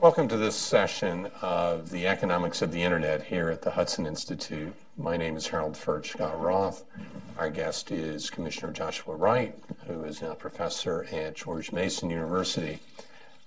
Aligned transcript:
Welcome 0.00 0.28
to 0.28 0.36
this 0.36 0.54
session 0.54 1.28
of 1.42 1.90
the 1.90 2.06
Economics 2.06 2.62
of 2.62 2.70
the 2.70 2.80
Internet 2.80 3.24
here 3.24 3.50
at 3.50 3.62
the 3.62 3.72
Hudson 3.72 4.06
Institute. 4.06 4.72
My 4.96 5.16
name 5.16 5.36
is 5.36 5.48
Harold 5.48 5.74
Furchtgott-Roth. 5.74 6.84
Our 7.36 7.50
guest 7.50 7.90
is 7.90 8.30
Commissioner 8.30 8.72
Joshua 8.72 9.16
Wright, 9.16 9.58
who 9.88 10.04
is 10.04 10.22
now 10.22 10.34
professor 10.34 11.04
at 11.10 11.34
George 11.34 11.72
Mason 11.72 12.10
University. 12.10 12.78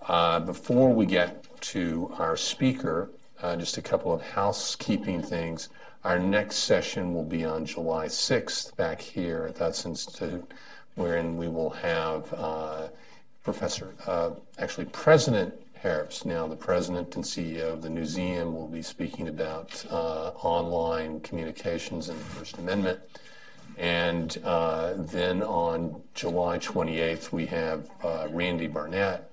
Uh, 0.01 0.41
before 0.41 0.93
we 0.93 1.05
get 1.05 1.45
to 1.61 2.13
our 2.17 2.35
speaker, 2.35 3.09
uh, 3.41 3.55
just 3.55 3.77
a 3.77 3.81
couple 3.81 4.11
of 4.11 4.21
housekeeping 4.21 5.23
things. 5.23 5.69
Our 6.03 6.19
next 6.19 6.57
session 6.57 7.13
will 7.13 7.23
be 7.23 7.45
on 7.45 7.65
July 7.65 8.07
6th 8.07 8.75
back 8.75 8.99
here 8.99 9.45
at 9.47 9.55
the 9.55 9.63
Hudson 9.63 9.91
Institute, 9.91 10.51
wherein 10.95 11.37
we 11.37 11.47
will 11.47 11.69
have 11.69 12.33
uh, 12.33 12.87
Professor, 13.41 13.95
uh, 14.05 14.31
actually 14.59 14.87
President 14.87 15.53
Harris, 15.81 16.25
now 16.25 16.45
the 16.45 16.55
president 16.55 17.15
and 17.15 17.25
CEO 17.25 17.73
of 17.73 17.81
the 17.81 17.89
Newseum, 17.89 18.53
will 18.53 18.67
be 18.67 18.83
speaking 18.83 19.27
about 19.27 19.83
uh, 19.89 20.29
online 20.43 21.19
communications 21.21 22.07
and 22.07 22.19
the 22.19 22.23
First 22.25 22.59
Amendment. 22.59 22.99
And 23.79 24.37
uh, 24.43 24.93
then 24.95 25.41
on 25.41 26.03
July 26.13 26.59
28th, 26.59 27.31
we 27.31 27.47
have 27.47 27.89
uh, 28.03 28.27
Randy 28.29 28.67
Barnett, 28.67 29.31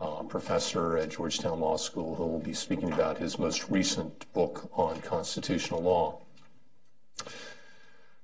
uh, 0.00 0.24
professor 0.24 0.98
at 0.98 1.10
Georgetown 1.10 1.60
Law 1.60 1.76
School, 1.76 2.16
who 2.16 2.26
will 2.26 2.40
be 2.40 2.52
speaking 2.52 2.92
about 2.92 3.18
his 3.18 3.38
most 3.38 3.70
recent 3.70 4.26
book 4.32 4.68
on 4.74 5.00
constitutional 5.02 5.82
law. 5.82 6.18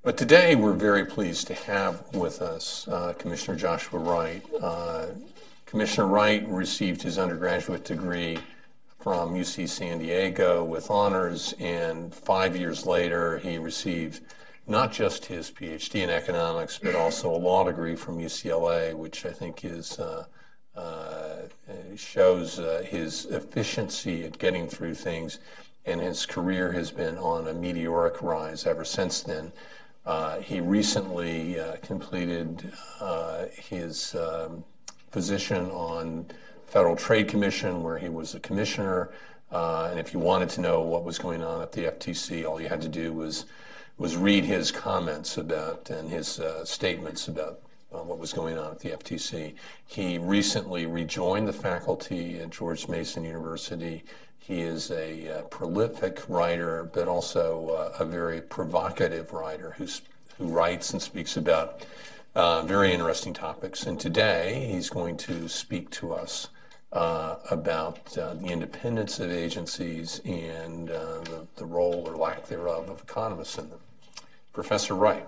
But 0.02 0.16
today, 0.16 0.56
we're 0.56 0.72
very 0.72 1.05
pleased 1.05 1.47
to 1.47 1.55
have 1.55 2.12
with 2.12 2.42
us 2.42 2.88
uh, 2.88 3.12
Commissioner 3.12 3.56
Joshua 3.56 4.00
Wright. 4.00 4.42
Commissioner 5.72 6.06
Wright 6.06 6.46
received 6.50 7.00
his 7.00 7.16
undergraduate 7.16 7.82
degree 7.82 8.38
from 9.00 9.32
UC 9.32 9.66
San 9.66 10.00
Diego 10.00 10.62
with 10.62 10.90
honors, 10.90 11.54
and 11.58 12.14
five 12.14 12.55
years 12.55 12.84
later, 12.84 13.38
he 13.38 13.56
received 13.56 14.20
not 14.66 14.92
just 14.92 15.24
his 15.24 15.50
PhD 15.50 16.02
in 16.02 16.10
economics, 16.10 16.78
but 16.78 16.94
also 16.94 17.34
a 17.34 17.38
law 17.38 17.64
degree 17.64 17.97
from 17.97 18.19
UCLA, 18.19 18.92
which 18.92 19.24
I 19.24 19.32
think 19.32 19.64
is 19.64 19.98
uh, 19.98 20.27
uh, 20.77 21.36
shows 21.97 22.58
uh, 22.58 22.84
his 22.86 23.25
efficiency 23.25 24.25
at 24.25 24.36
getting 24.36 24.69
through 24.69 24.97
things, 24.97 25.38
and 25.86 26.02
his 26.02 26.27
career 26.27 26.72
has 26.72 26.91
been 26.91 27.16
on 27.16 27.48
a 27.48 27.54
meteoric 27.54 28.20
rise 28.20 28.66
ever 28.66 28.84
since 28.84 29.22
then. 29.22 29.52
Uh, 30.04 30.41
he 30.41 30.60
recently 30.60 31.58
uh, 31.58 31.77
completed 31.77 32.70
uh, 33.00 33.47
his 33.56 34.14
um, 34.16 34.64
position 35.12 35.70
on 35.70 36.27
Federal 36.66 36.96
Trade 36.96 37.28
Commission, 37.28 37.82
where 37.82 37.98
he 37.98 38.08
was 38.08 38.34
a 38.34 38.41
commissioner. 38.41 39.10
Uh, 39.52 39.88
and 39.91 40.00
if 40.00 40.12
you 40.12 40.19
wanted 40.19 40.48
to 40.48 40.60
know 40.60 40.80
what 40.80 41.04
was 41.04 41.19
going 41.19 41.42
on 41.42 41.60
at 41.62 41.72
the 41.72 41.82
FTC, 41.82 42.44
all 42.48 42.60
you 42.60 42.69
had 42.69 42.80
to 42.82 42.88
do 42.88 43.12
was 43.12 43.44
was 43.98 44.16
read 44.16 44.44
his 44.44 44.72
comments 44.72 45.36
about 45.36 45.91
and 45.91 46.10
his 46.10 46.41
uh, 46.41 46.64
statements 46.64 47.28
about 47.28 47.60
uh, 47.94 47.98
what 47.98 48.19
was 48.19 48.32
going 48.32 48.56
on 48.58 48.70
at 48.70 48.80
the 48.80 48.91
FTC. 48.91 49.54
He 49.86 50.19
recently 50.19 50.86
rejoined 50.86 51.47
the 51.47 51.52
faculty 51.52 52.38
at 52.41 52.50
George 52.50 52.88
Mason 52.88 53.22
University. 53.22 54.02
He 54.38 54.60
is 54.62 54.91
a, 54.91 55.38
uh, 55.38 55.42
prolific 55.42 56.28
writer, 56.28 56.91
but 56.92 57.06
also 57.06 57.69
uh, 57.70 58.02
a 58.02 58.04
very 58.04 58.41
provocative 58.41 59.32
writer 59.32 59.74
who's, 59.76 60.02
who 60.38 60.48
writes 60.48 60.92
and 60.92 61.00
speaks 61.00 61.36
about 61.36 61.84
uh, 62.34 62.62
very 62.62 62.92
interesting 62.92 63.33
topics. 63.33 63.84
And 63.84 63.98
today 63.98 64.69
he's 64.70 64.91
going 64.91 65.16
to 65.19 65.48
speak 65.48 65.91
to 65.91 66.14
us 66.14 66.48
uh, 66.92 67.36
about 67.50 68.16
uh, 68.19 68.34
the 68.34 68.48
independence 68.48 69.19
of 69.19 69.30
agencies 69.30 70.20
and 70.25 70.91
uh, 70.91 71.20
the, 71.20 71.47
the, 71.56 71.64
role 71.64 72.05
or 72.06 72.16
lack 72.16 72.47
thereof 72.47 72.91
of 72.91 73.00
economists 73.03 73.56
in 73.56 73.70
them. 73.70 73.78
Professor 74.53 74.94
Wright. 74.94 75.27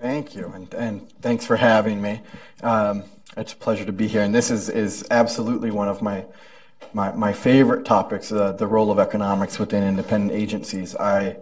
Thank 0.00 0.34
you, 0.34 0.52
and, 0.52 0.74
and 0.74 1.08
thanks 1.22 1.46
for 1.46 1.56
having 1.56 2.02
me. 2.02 2.20
Um, 2.62 3.04
it's 3.36 3.52
a 3.52 3.56
pleasure 3.56 3.84
to 3.84 3.92
be 3.92 4.08
here, 4.08 4.22
and 4.22 4.34
this 4.34 4.50
is, 4.50 4.68
is 4.68 5.06
absolutely 5.10 5.70
one 5.70 5.88
of 5.88 6.02
my 6.02 6.24
my, 6.92 7.12
my 7.12 7.32
favorite 7.32 7.84
topics, 7.84 8.30
uh, 8.32 8.52
the 8.52 8.66
role 8.66 8.90
of 8.90 8.98
economics 8.98 9.58
within 9.58 9.82
independent 9.82 10.32
agencies. 10.32 10.94
I 10.96 11.36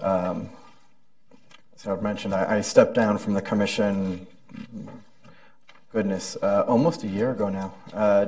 um, 0.00 0.50
so 1.78 1.92
I've 1.92 2.02
mentioned 2.02 2.34
I, 2.34 2.56
I, 2.56 2.60
stepped 2.60 2.94
down 2.94 3.18
from 3.18 3.34
the 3.34 3.40
commission, 3.40 4.26
goodness, 5.92 6.36
uh, 6.42 6.64
almost 6.66 7.04
a 7.04 7.06
year 7.06 7.30
ago 7.30 7.48
now, 7.48 7.72
uh, 7.94 8.26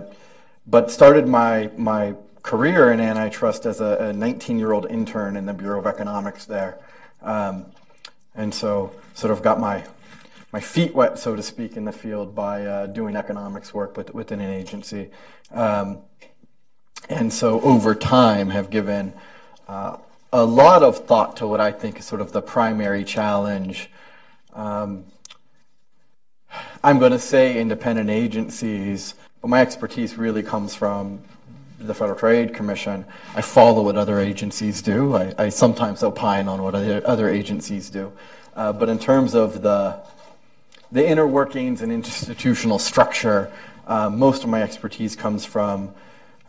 but 0.68 0.88
started 0.88 1.26
my, 1.26 1.68
my 1.76 2.14
career 2.44 2.92
in 2.92 3.00
antitrust 3.00 3.66
as 3.66 3.80
a 3.80 4.12
19 4.12 4.56
year 4.56 4.70
old 4.70 4.86
intern 4.88 5.36
in 5.36 5.46
the 5.46 5.52
Bureau 5.52 5.80
of 5.80 5.86
Economics 5.88 6.44
there. 6.44 6.78
Um, 7.22 7.66
and 8.36 8.54
so 8.54 8.94
sort 9.14 9.32
of 9.32 9.42
got 9.42 9.58
my, 9.58 9.84
my 10.52 10.60
feet 10.60 10.94
wet, 10.94 11.18
so 11.18 11.34
to 11.34 11.42
speak, 11.42 11.76
in 11.76 11.84
the 11.84 11.92
field 11.92 12.36
by 12.36 12.64
uh, 12.64 12.86
doing 12.86 13.16
economics 13.16 13.74
work 13.74 13.96
with, 13.96 14.14
within 14.14 14.38
an 14.38 14.50
agency. 14.52 15.10
Um, 15.50 15.98
and 17.08 17.32
so 17.32 17.60
over 17.62 17.96
time 17.96 18.50
have 18.50 18.70
given 18.70 19.12
uh, 19.66 19.96
a 20.32 20.44
lot 20.44 20.82
of 20.82 21.06
thought 21.06 21.36
to 21.38 21.46
what 21.46 21.60
I 21.60 21.72
think 21.72 21.98
is 21.98 22.04
sort 22.04 22.20
of 22.20 22.32
the 22.32 22.42
primary 22.42 23.04
challenge. 23.04 23.90
Um, 24.54 25.04
I'm 26.82 26.98
going 26.98 27.12
to 27.12 27.18
say 27.18 27.60
independent 27.60 28.10
agencies, 28.10 29.14
but 29.40 29.48
my 29.48 29.60
expertise 29.60 30.16
really 30.16 30.42
comes 30.42 30.74
from 30.74 31.20
the 31.78 31.94
Federal 31.94 32.18
Trade 32.18 32.54
Commission. 32.54 33.04
I 33.34 33.40
follow 33.40 33.82
what 33.82 33.96
other 33.96 34.20
agencies 34.20 34.82
do. 34.82 35.16
I, 35.16 35.34
I 35.38 35.48
sometimes 35.48 36.02
opine 36.02 36.46
on 36.46 36.62
what 36.62 36.74
other, 36.74 37.28
agencies 37.28 37.90
do. 37.90 38.12
Uh, 38.54 38.72
but 38.72 38.88
in 38.88 38.98
terms 38.98 39.34
of 39.34 39.62
the, 39.62 40.00
the 40.92 41.06
inner 41.06 41.26
workings 41.26 41.82
and 41.82 41.90
institutional 41.90 42.78
structure, 42.78 43.50
uh, 43.86 44.10
most 44.10 44.44
of 44.44 44.50
my 44.50 44.62
expertise 44.62 45.16
comes 45.16 45.44
from 45.44 45.94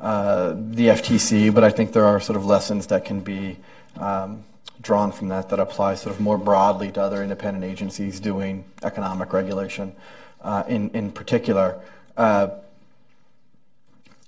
uh, 0.01 0.55
the 0.55 0.87
FTC, 0.87 1.53
but 1.53 1.63
I 1.63 1.69
think 1.69 1.93
there 1.93 2.05
are 2.05 2.19
sort 2.19 2.35
of 2.35 2.45
lessons 2.45 2.87
that 2.87 3.05
can 3.05 3.19
be 3.19 3.57
um, 3.97 4.43
drawn 4.81 5.11
from 5.11 5.27
that 5.27 5.49
that 5.49 5.59
apply 5.59 5.93
sort 5.93 6.15
of 6.15 6.19
more 6.19 6.39
broadly 6.39 6.91
to 6.91 7.01
other 7.01 7.21
independent 7.21 7.63
agencies 7.63 8.19
doing 8.19 8.65
economic 8.81 9.31
regulation 9.31 9.93
uh, 10.41 10.63
in, 10.67 10.89
in 10.89 11.11
particular. 11.11 11.79
Uh, 12.17 12.49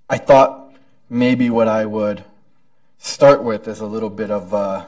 I 0.09 0.19
thought 0.19 0.73
maybe 1.09 1.49
what 1.49 1.67
I 1.67 1.85
would 1.85 2.23
start 2.99 3.43
with 3.43 3.67
is 3.67 3.79
a 3.79 3.85
little 3.87 4.11
bit 4.11 4.29
of, 4.29 4.53
uh, 4.53 4.85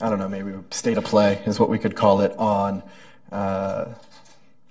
I 0.00 0.08
don't 0.08 0.18
know, 0.18 0.30
maybe 0.30 0.54
state 0.70 0.96
of 0.96 1.04
play 1.04 1.42
is 1.44 1.60
what 1.60 1.68
we 1.68 1.78
could 1.78 1.94
call 1.94 2.22
it 2.22 2.34
on 2.38 2.82
uh, 3.30 3.86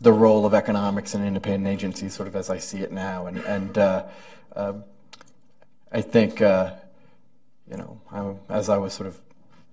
the 0.02 0.12
role 0.12 0.46
of 0.46 0.54
economics 0.54 1.14
and 1.14 1.26
independent 1.26 1.68
agencies, 1.68 2.14
sort 2.14 2.28
of 2.28 2.36
as 2.36 2.50
I 2.50 2.58
see 2.58 2.80
it 2.80 2.92
now. 2.92 3.28
And, 3.28 3.38
and 3.38 3.78
uh, 3.78 4.06
uh, 4.56 4.74
I 5.92 6.02
think 6.02 6.42
you 7.72 7.78
know, 7.78 8.02
I, 8.12 8.54
as 8.54 8.68
I 8.70 8.78
was 8.78 8.94
sort 8.94 9.08
of 9.08 9.18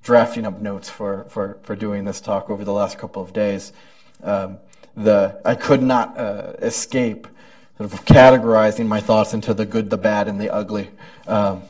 drafting 0.03 0.47
up 0.47 0.61
notes 0.61 0.89
for, 0.89 1.25
for, 1.25 1.59
for 1.63 1.75
doing 1.75 2.05
this 2.05 2.21
talk 2.21 2.49
over 2.49 2.65
the 2.65 2.73
last 2.73 2.99
couple 2.99 3.21
of 3.23 3.33
days, 3.33 3.73
um, 4.23 4.59
the 4.97 5.41
I 5.45 5.55
could 5.55 5.83
not 5.83 6.17
uh, 6.19 6.53
escape 6.61 7.27
sort 7.77 7.93
of 7.93 8.05
categorizing 8.05 8.87
my 8.87 9.01
thoughts 9.01 9.35
into 9.35 9.55
the 9.55 9.67
good, 9.67 9.91
the 9.91 9.99
bad, 9.99 10.29
and 10.29 10.41
the 10.41 10.51
ugly. 10.53 10.91
Um, 11.27 11.63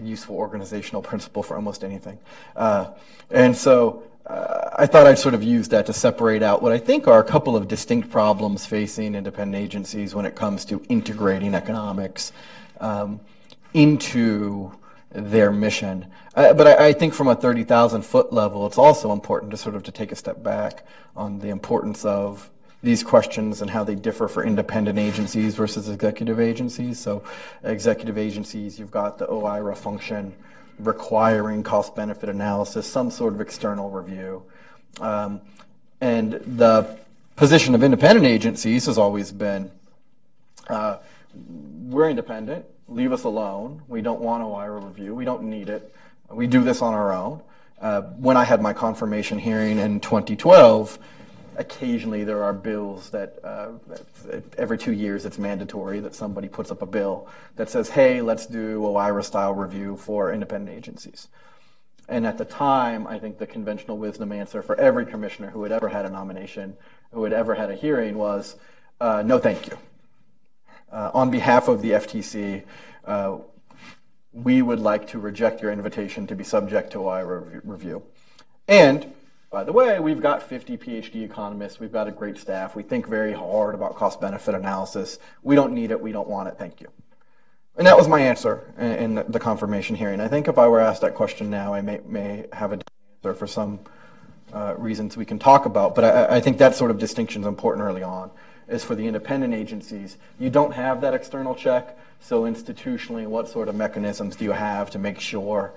useful 0.00 0.36
organizational 0.36 1.02
principle 1.02 1.42
for 1.42 1.54
almost 1.54 1.84
anything. 1.84 2.18
Uh, 2.56 2.90
and 3.30 3.56
so 3.56 4.02
uh, 4.26 4.70
I 4.76 4.86
thought 4.86 5.06
I'd 5.06 5.18
sort 5.18 5.34
of 5.34 5.42
use 5.42 5.68
that 5.68 5.86
to 5.86 5.92
separate 5.92 6.42
out 6.42 6.62
what 6.62 6.72
I 6.72 6.78
think 6.78 7.06
are 7.06 7.20
a 7.20 7.24
couple 7.24 7.56
of 7.56 7.68
distinct 7.68 8.10
problems 8.10 8.64
facing 8.64 9.14
independent 9.14 9.62
agencies 9.62 10.14
when 10.14 10.24
it 10.24 10.34
comes 10.34 10.64
to 10.66 10.82
integrating 10.88 11.54
economics 11.54 12.32
um, 12.80 13.20
into 13.74 14.72
their 15.10 15.52
mission. 15.52 16.06
Uh, 16.34 16.54
but 16.54 16.66
I, 16.66 16.88
I, 16.88 16.92
think 16.92 17.14
from 17.14 17.28
a 17.28 17.34
30,000 17.34 18.02
foot 18.02 18.32
level, 18.32 18.66
it's 18.66 18.78
also 18.78 19.12
important 19.12 19.50
to 19.52 19.56
sort 19.56 19.76
of 19.76 19.82
to 19.84 19.92
take 19.92 20.10
a 20.10 20.16
step 20.16 20.42
back 20.42 20.86
on 21.14 21.38
the 21.38 21.50
importance 21.50 22.04
of 22.04 22.50
these 22.82 23.02
questions 23.02 23.62
and 23.62 23.70
how 23.70 23.84
they 23.84 23.94
differ 23.94 24.26
for 24.26 24.44
independent 24.44 24.98
agencies 24.98 25.54
versus 25.54 25.88
executive 25.88 26.40
agencies. 26.40 26.98
So 26.98 27.22
executive 27.62 28.18
agencies, 28.18 28.78
you've 28.78 28.90
got 28.90 29.18
the 29.18 29.26
OIRA 29.26 29.76
function 29.76 30.34
requiring 30.78 31.62
cost 31.62 31.94
benefit 31.94 32.28
analysis, 32.28 32.86
some 32.86 33.10
sort 33.10 33.34
of 33.34 33.40
external 33.40 33.90
review. 33.90 34.42
Um, 35.00 35.40
and 36.00 36.32
the 36.32 36.98
position 37.36 37.74
of 37.74 37.82
independent 37.82 38.26
agencies 38.26 38.86
has 38.86 38.98
always 38.98 39.32
been 39.32 39.70
uh, 40.68 40.98
we're 41.88 42.08
independent 42.08 42.64
leave 42.88 43.12
us 43.12 43.24
alone. 43.24 43.82
We 43.88 44.02
don't 44.02 44.20
want 44.20 44.42
a 44.42 44.46
OIRA 44.46 44.84
review. 44.84 45.14
We 45.14 45.24
don't 45.24 45.44
need 45.44 45.68
it. 45.68 45.94
We 46.30 46.46
do 46.46 46.62
this 46.62 46.82
on 46.82 46.94
our 46.94 47.12
own. 47.12 47.42
Uh, 47.80 48.02
when 48.02 48.36
I 48.36 48.44
had 48.44 48.62
my 48.62 48.72
confirmation 48.72 49.38
hearing 49.38 49.78
in 49.78 50.00
2012, 50.00 50.98
occasionally 51.56 52.24
there 52.24 52.42
are 52.42 52.52
bills 52.52 53.10
that 53.10 53.38
uh, 53.44 53.68
every 54.58 54.78
two 54.78 54.92
years 54.92 55.24
it's 55.24 55.38
mandatory 55.38 56.00
that 56.00 56.14
somebody 56.14 56.48
puts 56.48 56.70
up 56.70 56.82
a 56.82 56.86
bill 56.86 57.28
that 57.56 57.70
says, 57.70 57.90
hey, 57.90 58.20
let's 58.20 58.46
do 58.46 58.80
OIRA 58.80 59.24
style 59.24 59.54
review 59.54 59.96
for 59.96 60.32
independent 60.32 60.76
agencies. 60.76 61.28
And 62.08 62.26
at 62.26 62.36
the 62.36 62.44
time, 62.44 63.06
I 63.06 63.18
think 63.18 63.38
the 63.38 63.46
conventional 63.46 63.96
wisdom 63.96 64.32
answer 64.32 64.62
for 64.62 64.78
every 64.78 65.06
commissioner 65.06 65.50
who 65.50 65.62
had 65.62 65.72
ever 65.72 65.88
had 65.88 66.04
a 66.04 66.10
nomination, 66.10 66.76
who 67.12 67.24
had 67.24 67.32
ever 67.32 67.54
had 67.54 67.70
a 67.70 67.74
hearing, 67.74 68.18
was 68.18 68.56
uh, 69.00 69.22
no, 69.22 69.38
thank 69.38 69.66
you. 69.66 69.78
Uh, 70.92 71.10
on 71.14 71.30
behalf 71.30 71.68
of 71.68 71.82
the 71.82 71.92
FTC, 71.92 72.62
uh, 73.04 73.38
we 74.32 74.62
would 74.62 74.80
like 74.80 75.08
to 75.08 75.18
reject 75.18 75.62
your 75.62 75.72
invitation 75.72 76.26
to 76.26 76.34
be 76.34 76.44
subject 76.44 76.92
to 76.92 76.98
OIRA 76.98 77.60
review. 77.64 78.02
And 78.68 79.12
by 79.54 79.62
the 79.62 79.72
way, 79.72 80.00
we've 80.00 80.20
got 80.20 80.42
50 80.42 80.76
PhD 80.76 81.22
economists. 81.22 81.78
We've 81.78 81.92
got 81.92 82.08
a 82.08 82.10
great 82.10 82.38
staff. 82.38 82.74
We 82.74 82.82
think 82.82 83.06
very 83.06 83.32
hard 83.32 83.76
about 83.76 83.94
cost 83.94 84.20
benefit 84.20 84.52
analysis. 84.52 85.20
We 85.44 85.54
don't 85.54 85.72
need 85.72 85.92
it. 85.92 86.00
We 86.00 86.10
don't 86.10 86.26
want 86.26 86.48
it. 86.48 86.58
Thank 86.58 86.80
you. 86.80 86.88
And 87.76 87.86
that 87.86 87.96
was 87.96 88.08
my 88.08 88.20
answer 88.20 88.64
in, 88.76 89.14
the 89.28 89.38
confirmation 89.38 89.94
hearing. 89.94 90.20
I 90.20 90.26
think 90.26 90.48
if 90.48 90.58
I 90.58 90.66
were 90.66 90.80
asked 90.80 91.02
that 91.02 91.14
question 91.14 91.50
now, 91.50 91.72
I 91.72 91.82
may, 91.82 92.00
may 92.04 92.46
have 92.52 92.72
a 92.72 92.78
different 92.78 92.90
answer 93.22 93.34
for 93.34 93.46
some 93.46 93.78
uh, 94.52 94.74
reasons 94.76 95.16
we 95.16 95.24
can 95.24 95.38
talk 95.38 95.66
about. 95.66 95.94
But 95.94 96.04
I, 96.04 96.36
I 96.36 96.40
think 96.40 96.58
that 96.58 96.74
sort 96.74 96.90
of 96.90 96.98
distinction 96.98 97.42
is 97.42 97.46
important 97.46 97.86
early 97.86 98.02
on. 98.02 98.32
Is 98.66 98.82
for 98.82 98.96
the 98.96 99.06
independent 99.06 99.54
agencies, 99.54 100.16
you 100.40 100.50
don't 100.50 100.72
have 100.72 101.00
that 101.02 101.14
external 101.14 101.54
check. 101.54 101.96
So 102.18 102.42
institutionally, 102.42 103.28
what 103.28 103.48
sort 103.48 103.68
of 103.68 103.76
mechanisms 103.76 104.34
do 104.34 104.46
you 104.46 104.52
have 104.52 104.90
to 104.90 104.98
make 104.98 105.20
sure 105.20 105.72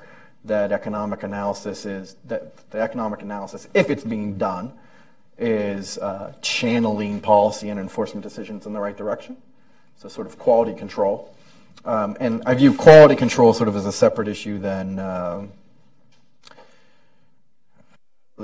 that 0.45 0.71
economic 0.71 1.23
analysis 1.23 1.85
is 1.85 2.15
that 2.25 2.69
the 2.71 2.79
economic 2.79 3.21
analysis, 3.21 3.67
if 3.73 3.89
it's 3.89 4.03
being 4.03 4.37
done, 4.37 4.73
is 5.37 5.97
uh, 5.97 6.33
channeling 6.41 7.19
policy 7.21 7.69
and 7.69 7.79
enforcement 7.79 8.23
decisions 8.23 8.65
in 8.65 8.73
the 8.73 8.79
right 8.79 8.97
direction? 8.97 9.37
So 9.97 10.09
sort 10.09 10.27
of 10.27 10.37
quality 10.37 10.73
control. 10.73 11.33
Um, 11.85 12.17
and 12.19 12.41
I 12.45 12.53
view 12.53 12.73
quality 12.73 13.15
control 13.15 13.53
sort 13.53 13.69
of 13.69 13.75
as 13.75 13.85
a 13.85 13.91
separate 13.91 14.27
issue 14.27 14.59
than 14.59 14.99
uh, 14.99 15.45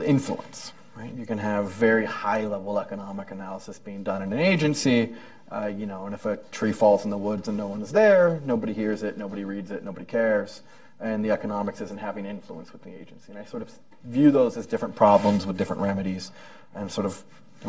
influence. 0.03 0.71
Right? 0.95 1.13
You 1.13 1.25
can 1.25 1.39
have 1.39 1.71
very 1.71 2.05
high 2.05 2.45
level 2.45 2.79
economic 2.79 3.31
analysis 3.31 3.79
being 3.79 4.03
done 4.03 4.21
in 4.21 4.31
an 4.31 4.39
agency, 4.39 5.13
uh, 5.51 5.65
you 5.65 5.85
know, 5.85 6.05
and 6.05 6.13
if 6.13 6.25
a 6.25 6.37
tree 6.51 6.71
falls 6.71 7.03
in 7.03 7.09
the 7.09 7.17
woods 7.17 7.47
and 7.47 7.57
no 7.57 7.67
one's 7.67 7.91
there, 7.91 8.39
nobody 8.45 8.73
hears 8.73 9.03
it, 9.03 9.17
nobody 9.17 9.43
reads 9.43 9.71
it, 9.71 9.83
nobody 9.83 10.05
cares, 10.05 10.61
and 11.03 11.23
the 11.23 11.31
economics 11.31 11.81
isn't 11.81 11.99
having 11.99 12.25
influence 12.25 12.71
with 12.71 12.81
the 12.83 12.89
agency. 12.89 13.31
And 13.31 13.37
I 13.37 13.43
sort 13.43 13.61
of 13.61 13.71
view 14.05 14.31
those 14.31 14.57
as 14.57 14.65
different 14.65 14.95
problems 14.95 15.45
with 15.45 15.57
different 15.57 15.81
remedies, 15.81 16.31
and 16.73 16.89
sort 16.89 17.05
of 17.05 17.23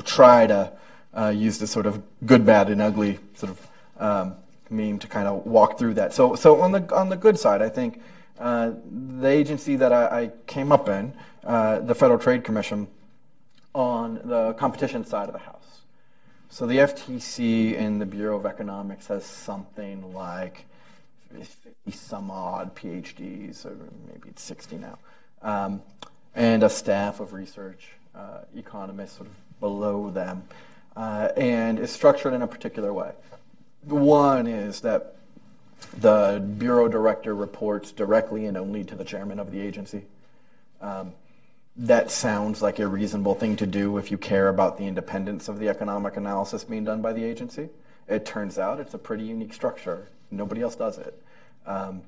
try 0.04 0.46
to 0.46 0.72
uh, 1.12 1.28
use 1.28 1.58
this 1.58 1.70
sort 1.70 1.86
of 1.86 2.02
good, 2.24 2.46
bad, 2.46 2.70
and 2.70 2.80
ugly 2.80 3.18
sort 3.34 3.50
of 3.52 3.68
um, 4.00 4.36
meme 4.70 4.98
to 5.00 5.06
kind 5.08 5.28
of 5.28 5.44
walk 5.44 5.78
through 5.78 5.94
that. 5.94 6.14
So, 6.14 6.34
so 6.36 6.60
on 6.60 6.72
the 6.72 6.94
on 6.94 7.08
the 7.08 7.16
good 7.16 7.38
side, 7.38 7.60
I 7.60 7.68
think 7.68 8.00
uh, 8.38 8.72
the 9.18 9.28
agency 9.28 9.76
that 9.76 9.92
I, 9.92 10.22
I 10.22 10.30
came 10.46 10.72
up 10.72 10.88
in, 10.88 11.12
uh, 11.44 11.80
the 11.80 11.94
Federal 11.94 12.18
Trade 12.18 12.44
Commission, 12.44 12.88
on 13.74 14.20
the 14.24 14.54
competition 14.54 15.04
side 15.04 15.28
of 15.28 15.32
the 15.32 15.40
house. 15.40 15.80
So 16.48 16.66
the 16.66 16.78
FTC 16.78 17.76
and 17.76 18.00
the 18.00 18.06
Bureau 18.06 18.36
of 18.36 18.46
Economics 18.46 19.08
has 19.08 19.24
something 19.24 20.14
like 20.14 20.66
50 20.66 20.73
some 21.90 22.30
odd 22.30 22.74
PhDs, 22.74 23.64
or 23.64 23.76
maybe 24.08 24.28
it's 24.28 24.42
60 24.42 24.76
now, 24.76 24.98
um, 25.42 25.82
and 26.34 26.62
a 26.62 26.70
staff 26.70 27.20
of 27.20 27.32
research 27.32 27.88
uh, 28.14 28.40
economists 28.56 29.16
sort 29.16 29.28
of 29.28 29.60
below 29.60 30.10
them, 30.10 30.44
uh, 30.96 31.28
and 31.36 31.78
is 31.78 31.92
structured 31.92 32.32
in 32.32 32.42
a 32.42 32.46
particular 32.46 32.92
way. 32.92 33.12
One 33.82 34.46
is 34.46 34.80
that 34.80 35.16
the 35.98 36.42
bureau 36.58 36.88
director 36.88 37.34
reports 37.34 37.92
directly 37.92 38.46
and 38.46 38.56
only 38.56 38.84
to 38.84 38.94
the 38.94 39.04
chairman 39.04 39.38
of 39.38 39.50
the 39.50 39.60
agency. 39.60 40.02
Um, 40.80 41.12
that 41.76 42.10
sounds 42.10 42.62
like 42.62 42.78
a 42.78 42.86
reasonable 42.86 43.34
thing 43.34 43.56
to 43.56 43.66
do 43.66 43.98
if 43.98 44.10
you 44.10 44.18
care 44.18 44.48
about 44.48 44.78
the 44.78 44.86
independence 44.86 45.48
of 45.48 45.58
the 45.58 45.68
economic 45.68 46.16
analysis 46.16 46.64
being 46.64 46.84
done 46.84 47.02
by 47.02 47.12
the 47.12 47.24
agency. 47.24 47.68
It 48.08 48.24
turns 48.24 48.58
out 48.58 48.80
it's 48.80 48.94
a 48.94 48.98
pretty 48.98 49.24
unique 49.24 49.52
structure. 49.52 50.08
Nobody 50.30 50.62
else 50.62 50.76
does 50.76 50.98
it. 50.98 51.20
Um, 51.66 52.02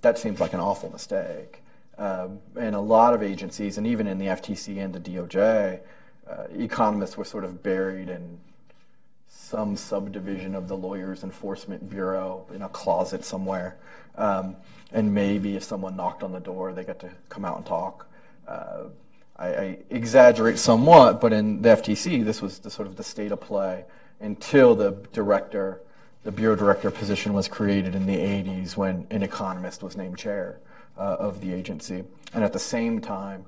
that 0.00 0.18
seems 0.18 0.40
like 0.40 0.52
an 0.52 0.60
awful 0.60 0.90
mistake. 0.90 1.62
Um, 1.98 2.40
and 2.58 2.74
a 2.74 2.80
lot 2.80 3.14
of 3.14 3.22
agencies, 3.22 3.78
and 3.78 3.86
even 3.86 4.06
in 4.06 4.18
the 4.18 4.26
FTC 4.26 4.82
and 4.82 4.94
the 4.94 5.00
DOJ, 5.00 5.80
uh, 6.28 6.44
economists 6.56 7.16
were 7.16 7.24
sort 7.24 7.44
of 7.44 7.62
buried 7.62 8.08
in 8.08 8.38
some 9.28 9.76
subdivision 9.76 10.54
of 10.54 10.68
the 10.68 10.76
Lawyers 10.76 11.24
Enforcement 11.24 11.88
Bureau 11.90 12.46
in 12.54 12.62
a 12.62 12.68
closet 12.68 13.24
somewhere. 13.24 13.76
Um, 14.16 14.56
and 14.92 15.14
maybe 15.14 15.56
if 15.56 15.62
someone 15.62 15.96
knocked 15.96 16.22
on 16.22 16.32
the 16.32 16.40
door, 16.40 16.72
they 16.72 16.84
got 16.84 16.98
to 17.00 17.10
come 17.28 17.44
out 17.44 17.56
and 17.56 17.66
talk. 17.66 18.06
Uh, 18.46 18.84
I, 19.36 19.46
I, 19.46 19.78
exaggerate 19.90 20.58
somewhat, 20.58 21.20
but 21.20 21.32
in 21.32 21.62
the 21.62 21.70
FTC, 21.70 22.24
this 22.24 22.42
was 22.42 22.58
the 22.58 22.70
sort 22.70 22.86
of 22.88 22.96
the 22.96 23.04
state 23.04 23.32
of 23.32 23.40
play 23.40 23.84
until 24.20 24.74
the 24.74 24.92
director, 25.12 25.80
the 26.24 26.32
bureau 26.32 26.54
director 26.54 26.90
position 26.90 27.32
was 27.32 27.48
created 27.48 27.94
in 27.94 28.06
the 28.06 28.16
80s 28.16 28.76
when 28.76 29.06
an 29.10 29.22
economist 29.22 29.82
was 29.82 29.96
named 29.96 30.18
chair 30.18 30.58
uh, 30.96 31.16
of 31.18 31.40
the 31.40 31.52
agency. 31.52 32.04
And 32.32 32.44
at 32.44 32.52
the 32.52 32.58
same 32.58 33.00
time, 33.00 33.46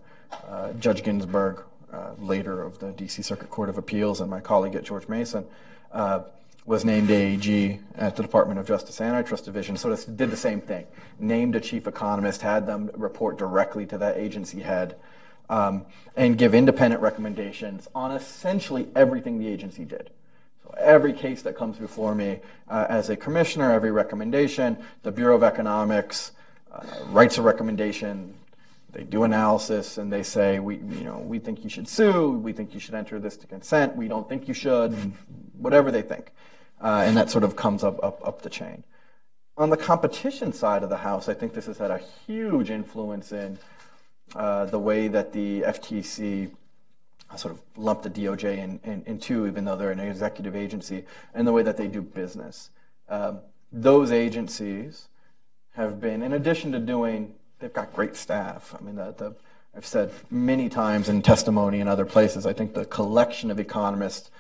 uh, 0.49 0.73
Judge 0.73 1.05
Ginsburg, 1.05 1.63
uh, 1.93 2.13
later 2.19 2.63
of 2.63 2.81
the 2.81 2.87
DC 2.87 3.25
Circuit 3.25 3.51
Court 3.51 3.69
of 3.69 3.79
Appeals, 3.79 4.21
and 4.21 4.29
my 4.29 4.41
colleague 4.41 4.75
at 4.75 4.85
George 4.85 5.09
Mason, 5.09 5.47
uh, 5.93 6.23
was 6.67 6.85
named 6.85 7.11
AG 7.11 7.81
at 7.95 8.17
the 8.17 8.23
Department 8.23 8.59
of 8.59 8.67
Justice 8.67 9.01
Antitrust 9.01 9.45
Division, 9.45 9.77
so 9.77 9.91
this 9.91 10.05
did 10.07 10.31
the 10.31 10.37
same 10.37 10.61
thing. 10.61 10.87
Named 11.21 11.55
a 11.55 11.61
chief 11.61 11.87
economist, 11.87 12.43
had 12.43 12.67
them 12.67 12.91
report 12.95 13.37
directly 13.39 13.87
to 13.87 13.99
that 13.99 14.17
agency 14.17 14.61
head, 14.61 14.97
um, 15.51 15.85
and 16.17 16.39
give 16.39 16.55
independent 16.55 17.03
recommendations 17.03 17.87
on 17.95 18.11
essentially 18.13 18.89
everything 18.97 19.39
the 19.39 19.47
agency 19.47 19.85
did. 19.85 20.11
Every 20.79 21.13
case 21.13 21.43
that 21.43 21.57
comes 21.57 21.79
before 21.79 22.15
me 22.15 22.41
uh, 22.69 22.87
as 22.89 23.11
a 23.11 23.17
commissioner, 23.17 23.73
every 23.73 23.91
recommendation, 23.91 24.77
the 25.03 25.13
Bureau 25.13 25.37
of 25.37 25.43
Economics 25.43 26.33
uh, 26.73 26.83
writes 27.11 27.39
a 27.39 27.43
recommendation, 27.43 28.35
they 28.93 29.03
do 29.03 29.25
analysis 29.25 29.99
and 29.99 30.13
they 30.13 30.23
say, 30.23 30.59
we, 30.61 30.77
you 30.77 31.05
know, 31.05 31.19
we 31.19 31.39
think 31.39 31.65
you 31.65 31.71
should 31.71 31.89
sue, 31.89 32.31
we 32.31 32.53
think 32.53 32.75
you 32.75 32.81
should 32.81 32.95
enter 32.95 33.19
this 33.19 33.37
to 33.39 33.47
consent, 33.47 33.97
we 33.97 34.09
don't 34.09 34.29
think 34.29 34.49
you 34.49 34.55
should, 34.55 34.93
whatever 35.59 35.91
they 35.91 36.03
think. 36.03 36.33
Uh, 36.81 37.05
and 37.07 37.17
that 37.17 37.31
sort 37.31 37.45
of 37.45 37.57
comes 37.57 37.83
up, 37.83 38.03
up, 38.03 38.27
up 38.27 38.43
the 38.43 38.51
chain. 38.51 38.85
On 39.57 39.71
the 39.71 39.77
competition 39.77 40.53
side 40.53 40.83
of 40.83 40.91
the 40.91 40.97
house, 40.97 41.29
I 41.29 41.35
think 41.35 41.55
this 41.55 41.67
has 41.67 41.79
had 41.79 41.91
a 41.91 42.01
huge 42.27 42.71
influence 42.71 43.33
in 43.33 43.59
uh, 44.35 44.65
the 44.67 44.79
way 44.79 45.09
that 45.09 45.33
the 45.33 45.63
FTC 45.63 46.51
sort 47.39 47.55
of 47.55 47.61
lump 47.77 48.03
the 48.03 48.11
DOJ 48.11 48.59
in, 48.59 48.81
in, 48.85 49.03
into, 49.07 49.47
even 49.47 49.65
though 49.65 49.77
they're 49.77 49.91
an 49.91 50.01
executive 50.01 50.55
agency, 50.57 51.05
and 51.35 51.47
the 51.47 51.53
way 51.53 51.63
that 51.63 51.77
they 51.77 51.87
do 51.87 52.03
business. 52.03 52.71
Um, 53.09 53.41
those 53.73 54.13
agencies 54.13 55.09
have 55.73 56.01
been, 56.01 56.23
in 56.23 56.33
addition 56.33 56.73
to 56.73 56.79
doing 56.79 57.35
they've 57.59 57.73
got 57.73 57.93
great 57.95 58.15
staff. 58.15 58.75
I 58.79 58.83
mean, 58.83 58.97
the, 58.97 59.15
the, 59.17 59.35
I've 59.75 59.87
said 59.87 60.13
many 60.31 60.69
times 60.69 61.09
in 61.09 61.23
testimony 61.23 61.81
and 61.81 61.89
other 61.89 62.05
places, 62.05 62.47
I 62.47 62.53
think 62.53 62.75
the 62.75 62.85
collection 62.85 63.51
of 63.51 63.59
economists 63.59 64.31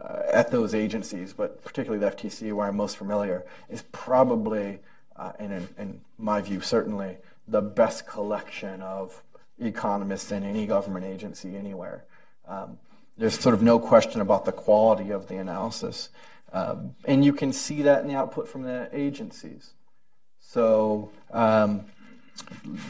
uh, 0.00 0.22
at 0.32 0.50
those 0.50 0.74
agencies, 0.74 1.32
but 1.32 1.62
particularly 1.62 2.04
the 2.04 2.10
FTC, 2.10 2.52
where 2.52 2.66
I'm 2.66 2.76
most 2.76 2.96
familiar, 2.96 3.44
is 3.68 3.82
probably, 3.92 4.80
uh, 5.16 5.32
in, 5.38 5.68
in 5.78 6.00
my 6.18 6.40
view, 6.40 6.60
certainly 6.60 7.18
the 7.46 7.60
best 7.60 8.06
collection 8.06 8.80
of 8.80 9.22
economists 9.60 10.32
in 10.32 10.42
any 10.42 10.66
government 10.66 11.04
agency 11.04 11.56
anywhere. 11.56 12.04
Um, 12.48 12.78
there's 13.16 13.38
sort 13.38 13.54
of 13.54 13.62
no 13.62 13.78
question 13.78 14.20
about 14.20 14.44
the 14.44 14.52
quality 14.52 15.10
of 15.10 15.28
the 15.28 15.36
analysis. 15.36 16.08
Um, 16.52 16.94
and 17.04 17.24
you 17.24 17.32
can 17.32 17.52
see 17.52 17.82
that 17.82 18.02
in 18.02 18.08
the 18.08 18.14
output 18.14 18.48
from 18.48 18.62
the 18.62 18.88
agencies. 18.92 19.74
So, 20.40 21.10
um, 21.32 21.86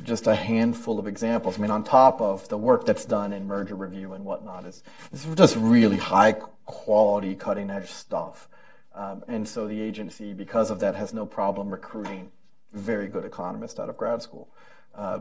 just 0.04 0.26
a 0.26 0.34
handful 0.34 0.98
of 0.98 1.06
examples. 1.06 1.58
I 1.58 1.62
mean, 1.62 1.70
on 1.70 1.84
top 1.84 2.20
of 2.20 2.48
the 2.48 2.56
work 2.56 2.86
that's 2.86 3.04
done 3.04 3.32
in 3.32 3.46
merger 3.46 3.74
review 3.74 4.14
and 4.14 4.24
whatnot, 4.24 4.64
is, 4.64 4.82
is 5.12 5.26
just 5.34 5.56
really 5.56 5.98
high 5.98 6.32
quality, 6.64 7.34
cutting 7.34 7.70
edge 7.70 7.90
stuff. 7.90 8.48
Um, 8.94 9.24
and 9.28 9.46
so 9.46 9.66
the 9.66 9.80
agency, 9.80 10.32
because 10.32 10.70
of 10.70 10.80
that, 10.80 10.94
has 10.94 11.12
no 11.12 11.26
problem 11.26 11.70
recruiting 11.70 12.30
very 12.72 13.06
good 13.06 13.24
economists 13.24 13.78
out 13.78 13.88
of 13.88 13.96
grad 13.96 14.22
school. 14.22 14.48
Uh, 14.94 15.20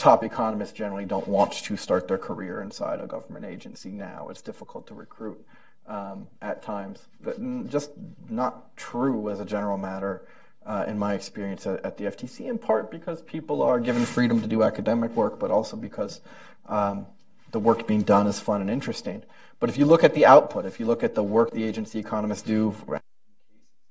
top 0.00 0.24
economists 0.24 0.72
generally 0.72 1.04
don't 1.04 1.28
want 1.28 1.52
to 1.52 1.76
start 1.76 2.08
their 2.08 2.18
career 2.18 2.62
inside 2.62 3.00
a 3.00 3.06
government 3.06 3.44
agency 3.44 3.90
now. 3.90 4.28
It's 4.30 4.40
difficult 4.40 4.86
to 4.86 4.94
recruit 4.94 5.38
um, 5.86 6.26
at 6.40 6.62
times, 6.62 7.06
but 7.22 7.36
just 7.68 7.90
not 8.28 8.74
true 8.76 9.28
as 9.28 9.40
a 9.40 9.44
general 9.44 9.76
matter 9.76 10.22
uh, 10.64 10.84
in 10.88 10.98
my 10.98 11.12
experience 11.14 11.66
at, 11.66 11.84
at, 11.84 11.98
the 11.98 12.04
FTC, 12.04 12.48
in 12.48 12.56
part 12.56 12.90
because 12.90 13.20
people 13.22 13.62
are 13.62 13.78
given 13.78 14.06
freedom 14.06 14.40
to 14.40 14.46
do 14.46 14.62
academic 14.62 15.14
work, 15.14 15.38
but 15.38 15.50
also 15.50 15.76
because 15.76 16.20
um, 16.66 17.06
the 17.50 17.58
work 17.58 17.86
being 17.86 18.02
done 18.02 18.26
is 18.26 18.40
fun 18.40 18.62
and 18.62 18.70
interesting. 18.70 19.22
But 19.58 19.68
if 19.68 19.76
you 19.76 19.84
look 19.84 20.02
at 20.02 20.14
the 20.14 20.24
output, 20.24 20.64
if 20.64 20.80
you 20.80 20.86
look 20.86 21.02
at 21.02 21.14
the 21.14 21.22
work 21.22 21.50
the 21.50 21.64
agency 21.64 21.98
economists 21.98 22.42
do, 22.42 22.74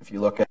if 0.02 0.12
you 0.12 0.20
look 0.20 0.40
at 0.40 0.48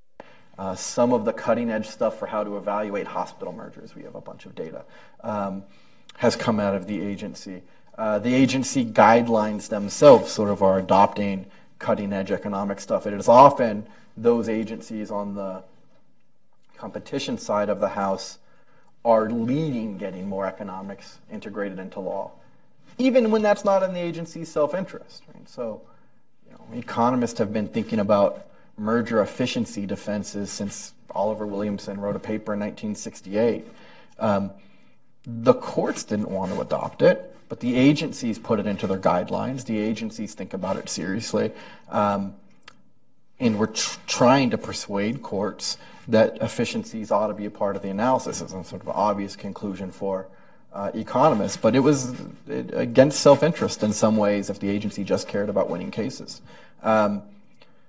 uh, 0.59 0.75
some 0.75 1.13
of 1.13 1.25
the 1.25 1.33
cutting 1.33 1.71
edge 1.71 1.89
stuff 1.89 2.19
for 2.19 2.27
how 2.27 2.43
to 2.43 2.57
evaluate 2.57 3.07
hospital 3.07 3.53
mergers, 3.53 3.95
we 3.95 4.03
have 4.03 4.17
a 4.17 4.21
bunch 4.21 4.45
of 4.45 4.55
data, 4.55 4.85
um, 5.23 5.63
has 6.17 6.35
come 6.35 6.59
out 6.59 6.75
of 6.75 6.87
the 6.87 7.01
agency. 7.01 7.63
Uh, 7.97 8.19
the 8.19 8.35
agency 8.35 8.85
guidelines 8.85 9.69
themselves 9.69 10.33
sort 10.33 10.51
of 10.51 10.63
are 10.63 10.79
adopting 10.79 11.47
cutting 11.79 12.13
edge 12.13 12.33
economic 12.33 12.81
stuff. 12.81 13.07
It 13.07 13.15
is 13.15 13.29
often 13.29 13.87
those 14.17 14.49
agencies 14.49 15.11
on 15.13 15.35
the 15.35 15.63
competition 16.77 17.39
side 17.39 17.69
of 17.69 17.79
the 17.81 17.91
house 17.91 18.39
are 19.05 19.31
leading 19.31 19.97
getting 19.97 20.29
more 20.29 20.45
economics 20.47 21.19
integrated 21.33 21.79
into 21.79 22.01
law, 22.01 22.33
even 22.99 23.31
when 23.31 23.43
that's 23.43 23.65
not 23.65 23.85
in 23.85 23.95
the 23.95 24.01
agency's 24.01 24.49
self-interest. 24.49 25.23
Right? 25.33 25.49
So, 25.49 25.83
you 26.47 26.53
know, 26.53 26.79
economists 26.79 27.39
have 27.39 27.53
been 27.53 27.69
thinking 27.69 28.01
about 28.01 28.48
merger 28.79 29.21
efficiency 29.21 29.87
defenses 29.87 30.51
since 30.51 30.93
Oliver 31.11 31.47
Williamson 31.47 32.01
wrote 32.01 32.17
a 32.17 32.21
paper 32.21 32.55
in 32.55 32.61
1968. 32.61 33.65
Um, 34.19 34.51
the 35.27 35.55
courts 35.55 36.05
didn't 36.05 36.31
want 36.31 36.53
to 36.53 36.61
adopt 36.61 37.03
it, 37.03 37.35
but 37.49 37.61
the 37.61 37.77
agencies 37.77 38.39
put 38.39 38.61
it 38.61 38.67
into 38.67 38.87
their 38.87 38.99
guidelines. 38.99 39.65
The 39.65 39.79
agencies 39.79 40.35
think 40.35 40.55
about 40.55 40.77
it 40.77 40.89
seriously. 40.89 41.53
Um, 41.89 42.35
and 43.41 43.59
we're 43.59 43.67
tr- 43.67 43.99
trying 44.07 44.51
to 44.51 44.59
persuade 44.59 45.23
courts 45.23 45.79
that 46.09 46.39
efficiencies 46.41 47.11
ought 47.11 47.29
to 47.29 47.35
be 47.35 47.45
a 47.45 47.51
part 47.51 47.77
of 47.77 47.83
the 47.83 47.91
analysis 47.91 48.41
as 48.41 48.53
a 48.53 48.65
sort 48.65 48.83
of 48.83 48.89
obvious 48.89 49.37
conclusion 49.37 49.93
for 49.93 50.27
uh, 50.73 50.91
economists. 50.95 51.57
But 51.57 51.77
it 51.77 51.81
was 51.81 52.15
against 52.49 53.21
self-interest 53.21 53.83
in 53.83 53.93
some 53.93 54.17
ways 54.17 54.51
if 54.51 54.59
the 54.59 54.69
agency 54.69 55.05
just 55.05 55.29
cared 55.29 55.49
about 55.49 55.69
winning 55.69 55.91
cases. 55.91 56.41
Um, 56.83 57.23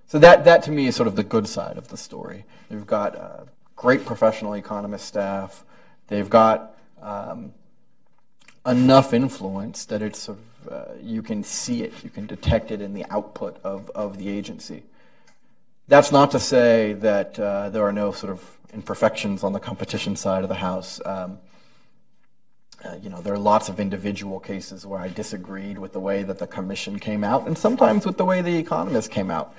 so 0.10 0.18
that, 0.18 0.44
that 0.46 0.63
to 0.63 0.72
me 0.72 0.88
is 0.88 0.96
sort 0.96 1.08
of 1.08 1.16
the 1.16 1.24
good 1.24 1.48
side 1.48 1.78
of 1.78 1.89
the 1.89 1.96
story. 1.96 2.44
They've 2.68 2.86
got 2.86 3.16
uh, 3.16 3.46
great 3.75 4.08
professional 4.08 4.56
economist 4.56 5.06
staff. 5.06 5.63
They've 6.08 6.30
got 6.30 6.75
um, 7.00 7.54
enough 8.66 9.13
influence 9.13 9.86
that 9.86 10.01
it's 10.01 10.18
sort 10.18 10.39
of, 10.39 10.74
uh, 10.74 10.94
you 11.00 11.22
can 11.22 11.44
see 11.44 11.84
it, 11.84 11.94
you 12.04 12.10
can 12.10 12.25
detect 12.25 12.72
it 12.72 12.82
in 12.82 12.96
the 12.96 13.06
output 13.12 13.60
of, 13.63 13.92
of 13.92 14.18
the 14.18 14.30
agency. 14.30 14.82
That's 15.88 16.12
not 16.12 16.32
to 16.32 16.39
say 16.39 16.94
that 16.94 17.39
uh, 17.39 17.70
there 17.70 17.84
are 17.84 17.94
no 17.94 18.12
sort 18.12 18.32
of 18.32 18.58
imperfections 18.74 19.44
on 19.44 19.54
the 19.54 19.60
competition 19.60 20.16
side 20.16 20.42
of 20.42 20.50
the 20.50 20.56
house. 20.56 21.00
Um, 21.06 21.38
uh, 22.84 22.96
you 23.01 23.10
know, 23.10 23.22
there 23.22 23.34
are 23.34 23.39
lots 23.39 23.70
of 23.70 23.80
individual 23.80 24.39
cases 24.39 24.86
where 24.86 25.00
I 25.00 25.10
disagreed 25.10 25.78
with 25.78 25.92
the 25.94 26.00
way 26.00 26.24
that 26.24 26.39
the 26.39 26.48
commission 26.48 26.98
came 26.98 27.24
out, 27.24 27.46
and 27.46 27.58
sometimes 27.58 28.06
with 28.06 28.18
the 28.18 28.24
way 28.24 28.42
the 28.42 28.58
economists 28.58 29.10
came 29.10 29.30
out. 29.30 29.54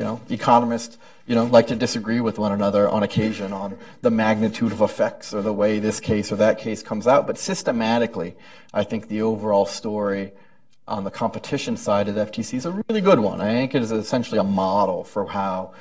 You 0.00 0.06
know, 0.06 0.20
economists, 0.30 0.96
you 1.26 1.34
know, 1.34 1.44
like 1.44 1.66
to 1.66 1.76
disagree 1.76 2.22
with 2.22 2.38
one 2.38 2.52
another 2.52 2.88
on 2.88 3.02
occasion 3.02 3.52
on 3.52 3.76
the 4.00 4.10
magnitude 4.10 4.72
of 4.72 4.80
effects 4.80 5.34
or 5.34 5.42
the 5.42 5.52
way 5.52 5.78
this 5.78 6.00
case 6.00 6.32
or 6.32 6.36
that 6.36 6.58
case 6.58 6.82
comes 6.82 7.06
out, 7.06 7.26
but 7.26 7.36
systematically, 7.36 8.34
I 8.72 8.82
think 8.82 9.08
the 9.08 9.20
overall 9.20 9.66
story 9.66 10.32
on 10.88 11.04
the 11.04 11.10
competition 11.10 11.76
side 11.76 12.08
of 12.08 12.14
the 12.14 12.24
FTC 12.24 12.54
is 12.54 12.64
a 12.64 12.82
really 12.88 13.02
good 13.02 13.18
one. 13.18 13.42
I 13.42 13.52
think 13.52 13.74
it 13.74 13.82
is 13.82 13.92
essentially 13.92 14.38
a 14.38 14.42
model 14.42 15.04
for 15.04 15.26
how 15.26 15.74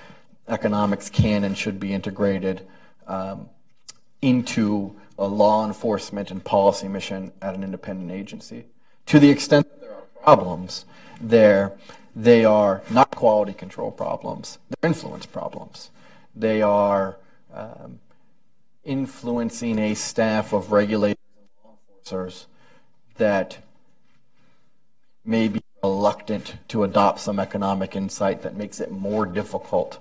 economics 0.50 1.10
can 1.10 1.46
and 1.46 1.58
should 1.58 1.80
be 1.80 1.94
integrated 1.94 2.68
um, 3.08 3.48
into 4.22 4.94
a 5.18 5.26
law 5.26 5.66
enforcement 5.66 6.30
and 6.30 6.44
policy 6.44 6.90
mission 6.90 7.32
at 7.42 7.56
an 7.56 7.64
independent 7.64 8.12
agency. 8.12 8.66
To 9.06 9.20
the 9.22 9.30
extent 9.30 9.70
that 9.70 9.80
there 9.80 9.94
are 9.94 10.02
problems 10.22 10.84
there, 11.22 11.78
they 12.24 12.44
are 12.44 12.82
not 12.90 13.12
quality 13.12 13.54
control 13.54 13.92
problems, 13.92 14.58
they're 14.70 14.90
influence 14.90 15.26
problems. 15.26 15.90
They 16.36 16.62
are 16.62 17.16
um, 17.54 18.00
influencing 18.84 19.80
a 19.80 19.94
staff 19.94 20.52
of 20.52 20.74
regulators 20.74 21.18
and 21.38 21.48
law 21.64 21.78
enforcers 21.88 22.48
that 23.16 23.60
may 25.24 25.48
be 25.48 25.62
reluctant 25.82 26.56
to 26.68 26.84
adopt 26.84 27.22
some 27.22 27.40
economic 27.40 27.96
insight 27.96 28.42
that 28.42 28.56
makes 28.56 28.82
it 28.82 28.92
more 28.92 29.26
difficult 29.26 29.98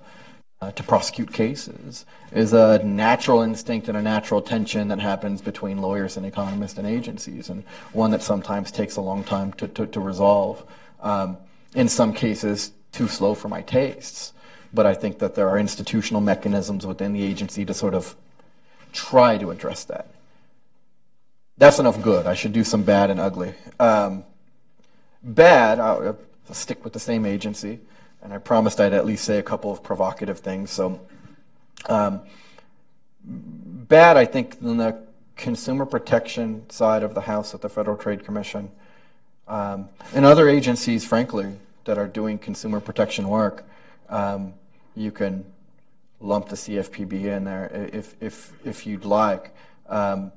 uh, 0.61 0.71
to 0.71 0.83
prosecute 0.83 1.31
cases 1.31 2.05
is 2.33 2.51
a 2.51 2.83
natural 2.83 3.41
instinct 3.41 3.87
and 3.87 3.97
a 3.97 4.01
natural 4.01 4.41
tension 4.41 4.89
that 4.89 4.99
happens 4.99 5.41
between 5.41 5.81
lawyers 5.81 6.17
and 6.17 6.25
economists 6.25 6.77
and 6.77 6.85
agencies, 6.85 7.47
and 7.47 7.63
one 7.93 8.11
that 8.11 8.21
sometimes 8.21 8.71
takes 8.71 8.97
a 8.97 9.01
long 9.01 9.23
time 9.23 9.53
to, 9.53 9.69
to, 9.69 9.87
to 9.87 10.01
resolve. 10.01 10.65
Um, 10.99 11.37
in 11.75 11.87
some 11.87 12.13
cases, 12.13 12.71
too 12.91 13.07
slow 13.07 13.35
for 13.35 13.47
my 13.47 13.61
tastes. 13.61 14.33
But 14.73 14.85
I 14.85 14.93
think 14.93 15.19
that 15.19 15.35
there 15.35 15.49
are 15.49 15.57
institutional 15.57 16.21
mechanisms 16.21 16.85
within 16.85 17.13
the 17.13 17.23
agency 17.23 17.65
to 17.65 17.73
sort 17.73 17.93
of 17.93 18.15
try 18.93 19.37
to 19.37 19.51
address 19.51 19.83
that. 19.85 20.07
That's 21.57 21.79
enough 21.79 22.01
good. 22.01 22.25
I 22.25 22.35
should 22.35 22.53
do 22.53 22.63
some 22.63 22.83
bad 22.83 23.09
and 23.09 23.19
ugly. 23.19 23.53
Um, 23.79 24.23
Bad, 25.21 25.79
I'll, 25.79 26.17
I'll 26.47 26.55
stick 26.55 26.83
with 26.83 26.93
the 26.93 26.99
same 26.99 27.25
agency, 27.25 27.79
and 28.21 28.33
I 28.33 28.37
promised 28.37 28.79
I'd 28.79 28.93
at 28.93 29.05
least 29.05 29.25
say 29.25 29.37
a 29.37 29.43
couple 29.43 29.69
of 29.71 29.83
provocative 29.83 30.39
things. 30.39 30.71
So, 30.71 31.01
um, 31.89 32.21
bad, 33.25 34.15
I 34.15 34.23
think, 34.23 34.55
on 34.63 34.77
the 34.77 34.97
consumer 35.35 35.85
protection 35.85 36.69
side 36.69 37.03
of 37.03 37.15
the 37.15 37.21
House 37.21 37.53
at 37.53 37.61
the 37.61 37.67
Federal 37.67 37.97
Trade 37.97 38.23
Commission, 38.23 38.71
um, 39.49 39.89
and 40.13 40.25
other 40.25 40.47
agencies, 40.47 41.03
frankly, 41.03 41.51
that 41.85 41.97
are 41.97 42.07
doing 42.07 42.37
consumer 42.37 42.79
protection 42.79 43.27
work, 43.27 43.65
um, 44.07 44.53
you 44.95 45.11
can 45.11 45.43
lump 46.21 46.49
the 46.49 46.55
CFPB 46.55 47.25
in 47.25 47.43
there 47.45 47.89
if, 47.91 48.15
if, 48.21 48.53
if 48.63 48.85
you'd 48.85 49.05
like. 49.05 49.53
Um, 49.87 50.31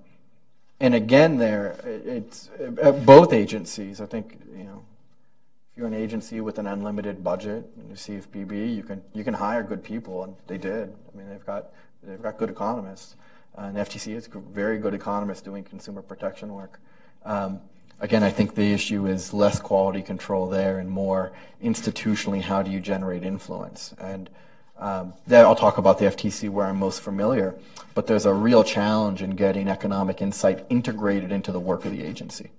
and 0.80 0.94
again, 0.94 1.36
there, 1.36 1.76
it's 1.84 2.50
at 2.82 3.06
both 3.06 3.32
agencies. 3.32 4.00
I 4.00 4.06
think 4.06 4.40
you 4.56 4.64
know, 4.64 4.82
if 5.70 5.78
you're 5.78 5.86
an 5.86 5.94
agency 5.94 6.40
with 6.40 6.58
an 6.58 6.66
unlimited 6.66 7.22
budget, 7.22 7.64
you 7.88 7.94
CFPB, 7.94 8.74
you 8.74 8.82
can 8.82 9.00
you 9.14 9.22
can 9.22 9.34
hire 9.34 9.62
good 9.62 9.84
people, 9.84 10.24
and 10.24 10.34
they 10.48 10.58
did. 10.58 10.92
I 10.92 11.16
mean, 11.16 11.28
they've 11.28 11.46
got 11.46 11.66
they've 12.02 12.20
got 12.20 12.36
good 12.36 12.50
economists, 12.50 13.14
uh, 13.56 13.62
and 13.62 13.76
FTC 13.76 14.16
is 14.16 14.26
very 14.26 14.78
good 14.78 14.92
economists 14.92 15.42
doing 15.42 15.62
consumer 15.62 16.02
protection 16.02 16.52
work. 16.52 16.80
Um, 17.24 17.60
again, 18.02 18.22
I 18.22 18.30
think 18.30 18.54
the 18.54 18.72
issue 18.72 19.06
is 19.06 19.32
less 19.32 19.60
quality 19.60 20.02
control 20.02 20.48
there 20.48 20.78
and 20.78 20.90
more 20.90 21.32
institutionally, 21.62 22.42
how 22.42 22.60
do 22.60 22.70
you 22.70 22.80
generate 22.80 23.22
influence 23.22 23.94
and 23.98 24.28
um, 24.78 25.14
I'll 25.30 25.54
talk 25.54 25.78
about 25.78 25.98
the 25.98 26.06
FTC 26.06 26.50
where 26.50 26.66
I'm 26.66 26.76
most 26.76 27.02
familiar, 27.02 27.54
but 27.94 28.08
there's 28.08 28.26
a 28.26 28.34
real 28.34 28.64
challenge 28.64 29.22
in 29.22 29.36
getting 29.36 29.68
economic 29.68 30.20
insight 30.20 30.66
integrated 30.70 31.30
into 31.30 31.52
the 31.52 31.60
work 31.60 31.84
of 31.84 31.92
the 31.92 32.02
agency. 32.02 32.50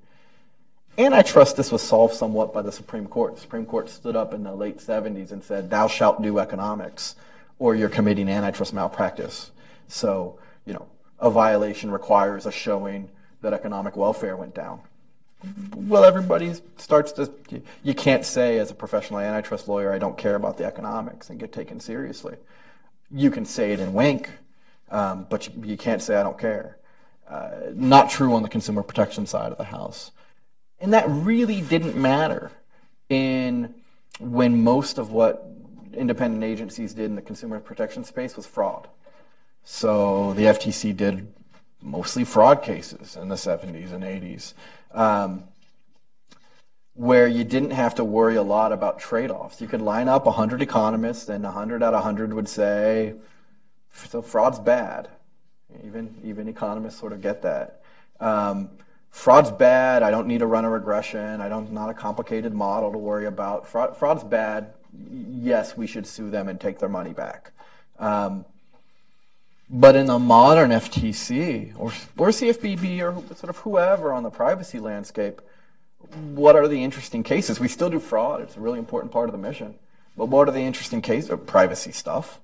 And 0.97 1.13
I 1.13 1.21
trust 1.21 1.57
this 1.57 1.71
was 1.71 1.81
solved 1.81 2.13
somewhat 2.13 2.53
by 2.53 2.61
the 2.61 2.71
Supreme 2.71 3.07
Court. 3.07 3.35
The 3.35 3.41
Supreme 3.41 3.65
Court 3.65 3.89
stood 3.89 4.15
up 4.15 4.33
in 4.33 4.43
the 4.43 4.55
late 4.55 4.77
70s 4.77 5.31
and 5.31 5.43
said, 5.43 5.69
thou 5.69 5.87
shalt 5.87 6.21
do 6.21 6.39
economics, 6.39 7.15
or 7.59 7.75
you're 7.75 7.89
committing 7.89 8.29
antitrust 8.29 8.73
malpractice. 8.73 9.51
So, 9.89 10.39
you 10.65 10.73
know, 10.73 10.87
a 11.19 11.29
violation 11.29 11.91
requires 11.91 12.45
a 12.45 12.53
showing 12.53 13.09
that 13.41 13.53
economic 13.53 13.97
welfare 13.97 14.37
went 14.37 14.55
down 14.55 14.79
well, 15.75 16.05
everybody 16.05 16.53
starts 16.77 17.11
to. 17.13 17.31
You 17.83 17.93
can't 17.93 18.25
say 18.25 18.59
as 18.59 18.71
a 18.71 18.75
professional 18.75 19.19
antitrust 19.19 19.67
lawyer, 19.67 19.93
I 19.93 19.97
don't 19.97 20.17
care 20.17 20.35
about 20.35 20.57
the 20.57 20.65
economics 20.65 21.29
and 21.29 21.39
get 21.39 21.51
taken 21.51 21.79
seriously. 21.79 22.35
You 23.11 23.29
can 23.29 23.45
say 23.45 23.73
it 23.73 23.79
in 23.79 23.93
wink, 23.93 24.29
um, 24.89 25.27
but 25.29 25.47
you, 25.47 25.63
you, 25.65 25.77
can't 25.77 26.01
say 26.01 26.15
I 26.15 26.23
don't 26.23 26.39
care. 26.39 26.77
Uh, 27.29 27.51
not 27.73 28.09
true 28.09 28.33
on 28.33 28.43
the 28.43 28.49
consumer 28.49 28.83
protection 28.83 29.25
side 29.25 29.51
of 29.51 29.57
the 29.57 29.65
house, 29.65 30.11
and 30.79 30.93
that 30.93 31.05
really 31.07 31.61
didn't 31.61 31.95
matter 31.95 32.51
in 33.09 33.73
when 34.19 34.63
most 34.63 34.97
of 34.97 35.11
what 35.11 35.45
independent 35.93 36.43
agencies 36.43 36.93
did 36.93 37.05
in 37.05 37.15
the 37.15 37.21
consumer 37.21 37.59
protection 37.59 38.03
space 38.03 38.35
was 38.35 38.45
fraud. 38.45 38.87
So 39.63 40.33
the 40.33 40.43
FTC 40.43 40.95
did 40.95 41.27
mostly 41.81 42.23
fraud 42.23 42.63
cases 42.63 43.15
in 43.15 43.27
the 43.27 43.35
70s 43.35 43.91
and 43.91 44.03
80s 44.03 44.53
um, 44.93 45.43
where 46.95 47.27
you 47.27 47.43
didn't 47.43 47.71
have 47.71 47.95
to 47.95 48.03
worry 48.03 48.35
a 48.35 48.43
lot 48.43 48.71
about 48.71 48.99
trade 48.99 49.31
offs. 49.31 49.59
You 49.59 49.67
could 49.67 49.81
line 49.81 50.07
up 50.07 50.25
100 50.25 50.61
economists, 50.61 51.29
and 51.29 51.43
100 51.43 51.81
out 51.81 51.93
of 51.93 52.03
100 52.03 52.33
would 52.33 52.47
say, 52.47 53.15
so 54.09 54.21
fraud's 54.21 54.59
bad. 54.59 55.09
Even, 55.83 56.15
even 56.23 56.47
economists 56.47 56.99
sort 56.99 57.13
of 57.13 57.21
get 57.21 57.41
that. 57.41 57.81
Um, 58.19 58.69
fraud's 59.09 59.51
bad. 59.51 60.03
I 60.03 60.11
don't 60.11 60.27
need 60.27 60.39
to 60.39 60.45
run 60.45 60.65
a 60.65 60.69
regression. 60.69 61.41
I 61.41 61.49
don't 61.49 61.71
not 61.71 61.89
a 61.89 61.93
complicated 61.93 62.53
model 62.53 62.91
to 62.91 62.97
worry 62.97 63.25
about. 63.25 63.67
Fraud, 63.67 63.97
fraud's 63.97 64.23
bad. 64.23 64.73
Yes, 65.11 65.75
we 65.75 65.87
should 65.87 66.05
sue 66.05 66.29
them 66.29 66.47
and 66.47 66.59
take 66.59 66.77
their 66.77 66.89
money 66.89 67.13
back. 67.13 67.51
Um, 67.97 68.45
but 69.75 69.95
in 69.95 70.05
the 70.05 70.19
modern 70.19 70.69
FTC 70.69 71.73
or, 71.75 71.87
or 72.15 72.29
CFPB 72.29 73.01
or 73.01 73.35
sort 73.35 73.49
of 73.49 73.57
whoever 73.57 74.13
on 74.13 74.21
the 74.21 74.29
privacy 74.29 74.79
landscape, 74.79 75.41
what 76.35 76.55
are 76.55 76.67
the 76.67 76.83
interesting 76.83 77.23
cases? 77.23 77.59
We 77.59 77.67
still 77.67 77.89
do 77.89 77.99
fraud. 77.99 78.41
It's 78.41 78.55
a 78.55 78.59
really 78.59 78.77
important 78.77 79.11
part 79.11 79.29
of 79.29 79.31
the 79.31 79.39
mission. 79.39 79.73
But 80.15 80.27
what 80.27 80.47
are 80.47 80.51
the 80.51 80.59
interesting 80.59 81.01
cases? 81.01 81.31
of 81.31 81.47
Privacy 81.47 81.91
stuff. 81.91 82.39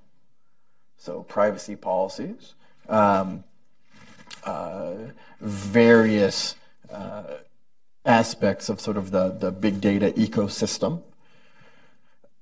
So 0.98 1.22
privacy 1.22 1.76
policies, 1.76 2.54
um, 2.88 3.44
uh, 4.44 4.94
various 5.40 6.56
uh, 6.92 7.36
aspects 8.04 8.68
of 8.68 8.80
sort 8.80 8.96
of 8.96 9.12
the, 9.12 9.30
the 9.30 9.52
big 9.52 9.80
data 9.80 10.10
ecosystem, 10.16 11.02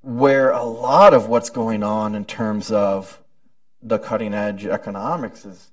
where 0.01 0.51
a 0.51 0.65
lot 0.65 1.13
of 1.13 1.29
what's 1.29 1.51
going 1.51 1.83
on 1.83 2.15
in 2.15 2.25
terms 2.25 2.73
of 2.73 3.21
the 3.83 3.99
cutting 3.99 4.35
edge 4.35 4.67
economics 4.67 5.45
is 5.45 5.71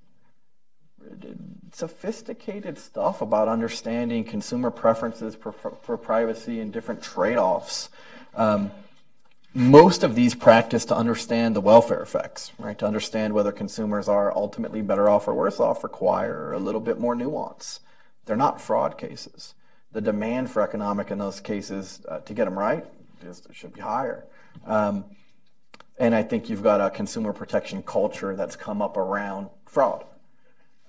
sophisticated 1.72 2.78
stuff 2.78 3.22
about 3.22 3.48
understanding 3.48 4.24
consumer 4.24 4.72
preferences 4.72 5.36
for, 5.36 5.52
for, 5.52 5.98
privacy 5.98 6.60
and 6.60 6.72
different 6.72 7.02
trade 7.02 7.38
offs. 7.38 7.90
Um, 8.34 8.72
most 9.54 10.04
of 10.04 10.16
these 10.16 10.36
practice 10.36 10.86
to 10.86 10.96
understand 10.96 11.56
the 11.56 11.62
welfare 11.62 12.02
effects, 12.02 12.52
right? 12.58 12.78
To 12.80 12.86
understand 12.86 13.34
whether 13.34 13.52
consumers 13.52 14.08
are 14.08 14.36
ultimately 14.36 14.82
better 14.82 15.10
off 15.10 15.28
or 15.28 15.34
worse 15.34 15.60
off 15.60 15.84
require 15.84 16.54
a 16.54 16.60
little 16.60 16.82
bit 16.82 17.00
more 17.00 17.16
nuance. 17.16 17.80
They're 18.26 18.36
not 18.36 18.60
fraud 18.60 18.98
cases. 18.98 19.54
The 19.92 20.02
demand 20.02 20.52
for 20.52 20.62
economic 20.62 21.12
in 21.12 21.20
those 21.20 21.40
cases 21.40 22.02
uh, 22.08 22.20
to 22.20 22.34
get 22.34 22.46
them 22.46 22.60
right 22.60 22.86
is, 23.26 23.44
should 23.52 23.74
be 23.74 23.82
higher. 23.82 24.26
Um, 24.66 25.06
and 25.98 26.14
I 26.14 26.24
think 26.24 26.50
you've 26.50 26.64
got 26.64 26.82
a 26.82 26.90
consumer 26.90 27.34
protection 27.34 27.84
culture 27.84 28.36
that's 28.36 28.56
come 28.56 28.82
up 28.82 28.98
around 28.98 29.50
fraud. 29.66 30.06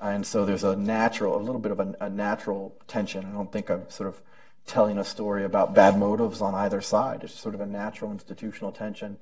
And 0.00 0.26
so 0.26 0.44
there's 0.44 0.64
a 0.64 0.76
natural, 0.76 1.36
a 1.36 1.42
little 1.42 1.60
bit 1.60 1.72
of 1.72 1.80
a, 1.80 1.94
a 2.00 2.10
natural 2.10 2.75
tension. 2.86 3.25
I 3.25 3.32
don't 3.32 3.50
think 3.50 3.70
I'm 3.70 3.88
sort 3.88 4.08
of 4.08 4.20
telling 4.66 4.98
a 4.98 5.04
story 5.04 5.44
about 5.44 5.75
bad 5.75 5.98
motives 5.98 6.40
on 6.40 6.54
either 6.54 6.80
side. 6.80 7.22
It's 7.22 7.32
sort 7.32 7.54
of 7.54 7.60
a 7.60 7.66
natural 7.66 8.10
institutional 8.10 8.72
tension 8.72 9.16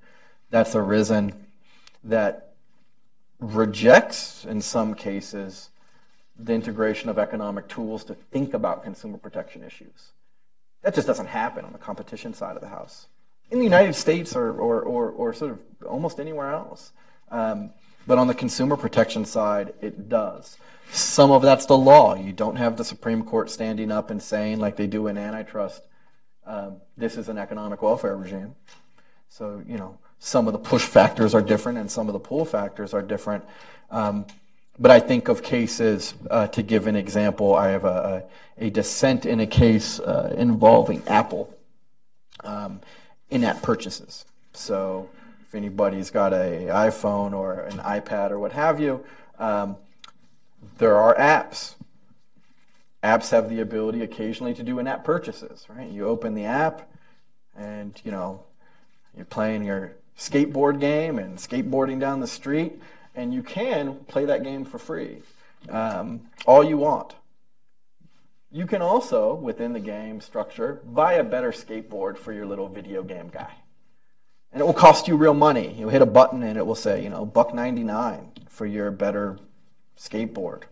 that's 0.50 0.74
arisen 0.74 1.46
that 2.02 2.54
rejects, 3.38 4.44
in 4.44 4.60
some 4.60 4.94
cases, 4.94 5.70
the 6.38 6.54
integration 6.54 7.08
of 7.08 7.18
economic 7.18 7.68
tools 7.68 8.04
to 8.04 8.14
think 8.14 8.54
about 8.54 8.82
consumer 8.82 9.18
protection 9.18 9.62
issues. 9.62 10.12
That 10.82 10.94
just 10.94 11.06
doesn't 11.06 11.26
happen 11.26 11.64
on 11.64 11.72
the 11.72 11.78
competition 11.78 12.34
side 12.34 12.56
of 12.56 12.62
the 12.62 12.68
house. 12.68 13.06
In 13.50 13.58
the 13.58 13.64
United 13.64 13.94
States 13.94 14.34
or, 14.34 14.52
or, 14.52 14.80
or, 14.80 15.10
or 15.10 15.32
sort 15.32 15.52
of 15.52 15.73
almost 15.84 16.20
anywhere 16.20 16.52
else. 16.52 16.92
Um, 17.30 17.70
but 18.06 18.18
on 18.18 18.26
the 18.26 18.34
consumer 18.34 18.76
protection 18.76 19.24
side, 19.24 19.72
it 19.80 20.08
does. 20.08 20.58
Some 20.90 21.30
of 21.30 21.42
that's 21.42 21.66
the 21.66 21.78
law. 21.78 22.14
You 22.14 22.32
don't 22.32 22.56
have 22.56 22.76
the 22.76 22.84
Supreme 22.84 23.24
Court 23.24 23.50
standing 23.50 23.90
up 23.90 24.10
and 24.10 24.22
saying, 24.22 24.60
like 24.60 24.76
they 24.76 24.86
do 24.86 25.06
in 25.06 25.16
antitrust, 25.16 25.82
um, 26.46 26.76
this 26.96 27.16
is 27.16 27.28
an 27.28 27.38
economic 27.38 27.82
welfare 27.82 28.16
regime. 28.16 28.54
So, 29.28 29.62
you 29.66 29.78
know, 29.78 29.98
some 30.18 30.46
of 30.46 30.52
the 30.52 30.58
push 30.58 30.84
factors 30.84 31.34
are 31.34 31.42
different 31.42 31.78
and 31.78 31.90
some 31.90 32.08
of 32.08 32.12
the 32.12 32.20
pull 32.20 32.44
factors 32.44 32.94
are 32.94 33.02
different. 33.02 33.44
Um, 33.90 34.26
but 34.78 34.90
I 34.90 35.00
think 35.00 35.28
of 35.28 35.42
cases, 35.42 36.14
uh, 36.30 36.48
to 36.48 36.62
give 36.62 36.86
an 36.86 36.96
example, 36.96 37.54
I 37.54 37.68
have 37.68 37.84
a, 37.84 38.24
a, 38.58 38.66
a 38.66 38.70
dissent 38.70 39.24
in 39.24 39.40
a 39.40 39.46
case 39.46 40.00
uh, 40.00 40.34
involving 40.36 41.02
Apple 41.06 41.56
um, 42.42 42.80
in 43.30 43.44
app 43.44 43.62
purchases. 43.62 44.24
So, 44.52 45.08
if 45.54 45.58
anybody's 45.58 46.10
got 46.10 46.32
an 46.32 46.66
iPhone 46.66 47.32
or 47.32 47.60
an 47.60 47.78
iPad 47.78 48.32
or 48.32 48.40
what 48.40 48.50
have 48.50 48.80
you, 48.80 49.04
um, 49.38 49.76
there 50.78 50.96
are 50.96 51.14
apps. 51.14 51.76
Apps 53.04 53.30
have 53.30 53.48
the 53.48 53.60
ability 53.60 54.02
occasionally 54.02 54.52
to 54.54 54.64
do 54.64 54.80
in-app 54.80 55.04
purchases, 55.04 55.64
right? 55.68 55.88
You 55.88 56.08
open 56.08 56.34
the 56.34 56.46
app, 56.46 56.90
and 57.56 58.00
you 58.04 58.10
know 58.10 58.42
you're 59.16 59.26
playing 59.26 59.62
your 59.62 59.92
skateboard 60.18 60.80
game 60.80 61.20
and 61.20 61.38
skateboarding 61.38 62.00
down 62.00 62.18
the 62.18 62.26
street, 62.26 62.80
and 63.14 63.32
you 63.32 63.44
can 63.44 63.94
play 64.08 64.24
that 64.24 64.42
game 64.42 64.64
for 64.64 64.78
free, 64.78 65.22
um, 65.68 66.22
all 66.46 66.64
you 66.64 66.78
want. 66.78 67.14
You 68.50 68.66
can 68.66 68.82
also, 68.82 69.34
within 69.34 69.72
the 69.72 69.80
game 69.80 70.20
structure, 70.20 70.80
buy 70.84 71.12
a 71.12 71.22
better 71.22 71.52
skateboard 71.52 72.18
for 72.18 72.32
your 72.32 72.46
little 72.46 72.68
video 72.68 73.04
game 73.04 73.28
guy. 73.32 73.52
And 74.54 74.60
it 74.60 74.64
will 74.64 74.72
cost 74.72 75.08
you 75.08 75.16
real 75.16 75.34
money. 75.34 75.74
You'll 75.76 75.90
hit 75.90 76.00
a 76.00 76.06
button 76.06 76.44
and 76.44 76.56
it 76.56 76.64
will 76.64 76.76
say, 76.76 77.02
you 77.02 77.10
know, 77.10 77.26
buck 77.26 77.52
99 77.52 78.30
for 78.48 78.66
your 78.66 78.92
better 78.92 79.36
skateboard. 79.98 80.62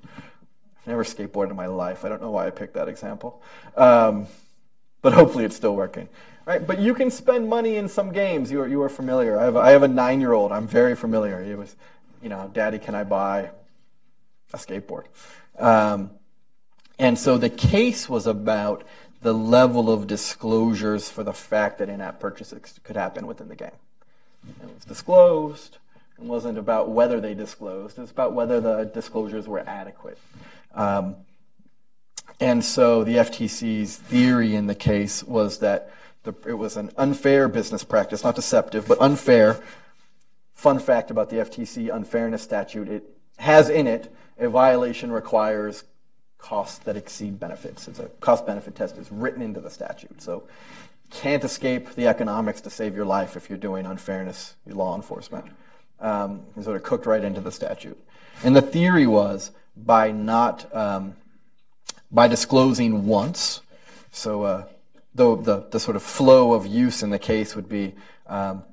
I've 0.78 0.86
never 0.86 1.02
skateboarded 1.02 1.50
in 1.50 1.56
my 1.56 1.66
life. 1.66 2.04
I 2.04 2.08
don't 2.08 2.22
know 2.22 2.30
why 2.30 2.46
I 2.46 2.50
picked 2.50 2.74
that 2.74 2.88
example. 2.88 3.42
Um, 3.76 4.28
but 5.00 5.12
hopefully 5.14 5.44
it's 5.44 5.56
still 5.56 5.74
working. 5.74 6.08
Right? 6.46 6.64
But 6.64 6.78
you 6.78 6.94
can 6.94 7.10
spend 7.10 7.48
money 7.48 7.74
in 7.74 7.88
some 7.88 8.12
games. 8.12 8.52
You 8.52 8.60
are, 8.60 8.68
you 8.68 8.80
are 8.82 8.88
familiar. 8.88 9.36
I 9.36 9.44
have, 9.44 9.56
I 9.56 9.70
have 9.70 9.82
a 9.82 9.88
nine 9.88 10.20
year 10.20 10.32
old. 10.32 10.52
I'm 10.52 10.68
very 10.68 10.94
familiar. 10.94 11.42
It 11.42 11.58
was, 11.58 11.74
you 12.22 12.28
know, 12.28 12.48
Daddy, 12.54 12.78
can 12.78 12.94
I 12.94 13.02
buy 13.02 13.50
a 14.52 14.58
skateboard? 14.58 15.06
Um, 15.58 16.12
and 17.00 17.18
so 17.18 17.36
the 17.36 17.50
case 17.50 18.08
was 18.08 18.28
about 18.28 18.84
the 19.22 19.32
level 19.32 19.90
of 19.90 20.06
disclosures 20.06 21.08
for 21.08 21.22
the 21.22 21.32
fact 21.32 21.78
that 21.78 21.88
in 21.88 22.00
app 22.00 22.20
purchases 22.20 22.78
could 22.82 22.96
happen 22.96 23.26
within 23.26 23.48
the 23.48 23.56
game. 23.56 23.70
It 24.62 24.74
was 24.74 24.84
disclosed. 24.84 25.78
It 26.18 26.24
wasn't 26.24 26.58
about 26.58 26.90
whether 26.90 27.20
they 27.20 27.34
disclosed, 27.34 27.98
it's 27.98 28.10
about 28.10 28.32
whether 28.32 28.60
the 28.60 28.84
disclosures 28.84 29.48
were 29.48 29.60
adequate. 29.60 30.18
Um, 30.74 31.16
and 32.38 32.64
so 32.64 33.04
the 33.04 33.16
FTC's 33.16 33.96
theory 33.96 34.54
in 34.54 34.66
the 34.66 34.74
case 34.74 35.22
was 35.22 35.58
that 35.58 35.90
the, 36.24 36.34
it 36.46 36.54
was 36.54 36.76
an 36.76 36.90
unfair 36.96 37.48
business 37.48 37.84
practice, 37.84 38.22
not 38.22 38.36
deceptive, 38.36 38.86
but 38.86 39.00
unfair. 39.00 39.60
Fun 40.54 40.78
fact 40.78 41.10
about 41.10 41.30
the 41.30 41.36
FTC 41.36 41.94
unfairness 41.94 42.42
statute 42.42 42.88
it 42.88 43.04
has 43.38 43.68
in 43.68 43.86
it 43.86 44.14
a 44.38 44.48
violation 44.48 45.10
requires 45.10 45.84
costs 46.42 46.78
that 46.80 46.96
exceed 46.96 47.40
benefits. 47.40 47.88
It's 47.88 48.00
a 48.00 48.08
cost 48.20 48.44
benefit 48.44 48.74
test 48.74 48.98
is 48.98 49.10
written 49.10 49.40
into 49.40 49.60
the 49.60 49.70
statute. 49.70 50.20
So 50.20 50.42
can't 51.10 51.44
escape 51.44 51.94
the 51.94 52.08
economics 52.08 52.60
to 52.62 52.70
save 52.70 52.96
your 52.96 53.04
life 53.06 53.36
if 53.36 53.48
you're 53.48 53.58
doing 53.58 53.86
unfairness 53.86 54.56
law 54.66 54.96
enforcement 54.96 55.46
um, 56.00 56.42
sort 56.60 56.76
of 56.76 56.82
cooked 56.82 57.06
right 57.06 57.22
into 57.22 57.40
the 57.40 57.52
statute. 57.52 57.98
And 58.42 58.56
the 58.56 58.62
theory 58.62 59.06
was 59.06 59.52
by 59.76 60.10
not 60.10 60.74
um, 60.74 61.14
by 62.10 62.28
disclosing 62.28 63.06
once, 63.06 63.60
so 64.10 64.42
uh, 64.42 64.64
the, 65.14 65.36
the, 65.36 65.66
the 65.70 65.80
sort 65.80 65.96
of 65.96 66.02
flow 66.02 66.52
of 66.52 66.66
use 66.66 67.02
in 67.02 67.10
the 67.10 67.18
case 67.18 67.56
would 67.56 67.68
be 67.68 67.94
um, 68.26 68.64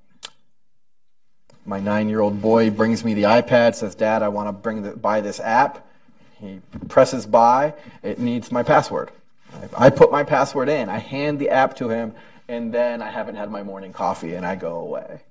my 1.65 1.79
nine-year-old 1.79 2.41
boy 2.41 2.69
brings 2.69 3.05
me 3.05 3.13
the 3.13 3.23
iPad, 3.23 3.75
says, 3.75 3.95
"Dad, 3.95 4.23
I 4.23 4.27
want 4.29 4.47
to 4.49 4.53
bring 4.53 4.81
the, 4.81 4.91
buy 4.91 5.21
this 5.21 5.39
app." 5.39 5.85
He 6.39 6.61
presses 6.87 7.25
buy. 7.25 7.73
It 8.03 8.19
needs 8.19 8.51
my 8.51 8.63
password. 8.63 9.11
I, 9.53 9.85
I 9.85 9.89
put 9.89 10.11
my 10.11 10.23
password 10.23 10.69
in. 10.69 10.89
I 10.89 10.99
hand 10.99 11.39
the 11.39 11.49
app 11.49 11.75
to 11.77 11.89
him, 11.89 12.13
and 12.47 12.73
then 12.73 13.01
I 13.01 13.09
haven't 13.11 13.35
had 13.35 13.51
my 13.51 13.63
morning 13.63 13.93
coffee, 13.93 14.33
and 14.33 14.45
I 14.45 14.55
go 14.55 14.75
away 14.75 15.21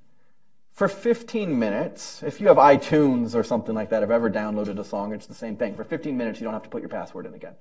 for 0.78 0.86
15 0.86 1.58
minutes, 1.58 2.22
if 2.22 2.40
you 2.40 2.46
have 2.46 2.56
iTunes 2.56 3.34
or 3.34 3.42
something 3.42 3.74
like 3.74 3.90
that, 3.90 4.02
have 4.02 4.12
ever 4.12 4.30
downloaded 4.30 4.78
a 4.78 4.84
song, 4.84 5.12
it's 5.12 5.26
the 5.26 5.34
same 5.34 5.56
thing. 5.56 5.74
For 5.74 5.82
15 5.82 6.16
minutes, 6.16 6.38
you 6.38 6.44
don't 6.44 6.52
have 6.52 6.62
to 6.62 6.68
put 6.68 6.82
your 6.82 6.88
password 6.88 7.26
in 7.26 7.34
again. 7.34 7.54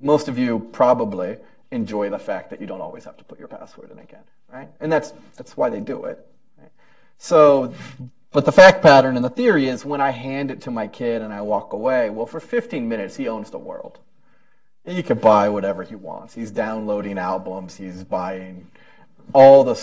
Most 0.00 0.26
of 0.26 0.36
you 0.36 0.68
probably 0.72 1.36
enjoy 1.70 2.10
the 2.10 2.18
fact 2.18 2.50
that 2.50 2.60
you 2.60 2.66
don't 2.66 2.80
always 2.80 3.04
have 3.04 3.16
to 3.18 3.24
put 3.24 3.38
your 3.38 3.46
password 3.46 3.92
in 3.92 4.00
again, 4.00 4.24
right? 4.52 4.68
And 4.80 4.90
that's, 4.90 5.12
that's 5.36 5.56
why 5.56 5.70
they 5.70 5.78
do 5.78 6.04
it. 6.06 6.18
Right? 6.58 6.72
So, 7.18 7.72
but 8.34 8.44
the 8.44 8.50
fact 8.50 8.82
pattern 8.82 9.14
and 9.14 9.24
the 9.24 9.30
theory 9.30 9.68
is 9.68 9.84
when 9.84 10.00
I 10.00 10.10
hand 10.10 10.50
it 10.50 10.60
to 10.62 10.72
my 10.72 10.88
kid 10.88 11.22
and 11.22 11.32
I 11.32 11.40
walk 11.40 11.72
away, 11.72 12.10
well, 12.10 12.26
for 12.26 12.40
15 12.40 12.88
minutes, 12.88 13.14
he 13.14 13.28
owns 13.28 13.50
the 13.50 13.58
world. 13.58 14.00
He 14.84 15.04
can 15.04 15.18
buy 15.18 15.48
whatever 15.48 15.84
he 15.84 15.94
wants. 15.94 16.34
He's 16.34 16.50
downloading 16.50 17.16
albums, 17.16 17.76
he's 17.76 18.02
buying 18.02 18.66
all 19.32 19.62
the 19.62 19.74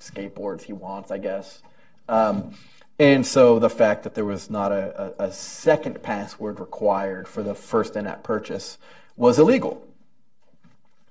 skateboards 0.00 0.62
he 0.62 0.72
wants, 0.72 1.10
I 1.10 1.18
guess. 1.18 1.60
Um, 2.08 2.54
and 3.00 3.26
so 3.26 3.58
the 3.58 3.68
fact 3.68 4.04
that 4.04 4.14
there 4.14 4.24
was 4.24 4.48
not 4.48 4.70
a, 4.70 5.14
a, 5.20 5.24
a 5.24 5.32
second 5.32 6.04
password 6.04 6.60
required 6.60 7.26
for 7.26 7.42
the 7.42 7.56
first 7.56 7.96
in-app 7.96 8.22
purchase 8.22 8.78
was 9.16 9.40
illegal. 9.40 9.84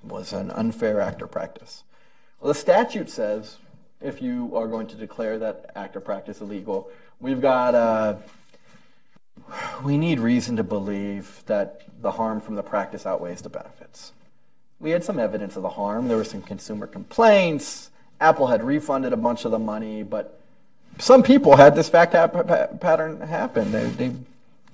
Was 0.03 0.31
an 0.31 0.51
unfair 0.51 1.01
act 1.01 1.21
or 1.21 1.27
practice. 1.27 1.83
Well, 2.39 2.47
the 2.47 2.57
statute 2.57 3.09
says 3.09 3.57
if 4.01 4.21
you 4.21 4.55
are 4.55 4.67
going 4.67 4.87
to 4.87 4.95
declare 4.95 5.39
that 5.39 5.71
act 5.75 5.95
or 5.95 5.99
practice 5.99 6.41
illegal, 6.41 6.89
we've 7.19 7.41
got 7.41 7.75
uh, 7.75 8.15
we 9.83 9.97
need 9.97 10.19
reason 10.19 10.55
to 10.57 10.63
believe 10.63 11.43
that 11.45 11.83
the 12.01 12.11
harm 12.11 12.41
from 12.41 12.55
the 12.55 12.63
practice 12.63 13.05
outweighs 13.05 13.41
the 13.41 13.49
benefits. 13.49 14.11
We 14.79 14.91
had 14.91 15.03
some 15.03 15.19
evidence 15.19 15.55
of 15.55 15.63
the 15.63 15.69
harm. 15.69 16.07
There 16.07 16.17
were 16.17 16.23
some 16.23 16.41
consumer 16.41 16.87
complaints. 16.87 17.89
Apple 18.19 18.47
had 18.47 18.63
refunded 18.63 19.13
a 19.13 19.17
bunch 19.17 19.45
of 19.45 19.51
the 19.51 19.59
money, 19.59 20.03
but 20.03 20.39
some 20.97 21.23
people 21.23 21.55
had 21.55 21.75
this 21.75 21.89
fact 21.89 22.13
pattern 22.13 23.21
happen. 23.21 23.71
They, 23.71 23.89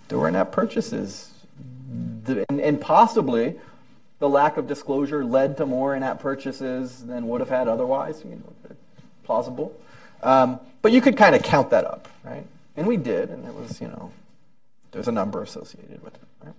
they, 0.10 0.16
were 0.16 0.28
in-app 0.28 0.52
purchases, 0.52 1.32
and, 2.26 2.62
and 2.62 2.80
possibly 2.82 3.60
the 4.20 4.30
lack 4.30 4.58
of 4.58 4.68
disclosure 4.68 5.24
led 5.24 5.58
to 5.58 5.66
more 5.66 5.96
in-app 5.96 6.20
purchases 6.20 7.06
than 7.06 7.28
would 7.28 7.42
have 7.42 7.50
had 7.50 7.68
otherwise. 7.68 8.24
You 8.24 8.32
know, 8.32 8.76
plausible. 9.28 9.80
Um, 10.24 10.60
but 10.82 10.92
you 10.92 11.02
could 11.02 11.18
kind 11.18 11.36
of 11.36 11.44
count 11.44 11.70
that 11.70 11.86
up, 11.86 12.08
right? 12.24 12.46
And 12.76 12.88
we 12.88 12.98
did, 12.98 13.30
and 13.30 13.46
it 13.46 13.54
was, 13.54 13.80
you 13.80 13.88
know, 13.88 14.12
there's 14.92 15.08
a 15.08 15.12
number 15.12 15.44
associated 15.44 16.02
with 16.02 16.16
it. 16.16 16.22
Right? 16.44 16.56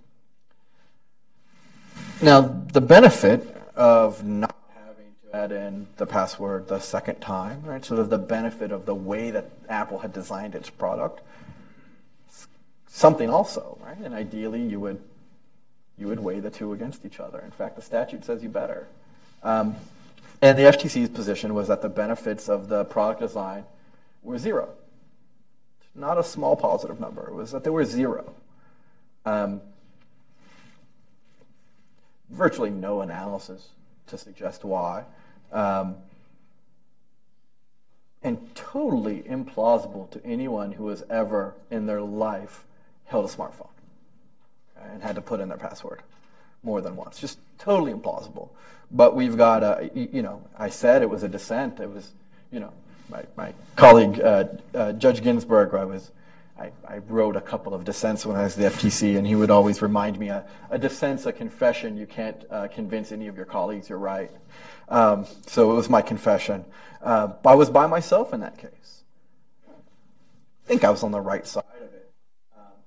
Now, 2.21 2.41
the 2.41 2.79
benefit 2.79 3.55
of 3.75 4.23
not 4.23 4.55
having 4.73 5.13
to 5.23 5.35
add 5.35 5.51
in 5.51 5.87
the 5.97 6.05
password 6.05 6.67
the 6.67 6.79
second 6.79 7.19
time, 7.19 7.63
right? 7.65 7.83
So 7.83 8.01
the 8.03 8.17
benefit 8.17 8.71
of 8.71 8.85
the 8.85 8.95
way 8.95 9.31
that 9.31 9.49
Apple 9.67 9.99
had 9.99 10.13
designed 10.13 10.55
its 10.55 10.69
product, 10.69 11.21
something 12.87 13.29
also, 13.29 13.77
right? 13.83 13.97
And 13.97 14.13
ideally, 14.13 14.61
you 14.61 14.79
would 14.79 15.01
you 15.97 16.07
would 16.07 16.19
weigh 16.19 16.39
the 16.39 16.49
two 16.49 16.71
against 16.71 17.05
each 17.05 17.19
other. 17.19 17.39
In 17.39 17.51
fact, 17.51 17.75
the 17.75 17.81
statute 17.81 18.23
says 18.23 18.41
you 18.41 18.47
better. 18.47 18.87
Um, 19.43 19.75
and 20.41 20.57
the 20.57 20.63
FTC's 20.63 21.09
position 21.09 21.53
was 21.53 21.67
that 21.67 21.81
the 21.81 21.89
benefits 21.89 22.49
of 22.49 22.69
the 22.69 22.85
product 22.85 23.21
design 23.21 23.65
were 24.23 24.37
zero. 24.37 24.69
Not 25.95 26.17
a 26.17 26.23
small 26.23 26.55
positive 26.55 26.99
number. 26.99 27.27
It 27.27 27.33
was 27.33 27.51
that 27.51 27.63
they 27.63 27.69
were 27.69 27.85
zero. 27.85 28.33
Um, 29.25 29.61
virtually 32.29 32.69
no 32.69 33.01
analysis 33.01 33.69
to 34.07 34.17
suggest 34.17 34.63
why. 34.63 35.03
Um, 35.51 35.95
and 38.21 38.53
totally 38.55 39.23
implausible 39.23 40.09
to 40.11 40.25
anyone 40.25 40.73
who 40.73 40.89
has 40.89 41.03
ever 41.09 41.55
in 41.71 41.85
their 41.85 42.01
life 42.01 42.65
held 43.05 43.25
a 43.25 43.33
smartphone 43.33 43.69
and 44.77 45.01
had 45.01 45.15
to 45.15 45.21
put 45.21 45.39
in 45.39 45.49
their 45.49 45.57
password 45.57 46.01
more 46.63 46.81
than 46.81 46.95
once. 46.95 47.19
Just 47.19 47.39
totally 47.57 47.93
implausible. 47.93 48.49
But 48.91 49.15
we've 49.15 49.37
got 49.37 49.63
a, 49.63 49.89
you 49.93 50.21
know, 50.21 50.41
I 50.57 50.69
said 50.69 51.01
it 51.01 51.09
was 51.09 51.23
a 51.23 51.29
dissent. 51.29 51.79
It 51.79 51.91
was, 51.91 52.11
you 52.51 52.59
know, 52.59 52.73
my, 53.09 53.23
my 53.37 53.53
colleague, 53.75 54.19
uh, 54.19 54.45
uh, 54.73 54.93
Judge 54.93 55.21
Ginsburg, 55.21 55.73
I 55.73 55.85
was, 55.85 56.11
I, 56.59 56.71
I, 56.87 56.97
wrote 57.07 57.35
a 57.35 57.41
couple 57.41 57.73
of 57.73 57.85
dissents 57.85 58.25
when 58.25 58.35
I 58.35 58.43
was 58.43 58.55
the 58.55 58.65
FTC, 58.65 59.17
and 59.17 59.25
he 59.25 59.35
would 59.35 59.49
always 59.49 59.81
remind 59.81 60.19
me, 60.19 60.29
a, 60.29 60.43
a 60.69 60.77
dissent's 60.77 61.25
a 61.25 61.31
confession. 61.31 61.97
You 61.97 62.05
can't 62.05 62.43
uh, 62.49 62.67
convince 62.67 63.11
any 63.11 63.27
of 63.27 63.37
your 63.37 63.45
colleagues 63.45 63.89
you're 63.89 63.99
right. 63.99 64.31
Um, 64.89 65.25
so 65.45 65.71
it 65.71 65.75
was 65.75 65.89
my 65.89 66.01
confession. 66.01 66.65
Uh, 67.01 67.29
I 67.45 67.55
was 67.55 67.69
by 67.69 67.87
myself 67.87 68.33
in 68.33 68.41
that 68.41 68.57
case. 68.57 69.03
I 69.67 70.67
think 70.67 70.83
I 70.83 70.89
was 70.89 71.03
on 71.03 71.11
the 71.11 71.21
right 71.21 71.47
side. 71.47 71.63
Um, 71.63 71.68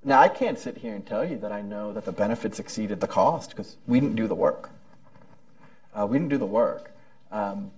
now, 0.05 0.21
I 0.21 0.29
can't 0.29 0.59
sit 0.59 0.79
here 0.79 0.95
and 0.95 1.07
tell 1.07 1.25
you 1.25 1.39
that 1.39 1.53
I 1.53 1.63
know 1.63 1.93
that 1.93 2.05
the 2.05 2.13
benefits 2.13 2.59
exceeded 2.59 3.01
the 3.01 3.07
cost 3.07 3.51
because 3.51 3.77
we 3.87 4.01
didn't 4.01 4.17
do 4.17 4.27
the 4.27 4.35
work. 4.35 4.71
Uh, 5.95 6.07
we 6.07 6.19
didn't 6.19 6.31
do 6.31 6.39
the 6.39 6.47
work. 6.47 6.91
Um, 7.31 7.71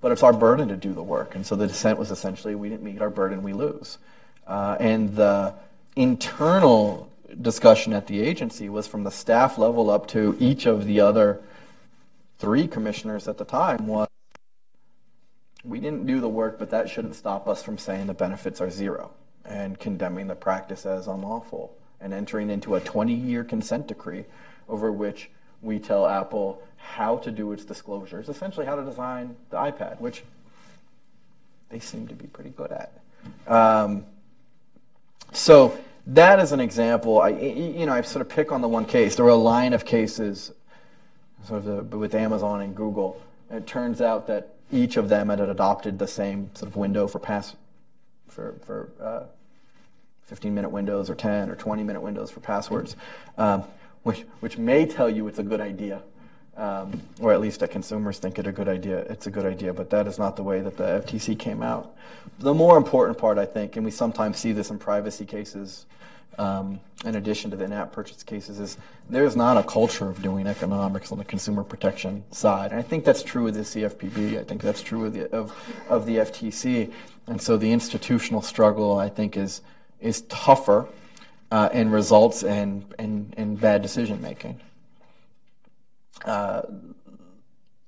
but 0.00 0.10
it's 0.10 0.24
our 0.24 0.32
burden 0.32 0.68
to 0.68 0.76
do 0.76 0.92
the 0.92 1.02
work. 1.02 1.36
And 1.36 1.46
so 1.46 1.54
the 1.54 1.68
dissent 1.68 1.98
was 1.98 2.10
essentially 2.10 2.56
we 2.56 2.68
didn't 2.68 2.82
meet 2.82 3.00
our 3.00 3.10
burden, 3.10 3.44
we 3.44 3.52
lose. 3.52 3.98
Uh, 4.48 4.76
and 4.80 5.14
the 5.14 5.54
internal 5.94 7.08
discussion 7.40 7.92
at 7.92 8.08
the 8.08 8.20
agency 8.20 8.68
was 8.68 8.88
from 8.88 9.04
the 9.04 9.10
staff 9.10 9.58
level 9.58 9.90
up 9.90 10.08
to 10.08 10.36
each 10.40 10.66
of 10.66 10.86
the 10.86 11.00
other 11.00 11.40
three 12.38 12.66
commissioners 12.66 13.28
at 13.28 13.38
the 13.38 13.44
time 13.44 13.86
was 13.86 14.08
we 15.62 15.78
didn't 15.78 16.06
do 16.06 16.20
the 16.20 16.28
work, 16.28 16.58
but 16.58 16.70
that 16.70 16.88
shouldn't 16.88 17.14
stop 17.14 17.46
us 17.46 17.62
from 17.62 17.78
saying 17.78 18.08
the 18.08 18.14
benefits 18.14 18.60
are 18.60 18.70
zero 18.70 19.12
and 19.44 19.78
condemning 19.78 20.26
the 20.26 20.34
practice 20.34 20.86
as 20.86 21.06
unlawful 21.06 21.74
and 22.00 22.12
entering 22.12 22.50
into 22.50 22.74
a 22.74 22.80
20 22.80 23.12
year 23.12 23.44
consent 23.44 23.86
decree 23.86 24.24
over 24.68 24.90
which 24.90 25.30
we 25.62 25.78
tell 25.78 26.06
Apple 26.06 26.62
how 26.76 27.18
to 27.18 27.30
do 27.30 27.52
its 27.52 27.64
disclosures, 27.64 28.28
essentially 28.28 28.66
how 28.66 28.74
to 28.74 28.84
design 28.84 29.36
the 29.50 29.56
iPad, 29.56 30.00
which 30.00 30.22
they 31.68 31.78
seem 31.78 32.08
to 32.08 32.14
be 32.14 32.26
pretty 32.26 32.50
good 32.50 32.72
at. 32.72 32.92
Um, 33.46 34.06
so 35.32 35.76
that 36.06 36.38
is 36.40 36.52
an 36.52 36.60
example. 36.60 37.20
I, 37.20 37.28
you 37.28 37.86
know, 37.86 37.92
I 37.92 38.00
sort 38.02 38.22
of 38.22 38.28
pick 38.28 38.52
on 38.52 38.60
the 38.60 38.68
one 38.68 38.86
case. 38.86 39.16
There 39.16 39.24
were 39.24 39.30
a 39.30 39.36
line 39.36 39.72
of 39.72 39.84
cases, 39.84 40.52
sort 41.46 41.66
of 41.66 41.90
the, 41.90 41.98
with 41.98 42.14
Amazon 42.14 42.62
and 42.62 42.74
Google. 42.74 43.20
And 43.50 43.62
it 43.62 43.66
turns 43.66 44.00
out 44.00 44.26
that 44.28 44.54
each 44.72 44.96
of 44.96 45.08
them 45.08 45.28
had 45.28 45.40
adopted 45.40 45.98
the 45.98 46.06
same 46.06 46.50
sort 46.54 46.70
of 46.70 46.76
window 46.76 47.06
for 47.06 47.18
pass 47.18 47.54
for 48.40 48.88
for 48.96 49.04
uh, 49.04 49.22
15 50.24 50.54
minute 50.54 50.70
windows 50.70 51.10
or 51.10 51.14
10 51.14 51.50
or 51.50 51.56
20 51.56 51.82
minute 51.82 52.00
windows 52.00 52.30
for 52.30 52.40
passwords, 52.40 52.96
um, 53.36 53.64
which 54.02 54.20
which 54.40 54.56
may 54.56 54.86
tell 54.86 55.10
you 55.10 55.28
it's 55.28 55.38
a 55.38 55.42
good 55.42 55.60
idea 55.60 56.02
um, 56.56 57.00
or 57.20 57.32
at 57.32 57.40
least 57.40 57.60
that 57.60 57.70
consumers 57.70 58.18
think 58.18 58.38
it 58.38 58.46
a 58.46 58.52
good 58.52 58.68
idea. 58.68 58.98
It's 58.98 59.26
a 59.26 59.30
good 59.30 59.46
idea, 59.46 59.72
but 59.72 59.88
that 59.90 60.06
is 60.06 60.18
not 60.18 60.36
the 60.36 60.42
way 60.42 60.60
that 60.60 60.76
the 60.76 60.84
FTC 60.84 61.38
came 61.38 61.62
out. 61.62 61.96
The 62.38 62.52
more 62.52 62.76
important 62.76 63.18
part, 63.18 63.38
I 63.38 63.46
think, 63.46 63.76
and 63.76 63.84
we 63.84 63.90
sometimes 63.90 64.38
see 64.38 64.52
this 64.52 64.70
in 64.70 64.78
privacy 64.78 65.24
cases, 65.24 65.86
um, 66.38 66.78
in 67.04 67.14
addition 67.14 67.50
to 67.50 67.56
the 67.56 67.64
in-app 67.64 67.92
purchase 67.92 68.22
cases, 68.22 68.60
is 68.60 68.76
there's 69.08 69.36
not 69.36 69.56
a 69.56 69.62
culture 69.62 70.10
of 70.10 70.20
doing 70.22 70.46
economics 70.46 71.12
on 71.12 71.18
the 71.18 71.24
consumer 71.24 71.64
protection 71.64 72.24
side. 72.30 72.72
And 72.72 72.80
I 72.80 72.82
think 72.82 73.04
that's 73.04 73.22
true 73.22 73.48
of 73.48 73.54
the 73.54 73.60
CFPB. 73.60 74.38
I 74.38 74.44
think 74.44 74.60
that's 74.60 74.82
true 74.82 75.06
of 75.06 75.14
the 75.14 75.30
of, 75.34 75.54
of 75.88 76.04
the 76.04 76.16
FTC. 76.16 76.92
And 77.26 77.40
so 77.40 77.56
the 77.56 77.72
institutional 77.72 78.42
struggle, 78.42 78.98
I 78.98 79.08
think, 79.08 79.36
is 79.36 79.62
is 80.00 80.22
tougher 80.22 80.88
uh, 81.50 81.68
and 81.72 81.92
results 81.92 82.42
in, 82.42 82.86
in, 82.98 83.34
in 83.36 83.54
bad 83.56 83.82
decision 83.82 84.22
making 84.22 84.58
uh, 86.24 86.62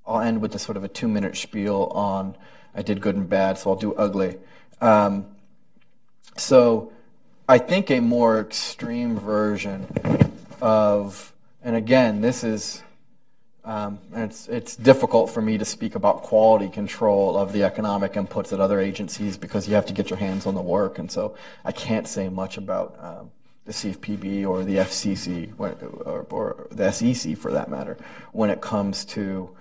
I'll 0.07 0.21
end 0.21 0.41
with 0.41 0.55
a 0.55 0.59
sort 0.59 0.77
of 0.77 0.85
a 0.85 0.89
two 0.89 1.09
minute 1.09 1.37
spiel 1.37 1.91
on 1.95 2.37
I 2.75 2.83
did 2.83 3.01
good 3.01 3.17
and 3.17 3.29
bad, 3.29 3.59
so 3.59 3.71
I'll 3.71 3.77
do 3.77 3.95
ugly. 3.95 4.39
Um, 4.81 5.27
so 6.37 6.91
I 7.47 7.59
think 7.59 7.91
a 7.91 8.01
more 8.01 8.41
extreme 8.41 9.19
version 9.19 9.87
of, 10.63 11.35
and 11.63 11.77
again, 11.77 12.23
this 12.23 12.43
is, 12.43 12.83
um, 13.65 13.99
it's, 14.13 14.49
it's 14.49 14.75
difficult 14.77 15.31
for 15.31 15.41
me 15.41 15.59
to 15.59 15.65
speak 15.65 15.95
about 15.95 16.23
quality 16.23 16.69
control 16.69 17.37
of 17.37 17.53
the 17.53 17.63
economic 17.63 18.15
inputs 18.15 18.53
at 18.53 18.61
other 18.61 18.81
agencies 18.81 19.37
because 19.37 19.69
you 19.69 19.75
have 19.75 19.87
to 19.87 19.93
get 19.93 20.11
your 20.11 20.19
hands 20.19 20.47
on 20.47 20.55
the 20.55 20.63
work, 20.63 20.99
and 20.99 21.11
so 21.11 21.37
I 21.65 21.73
can't 21.73 22.09
say 22.09 22.29
much 22.29 22.57
about. 22.57 22.97
Um, 23.01 23.31
the 23.65 23.73
CFPB 23.73 24.45
or 24.45 24.65
the 24.65 24.79
FCC 24.79 25.53
or, 25.57 26.27
or, 26.31 26.67
the 26.73 26.91
SEC 26.91 27.37
for 27.37 27.53
that 27.53 27.71
matter 27.71 27.97
when 28.33 28.51
it 28.51 28.61
comes 28.61 29.05
to 29.05 29.55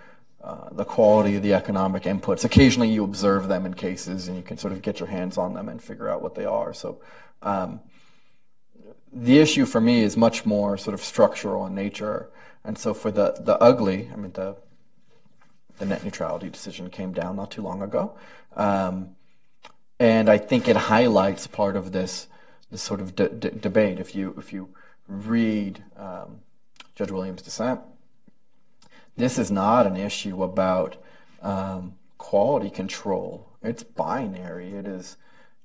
uh, 0.43 0.69
the 0.71 0.83
quality 0.83 1.35
of 1.35 1.43
the 1.43 1.53
economic 1.53 2.03
inputs. 2.03 2.43
Occasionally 2.43 2.89
you 2.89 3.03
observe 3.03 3.47
them 3.47 3.63
in 3.63 3.75
cases 3.75 4.27
and 4.27 4.35
you 4.35 4.41
can 4.41 4.57
sort 4.57 4.73
of 4.73 4.81
get 4.81 4.99
your 4.99 5.07
hands 5.07 5.37
on 5.37 5.53
them 5.53 5.69
and 5.69 5.81
figure 5.81 6.09
out 6.09 6.23
what 6.23 6.33
they 6.33 6.45
are. 6.45 6.73
So 6.73 6.99
um, 7.43 7.79
the 9.13 9.37
issue 9.37 9.65
for 9.65 9.79
me 9.79 10.01
is 10.01 10.17
much 10.17 10.45
more 10.45 10.77
sort 10.77 10.95
of 10.95 11.01
structural 11.01 11.67
in 11.67 11.75
nature. 11.75 12.29
And 12.63 12.77
so 12.77 12.93
for 12.93 13.11
the, 13.11 13.35
the 13.39 13.57
ugly, 13.59 14.09
I 14.13 14.15
mean, 14.15 14.31
the, 14.33 14.55
the 15.79 15.85
net 15.85 16.03
neutrality 16.03 16.49
decision 16.49 16.89
came 16.89 17.11
down 17.11 17.35
not 17.35 17.51
too 17.51 17.61
long 17.61 17.81
ago. 17.81 18.13
Um, 18.55 19.15
and 19.99 20.29
I 20.29 20.37
think 20.37 20.67
it 20.67 20.75
highlights 20.75 21.45
part 21.47 21.75
of 21.75 21.91
this 21.91 22.27
this 22.71 22.81
sort 22.81 23.01
of 23.01 23.15
de- 23.15 23.29
de- 23.29 23.51
debate. 23.51 23.99
If 23.99 24.15
you 24.15 24.33
if 24.37 24.51
you 24.51 24.69
read 25.07 25.83
um, 25.95 26.39
Judge 26.95 27.11
Williams' 27.11 27.41
dissent, 27.41 27.81
this 29.15 29.37
is 29.37 29.51
not 29.51 29.85
an 29.85 29.97
issue 29.97 30.41
about 30.41 30.97
um, 31.41 31.95
quality 32.17 32.69
control. 32.69 33.47
It's 33.61 33.83
binary. 33.83 34.73
It 34.73 34.87
is 34.87 35.17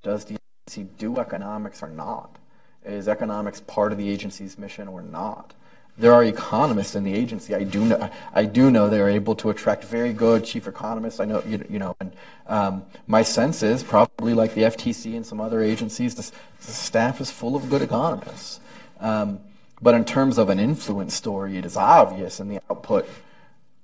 does 0.03 0.27
the 0.27 0.37
agency 0.69 0.91
do 0.99 1.19
economics 1.19 1.83
or 1.83 1.89
not? 1.89 2.37
Is 2.85 3.09
economics 3.09 3.61
part 3.61 3.93
of 3.93 3.99
the 3.99 4.11
agency's 4.11 4.59
mission 4.59 4.87
or 4.87 5.01
not? 5.01 5.55
There 5.99 6.13
are 6.13 6.23
economists 6.25 6.95
in 6.95 7.05
the 7.05 7.15
agency. 7.15 7.55
I 7.55 7.65
do 7.65 7.85
know. 7.85 8.11
I 8.35 8.45
do 8.45 8.71
know 8.71 8.91
they're 8.91 9.09
able 9.09 9.35
to 9.37 9.49
attract 9.49 9.85
very 9.85 10.13
good 10.13 10.45
chief 10.45 10.67
economists. 10.67 11.21
I 11.21 11.25
know 11.25 11.43
you, 11.47 11.65
you 11.71 11.79
know. 11.79 11.97
And 12.01 12.13
um, 12.49 12.85
my 13.07 13.23
sense 13.23 13.63
is 13.63 13.83
probably 13.83 14.35
like 14.35 14.55
the 14.55 14.63
FTC 14.63 15.17
and 15.17 15.25
some 15.25 15.41
other 15.41 15.63
agencies, 15.63 16.15
the, 16.15 16.31
the 16.67 16.73
staff 16.73 17.21
is 17.21 17.31
full 17.31 17.57
of 17.57 17.71
good 17.71 17.81
economists. 17.81 18.61
Um, 19.01 19.41
but 19.81 19.95
in 19.95 20.05
terms 20.05 20.37
of 20.37 20.51
an 20.51 20.59
influence 20.59 21.15
story, 21.15 21.57
it 21.57 21.65
is 21.65 21.77
obvious 21.77 22.41
in 22.41 22.49
the 22.49 22.61
output 22.71 23.09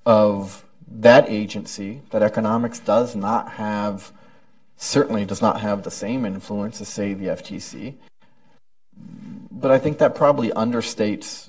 of 0.04 0.64
that 0.88 1.28
agency 1.30 2.02
that 2.10 2.22
economics 2.22 2.78
does 2.78 3.16
not 3.16 3.52
have, 3.52 4.12
certainly 4.76 5.24
does 5.24 5.40
not 5.40 5.60
have 5.60 5.82
the 5.82 5.90
same 5.90 6.26
influence 6.26 6.80
as, 6.80 6.88
say, 6.88 7.14
the 7.14 7.26
FTC. 7.26 7.94
But 9.50 9.70
I 9.70 9.78
think 9.78 9.98
that 9.98 10.14
probably 10.14 10.50
understates 10.50 11.48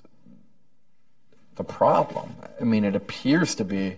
the 1.55 1.63
problem. 1.63 2.35
I 2.59 2.63
mean, 2.63 2.83
it 2.83 2.95
appears 2.95 3.55
to 3.55 3.65
be 3.65 3.97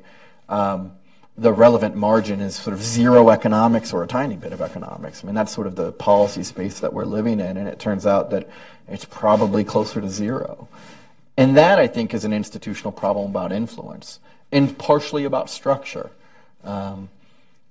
um, 0.50 0.94
the 1.38 1.52
relevant 1.52 1.96
margin 1.96 2.40
is 2.40 2.56
sort 2.56 2.74
of 2.74 2.82
zero 2.82 3.30
economics 3.30 3.94
or 3.94 4.04
a 4.04 4.08
tiny 4.08 4.36
bit 4.36 4.54
of 4.54 4.62
economics. 4.62 5.24
I 5.24 5.28
mean, 5.28 5.36
that's 5.36 5.52
sort 5.52 5.68
of 5.68 5.76
the 5.76 5.92
policy 5.94 6.44
space 6.44 6.80
that 6.80 6.94
we're 6.94 7.06
living 7.06 7.40
in, 7.40 7.58
and 7.58 7.68
it 7.68 7.80
turns 7.80 8.06
out 8.06 8.30
that 8.32 8.48
it's 8.88 9.06
probably 9.06 9.64
closer 9.64 10.00
to 10.00 10.10
zero. 10.10 10.68
And 11.38 11.58
that, 11.58 11.80
I 11.80 11.88
think, 11.88 12.14
is 12.14 12.24
an 12.24 12.32
institutional 12.32 12.94
problem 12.94 13.32
about 13.32 13.52
influence 13.52 14.20
and 14.52 14.78
partially 14.78 15.26
about 15.26 15.50
structure. 15.50 16.12
Um, 16.64 17.10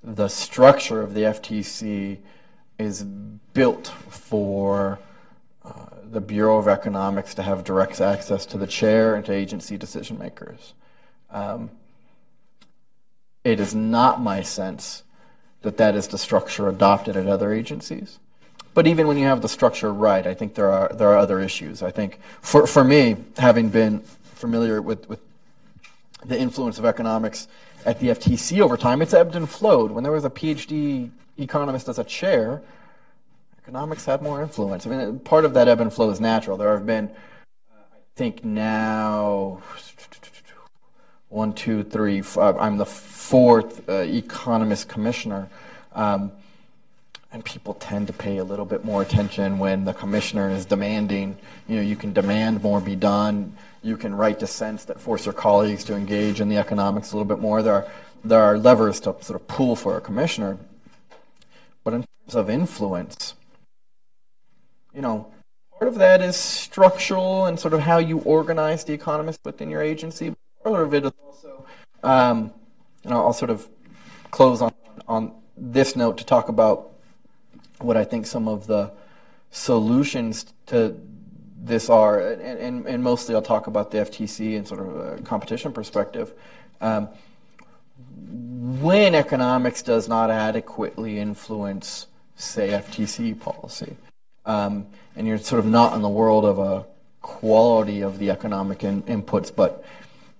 the 0.02 0.28
structure 0.28 1.00
of 1.00 1.14
the 1.14 1.22
FTC 1.22 2.18
is 2.78 3.02
built 3.02 3.88
for 4.08 4.98
uh, 5.64 5.86
the 6.14 6.20
Bureau 6.20 6.58
of 6.58 6.68
Economics 6.68 7.34
to 7.34 7.42
have 7.42 7.64
direct 7.64 8.00
access 8.00 8.46
to 8.46 8.56
the 8.56 8.66
chair 8.66 9.16
and 9.16 9.24
to 9.26 9.32
agency 9.32 9.76
decision 9.76 10.18
makers. 10.18 10.72
Um, 11.30 11.70
it 13.42 13.58
is 13.60 13.74
not 13.74 14.22
my 14.22 14.40
sense 14.40 15.02
that 15.62 15.76
that 15.76 15.96
is 15.96 16.08
the 16.08 16.18
structure 16.18 16.68
adopted 16.68 17.16
at 17.16 17.26
other 17.26 17.52
agencies. 17.52 18.20
But 18.74 18.86
even 18.86 19.06
when 19.08 19.18
you 19.18 19.26
have 19.26 19.42
the 19.42 19.48
structure 19.48 19.92
right, 19.92 20.26
I 20.26 20.34
think 20.34 20.54
there 20.54 20.70
are 20.70 20.88
there 20.94 21.08
are 21.08 21.18
other 21.18 21.40
issues. 21.40 21.82
I 21.82 21.90
think 21.90 22.18
for 22.40 22.66
for 22.66 22.84
me, 22.84 23.16
having 23.36 23.68
been 23.68 24.00
familiar 24.34 24.80
with, 24.80 25.08
with 25.08 25.20
the 26.24 26.38
influence 26.38 26.78
of 26.78 26.84
economics 26.84 27.48
at 27.84 28.00
the 28.00 28.08
FTC 28.08 28.60
over 28.60 28.76
time, 28.76 29.02
it's 29.02 29.14
ebbed 29.14 29.36
and 29.36 29.48
flowed. 29.48 29.90
When 29.90 30.04
there 30.04 30.12
was 30.12 30.24
a 30.24 30.30
PhD 30.30 31.10
economist 31.38 31.88
as 31.88 31.98
a 31.98 32.04
chair, 32.04 32.62
economics 33.64 34.04
had 34.04 34.20
more 34.20 34.42
influence. 34.42 34.86
I 34.86 34.90
mean, 34.90 35.18
part 35.20 35.46
of 35.46 35.54
that 35.54 35.68
ebb 35.68 35.80
and 35.80 35.90
flow 35.90 36.10
is 36.10 36.20
natural. 36.20 36.58
There 36.58 36.72
have 36.72 36.84
been, 36.84 37.08
I 37.72 37.96
think 38.14 38.44
now, 38.44 39.62
one, 41.30 41.54
two, 41.54 41.82
three, 41.82 42.20
five, 42.20 42.58
I'm 42.58 42.76
the 42.76 42.84
fourth 42.84 43.88
uh, 43.88 43.92
economist 44.02 44.90
commissioner. 44.90 45.48
Um, 45.94 46.30
and 47.32 47.42
people 47.42 47.72
tend 47.72 48.06
to 48.08 48.12
pay 48.12 48.36
a 48.36 48.44
little 48.44 48.66
bit 48.66 48.84
more 48.84 49.00
attention 49.00 49.58
when 49.58 49.86
the 49.86 49.94
commissioner 49.94 50.50
is 50.50 50.66
demanding, 50.66 51.34
you 51.66 51.76
know, 51.76 51.82
you 51.82 51.96
can 51.96 52.12
demand 52.12 52.62
more 52.62 52.82
be 52.82 52.94
done. 52.94 53.56
You 53.82 53.96
can 53.96 54.14
write 54.14 54.40
dissents 54.40 54.84
that 54.84 55.00
force 55.00 55.24
your 55.24 55.32
colleagues 55.32 55.84
to 55.84 55.96
engage 55.96 56.38
in 56.42 56.50
the 56.50 56.58
economics 56.58 57.12
a 57.12 57.16
little 57.16 57.34
bit 57.34 57.40
more. 57.40 57.62
There 57.62 57.74
are, 57.74 57.88
there 58.22 58.42
are 58.42 58.58
levers 58.58 59.00
to 59.00 59.16
sort 59.22 59.40
of 59.40 59.48
pull 59.48 59.74
for 59.74 59.96
a 59.96 60.02
commissioner. 60.02 60.58
But 61.82 61.94
in 61.94 62.00
terms 62.02 62.34
of 62.34 62.50
influence, 62.50 63.34
you 64.94 65.02
know, 65.02 65.26
part 65.78 65.88
of 65.88 65.96
that 65.96 66.20
is 66.20 66.36
structural 66.36 67.46
and 67.46 67.58
sort 67.58 67.74
of 67.74 67.80
how 67.80 67.98
you 67.98 68.18
organize 68.18 68.84
the 68.84 68.92
economists 68.92 69.40
within 69.44 69.68
your 69.68 69.82
agency. 69.82 70.34
Part 70.62 70.80
of 70.80 70.94
it 70.94 71.04
is 71.04 71.12
also, 71.26 71.66
um, 72.02 72.52
you 73.02 73.10
know, 73.10 73.24
I'll 73.24 73.32
sort 73.32 73.50
of 73.50 73.68
close 74.30 74.62
on, 74.62 74.72
on 75.08 75.32
this 75.56 75.96
note 75.96 76.18
to 76.18 76.24
talk 76.24 76.48
about 76.48 76.90
what 77.78 77.96
I 77.96 78.04
think 78.04 78.26
some 78.26 78.48
of 78.48 78.66
the 78.66 78.92
solutions 79.50 80.46
to 80.66 80.98
this 81.56 81.88
are, 81.88 82.20
and, 82.20 82.58
and, 82.58 82.86
and 82.86 83.02
mostly 83.02 83.34
I'll 83.34 83.42
talk 83.42 83.66
about 83.66 83.90
the 83.90 83.98
FTC 83.98 84.56
and 84.56 84.66
sort 84.66 84.80
of 84.80 84.96
a 84.96 85.22
competition 85.22 85.72
perspective. 85.72 86.32
Um, 86.80 87.08
when 88.80 89.14
economics 89.14 89.82
does 89.82 90.08
not 90.08 90.30
adequately 90.30 91.18
influence, 91.18 92.06
say, 92.36 92.68
FTC 92.68 93.38
policy, 93.38 93.96
um, 94.46 94.86
and 95.16 95.26
you're 95.26 95.38
sort 95.38 95.58
of 95.58 95.66
not 95.66 95.94
in 95.94 96.02
the 96.02 96.08
world 96.08 96.44
of 96.44 96.58
a 96.58 96.86
quality 97.22 98.02
of 98.02 98.18
the 98.18 98.30
economic 98.30 98.84
in, 98.84 99.02
inputs, 99.04 99.54
but 99.54 99.84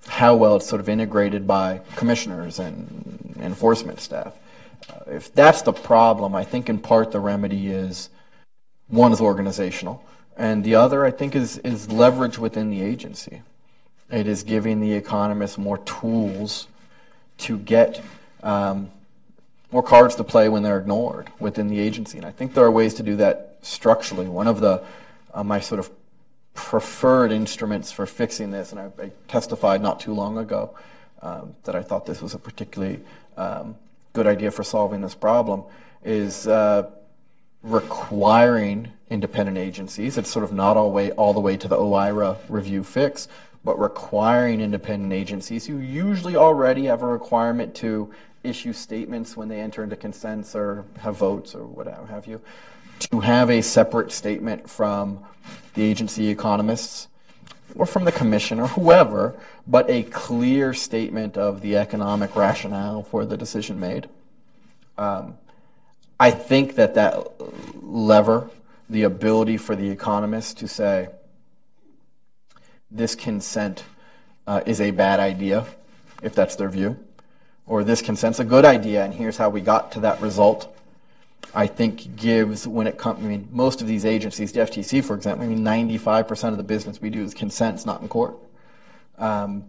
how 0.07 0.37
well 0.37 0.57
it's 0.57 0.67
sort 0.67 0.81
of 0.81 0.89
integrated 0.89 1.47
by 1.47 1.81
commissioners 1.97 2.59
and 2.59 3.35
enforcement 3.41 4.01
staff. 4.01 4.35
Uh, 4.89 5.13
if 5.13 5.33
that's 5.33 5.63
the 5.63 5.73
problem, 5.73 6.35
I 6.35 6.45
think 6.45 6.69
in 6.69 6.79
part 6.79 7.11
the 7.11 7.21
remedy 7.21 7.69
is 7.69 8.11
one 8.89 9.13
is 9.13 9.21
organizational, 9.21 10.05
and 10.37 10.63
the 10.63 10.75
other 10.75 11.07
I 11.07 11.11
think 11.11 11.35
is 11.35 11.59
is 11.59 11.91
leverage 11.91 12.39
within 12.39 12.71
the 12.71 12.83
agency. 12.83 13.41
It 14.11 14.27
is 14.27 14.43
giving 14.43 14.81
the 14.81 14.93
economists 14.93 15.57
more 15.57 15.79
tools 15.79 16.69
to 17.39 17.57
get 17.59 18.03
um, 18.43 18.91
more 19.73 19.83
cards 19.83 20.15
to 20.17 20.25
play 20.25 20.51
when 20.51 20.63
they're 20.63 20.79
ignored 20.79 21.31
within 21.41 21.69
the 21.69 21.81
agency, 21.81 22.19
and 22.19 22.27
I 22.27 22.31
think 22.31 22.53
there 22.53 22.65
are 22.65 22.71
ways 22.71 22.93
to 22.95 23.03
do 23.03 23.17
that 23.17 23.54
structurally. 23.65 24.27
One 24.27 24.47
of 24.47 24.61
the 24.61 24.83
uh, 25.33 25.43
my 25.43 25.61
sort 25.61 25.81
of 25.81 25.91
preferred 26.55 27.33
instruments 27.33 27.91
for 27.91 28.07
fixing 28.07 28.51
this, 28.53 28.71
and 28.71 28.81
I, 28.81 28.91
I 29.03 29.11
testified 29.27 29.83
not 29.83 29.99
too 30.01 30.15
long 30.15 30.39
ago 30.39 30.77
um, 31.23 31.55
that 31.65 31.75
I 31.75 31.83
thought 31.83 32.07
this 32.07 32.23
was 32.23 32.35
a 32.35 32.39
particularly 32.39 33.01
um, 33.37 33.75
good 34.13 34.27
idea 34.27 34.51
for 34.51 34.63
solving 34.63 35.01
this 35.01 35.15
problem 35.15 35.65
is 36.05 36.47
uh, 36.47 36.89
requiring 37.63 38.93
independent 39.11 39.59
agencies. 39.59 40.17
It's 40.17 40.31
sort 40.31 40.45
of 40.45 40.53
not 40.53 40.77
all, 40.77 40.93
way, 40.93 41.11
all 41.13 41.33
the 41.33 41.41
way 41.41 41.57
to 41.57 41.67
the 41.67 41.77
OIRA 41.77 42.37
review 42.49 42.85
fix, 42.85 43.27
but 43.65 43.79
requiring 43.81 44.61
independent 44.61 45.13
agencies 45.13 45.67
who 45.67 45.79
usually 45.79 46.37
already 46.37 46.85
have 46.85 47.03
a 47.03 47.07
requirement 47.07 47.75
to 47.77 48.13
issue 48.45 48.75
statements 48.75 49.37
when 49.37 49.49
they 49.49 49.61
enter 49.61 49.83
into 49.83 49.97
consents 49.97 50.55
or 50.55 50.85
have 51.01 51.17
votes 51.17 51.55
or 51.55 51.65
whatever 51.65 52.07
have 52.07 52.27
you, 52.27 52.41
to 53.11 53.21
have 53.21 53.51
a 53.51 53.63
separate 53.63 54.13
statement 54.13 54.69
from 54.69 55.25
the 55.75 55.83
agency 55.83 56.29
economists 56.29 57.09
or 57.75 57.87
from 57.87 58.05
the 58.05 58.13
commission 58.13 58.61
or 58.61 58.69
whoever, 58.69 59.35
but 59.67 59.89
a 59.91 60.03
clear 60.05 60.73
statement 60.73 61.37
of 61.37 61.61
the 61.61 61.77
economic 61.77 62.37
rationale 62.37 63.03
for 63.03 63.25
the 63.25 63.37
decision 63.37 63.81
made. 63.81 64.09
Um, 64.97 65.37
I 66.21 66.31
think 66.31 66.77
that 66.77 66.95
that 66.95 67.33
lever, 67.83 68.49
the 68.89 69.03
ability 69.03 69.57
for 69.57 69.75
the 69.75 69.91
economists 69.91 70.55
to 70.55 70.69
say, 70.69 71.09
this 72.91 73.15
consent 73.15 73.85
uh, 74.47 74.61
is 74.67 74.81
a 74.81 74.93
bad 74.93 75.19
idea, 75.19 75.67
if 76.23 76.35
that's 76.35 76.55
their 76.55 76.69
view, 76.69 76.97
or 77.67 77.83
this 77.83 78.01
consent's 78.01 78.39
a 78.39 78.45
good 78.45 78.65
idea, 78.65 79.05
and 79.05 79.15
here's 79.15 79.37
how 79.37 79.49
we 79.49 79.61
got 79.61 79.91
to 79.93 80.01
that 80.01 80.21
result. 80.21 80.74
I 81.55 81.67
think 81.67 82.17
gives 82.17 82.67
when 82.67 82.87
it 82.87 82.99
comes. 82.99 83.25
I 83.25 83.29
mean, 83.29 83.49
most 83.53 83.81
of 83.81 83.87
these 83.87 84.05
agencies, 84.05 84.53
the 84.53 84.61
FTC, 84.61 85.05
for 85.05 85.15
example, 85.15 85.47
I 85.47 85.49
mean, 85.49 85.61
95% 85.61 86.49
of 86.49 86.57
the 86.57 86.65
business 86.65 87.01
we 87.01 87.11
do 87.11 87.23
is 87.23 87.33
consents, 87.33 87.87
not 87.87 88.03
in 88.03 88.09
court. 88.09 88.37
Um, 89.19 89.65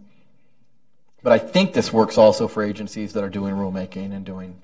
but 1.22 1.32
I 1.32 1.40
think 1.40 1.74
this 1.74 1.94
works 1.94 2.18
also 2.18 2.48
for 2.48 2.64
agencies 2.64 3.14
that 3.14 3.24
are 3.24 3.30
doing 3.30 3.56
rulemaking 3.56 4.14
and 4.14 4.26
doing 4.26 4.62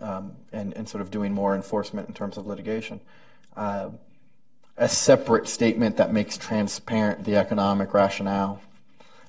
um, 0.00 0.32
and, 0.52 0.72
and 0.74 0.88
sort 0.88 1.02
of 1.02 1.10
doing 1.10 1.32
more 1.32 1.54
enforcement 1.54 2.08
in 2.08 2.14
terms 2.14 2.36
of 2.36 2.46
litigation. 2.46 3.00
Uh, 3.56 3.90
a 4.76 4.88
separate 4.88 5.46
statement 5.46 5.98
that 5.98 6.12
makes 6.12 6.38
transparent 6.38 7.24
the 7.24 7.36
economic 7.36 7.92
rationale 7.92 8.60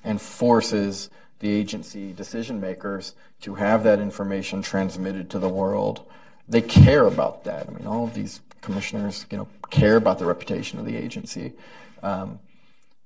and 0.02 0.20
forces 0.20 1.10
the 1.40 1.50
agency 1.50 2.12
decision 2.12 2.60
makers 2.60 3.14
to 3.42 3.56
have 3.56 3.82
that 3.82 3.98
information 3.98 4.62
transmitted 4.62 5.28
to 5.28 5.38
the 5.38 5.48
world. 5.48 6.02
They 6.48 6.62
care 6.62 7.06
about 7.06 7.44
that. 7.44 7.68
I 7.68 7.72
mean, 7.72 7.86
all 7.86 8.04
of 8.04 8.14
these 8.14 8.40
commissioners, 8.60 9.26
you 9.30 9.38
know, 9.38 9.48
care 9.70 9.96
about 9.96 10.18
the 10.18 10.24
reputation 10.24 10.78
of 10.78 10.86
the 10.86 10.96
agency. 10.96 11.52
Um, 12.02 12.40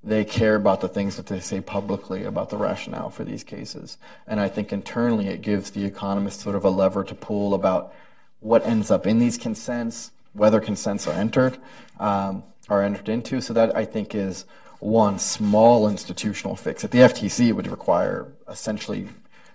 they 0.02 0.24
care 0.24 0.54
about 0.54 0.80
the 0.80 0.88
things 0.88 1.16
that 1.16 1.26
they 1.26 1.40
say 1.40 1.60
publicly 1.60 2.24
about 2.24 2.50
the 2.50 2.56
rationale 2.56 3.10
for 3.10 3.24
these 3.24 3.42
cases. 3.42 3.98
And 4.26 4.38
I 4.38 4.48
think 4.48 4.72
internally 4.72 5.26
it 5.28 5.42
gives 5.42 5.70
the 5.70 5.84
economist 5.84 6.40
sort 6.40 6.54
of 6.54 6.64
a 6.64 6.70
lever 6.70 7.02
to 7.02 7.14
pull 7.14 7.54
about 7.54 7.92
what 8.40 8.64
ends 8.64 8.90
up 8.90 9.06
in 9.06 9.18
these 9.18 9.36
consents, 9.36 10.12
whether 10.32 10.60
consents 10.60 11.08
are 11.08 11.14
entered, 11.14 11.58
um, 11.98 12.44
are 12.68 12.82
entered 12.82 13.08
into. 13.08 13.40
So 13.40 13.52
that 13.54 13.74
I 13.76 13.84
think 13.84 14.14
is 14.14 14.44
one 14.78 15.18
small 15.18 15.88
institutional 15.88 16.54
fix. 16.54 16.84
At 16.84 16.92
the 16.92 16.98
FTC, 16.98 17.48
it 17.48 17.52
would 17.52 17.66
require 17.66 18.28
essentially 18.48 19.08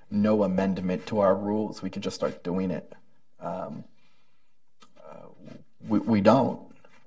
no 0.10 0.44
amendment 0.44 1.06
to 1.08 1.20
our 1.20 1.36
rules. 1.36 1.82
We 1.82 1.90
could 1.90 2.04
just 2.04 2.18
start 2.18 2.44
doing 2.44 2.72
it. 2.72 2.94
Um, 3.42 3.84
uh, 5.00 5.28
we, 5.88 6.00
we 6.00 6.22
don't, 6.22 6.60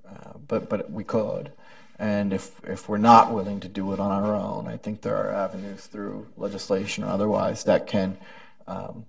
uh, 0.09 0.33
but 0.47 0.68
but 0.68 0.90
we 0.90 1.05
could. 1.05 1.53
And 1.99 2.33
if, 2.33 2.61
if 2.64 2.88
we're 2.88 2.99
not 2.99 3.33
willing 3.33 3.61
to 3.61 3.68
do 3.68 3.92
it 3.92 4.01
on 4.01 4.11
our 4.11 4.35
own, 4.35 4.66
I 4.66 4.77
think 4.77 5.03
there 5.03 5.16
are 5.16 5.33
avenues 5.33 5.87
through 5.87 6.27
legislation 6.37 7.05
or 7.05 7.09
otherwise 7.09 7.64
that 7.64 7.87
can, 7.87 8.16
um, 8.66 9.07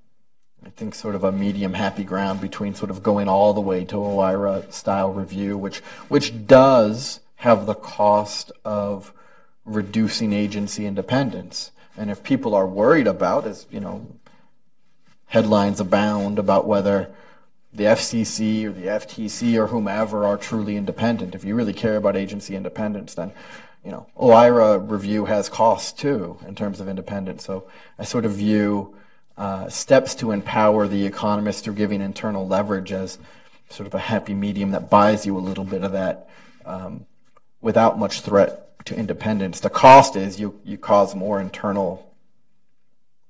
I 0.63 0.69
think, 0.69 0.93
sort 0.93 1.15
of 1.15 1.23
a 1.23 1.31
medium 1.31 1.73
happy 1.73 2.03
ground 2.03 2.41
between 2.41 2.75
sort 2.75 2.91
of 2.91 3.01
going 3.01 3.27
all 3.27 3.53
the 3.53 3.61
way 3.61 3.85
to 3.85 3.95
OIRA 3.95 4.71
style 4.71 5.11
review, 5.11 5.57
which, 5.57 5.79
which 6.09 6.45
does 6.45 7.21
have 7.38 7.65
the 7.65 7.73
cost 7.73 8.51
of 8.63 9.11
reducing 9.65 10.31
agency 10.31 10.85
independence. 10.85 11.71
And 11.97 12.11
if 12.11 12.21
people 12.23 12.53
are 12.53 12.67
worried 12.67 13.07
about, 13.07 13.47
as 13.47 13.65
you 13.71 13.79
know, 13.79 14.05
headlines 15.35 15.81
abound 15.81 16.39
about 16.39 16.65
whether 16.65 17.11
the 17.73 17.83
FCC 17.83 18.63
or 18.63 18.71
the 18.71 18.87
FTC 18.87 19.57
or 19.57 19.67
whomever 19.67 20.25
are 20.25 20.37
truly 20.37 20.77
independent. 20.77 21.35
If 21.35 21.43
you 21.43 21.55
really 21.55 21.73
care 21.73 21.97
about 21.97 22.15
agency 22.15 22.55
independence, 22.55 23.15
then 23.15 23.33
you 23.83 23.91
know 23.91 24.07
OIRA 24.17 24.79
review 24.89 25.25
has 25.25 25.49
costs 25.49 25.91
too 25.91 26.37
in 26.47 26.55
terms 26.55 26.79
of 26.79 26.87
independence. 26.87 27.43
So 27.43 27.67
I 27.99 28.05
sort 28.05 28.23
of 28.23 28.31
view 28.31 28.95
uh, 29.37 29.67
steps 29.67 30.15
to 30.15 30.31
empower 30.31 30.87
the 30.87 31.05
economists 31.05 31.59
through 31.59 31.73
giving 31.73 31.99
internal 32.01 32.47
leverage 32.47 32.93
as 32.93 33.19
sort 33.69 33.87
of 33.87 33.93
a 33.93 33.99
happy 33.99 34.33
medium 34.33 34.71
that 34.71 34.89
buys 34.89 35.25
you 35.25 35.37
a 35.37 35.43
little 35.49 35.65
bit 35.65 35.83
of 35.83 35.91
that 35.91 36.29
um, 36.65 37.05
without 37.59 37.99
much 37.99 38.21
threat 38.21 38.85
to 38.85 38.95
independence. 38.95 39.59
The 39.59 39.69
cost 39.69 40.15
is 40.15 40.39
you, 40.39 40.61
you 40.63 40.77
cause 40.77 41.13
more 41.13 41.41
internal 41.41 42.09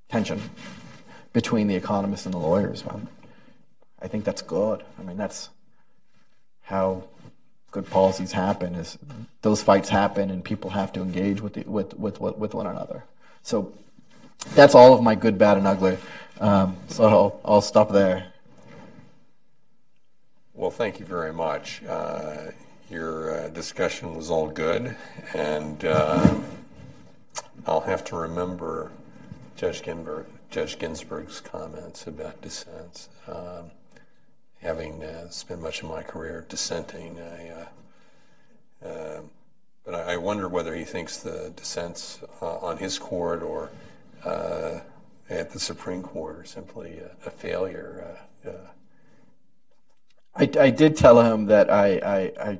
tension 0.08 0.40
between 1.36 1.66
the 1.66 1.74
economists 1.74 2.24
and 2.24 2.32
the 2.32 2.38
lawyers. 2.38 2.82
Well, 2.82 2.98
I 4.00 4.08
think 4.08 4.24
that's 4.24 4.40
good. 4.40 4.82
I 4.98 5.02
mean, 5.02 5.18
that's 5.18 5.50
how 6.62 7.04
good 7.72 7.90
policies 7.90 8.32
happen 8.32 8.74
is 8.74 8.96
those 9.42 9.62
fights 9.62 9.90
happen 9.90 10.30
and 10.30 10.42
people 10.42 10.70
have 10.70 10.94
to 10.94 11.02
engage 11.02 11.42
with, 11.42 11.52
the, 11.52 11.64
with, 11.64 11.92
with, 11.98 12.18
with 12.18 12.54
one 12.54 12.66
another. 12.66 13.04
So 13.42 13.70
that's 14.54 14.74
all 14.74 14.94
of 14.94 15.02
my 15.02 15.14
good, 15.14 15.36
bad, 15.36 15.58
and 15.58 15.66
ugly. 15.66 15.98
Um, 16.40 16.78
so 16.88 17.04
I'll, 17.04 17.40
I'll 17.44 17.60
stop 17.60 17.92
there. 17.92 18.28
Well, 20.54 20.70
thank 20.70 20.98
you 20.98 21.04
very 21.04 21.34
much. 21.34 21.82
Uh, 21.86 22.52
your 22.90 23.40
uh, 23.40 23.48
discussion 23.48 24.16
was 24.16 24.30
all 24.30 24.48
good, 24.48 24.96
and 25.34 25.84
uh, 25.84 26.34
I'll 27.66 27.82
have 27.82 28.04
to 28.04 28.16
remember 28.16 28.90
Judge 29.56 29.82
Ginsburg, 29.82 30.24
Judge 30.50 30.78
Ginsburg's 30.78 31.40
comments 31.40 32.06
about 32.06 32.40
dissents. 32.40 33.08
Um, 33.26 33.70
having 34.60 35.02
uh, 35.02 35.28
spent 35.30 35.60
much 35.60 35.82
of 35.82 35.88
my 35.88 36.02
career 36.02 36.46
dissenting, 36.48 37.18
I, 37.20 37.48
uh, 37.48 38.88
uh, 38.88 39.20
but 39.84 39.94
I, 39.94 40.16
wonder 40.16 40.48
whether 40.48 40.74
he 40.74 40.84
thinks 40.84 41.18
the 41.18 41.52
dissents 41.54 42.20
on 42.40 42.78
his 42.78 42.98
court 42.98 43.42
or 43.42 43.70
at 44.24 45.50
the 45.50 45.60
Supreme 45.60 46.02
Court 46.02 46.38
are 46.38 46.44
simply 46.44 46.98
a, 46.98 47.28
a 47.28 47.30
failure. 47.30 48.18
I, 50.34 50.50
I 50.58 50.70
did 50.70 50.96
tell 50.96 51.20
him 51.20 51.46
that 51.46 51.70
I, 51.70 51.96
I, 51.96 52.50
I 52.50 52.58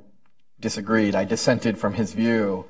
disagreed. 0.60 1.14
I 1.14 1.24
dissented 1.24 1.78
from 1.78 1.94
his 1.94 2.12
view, 2.14 2.64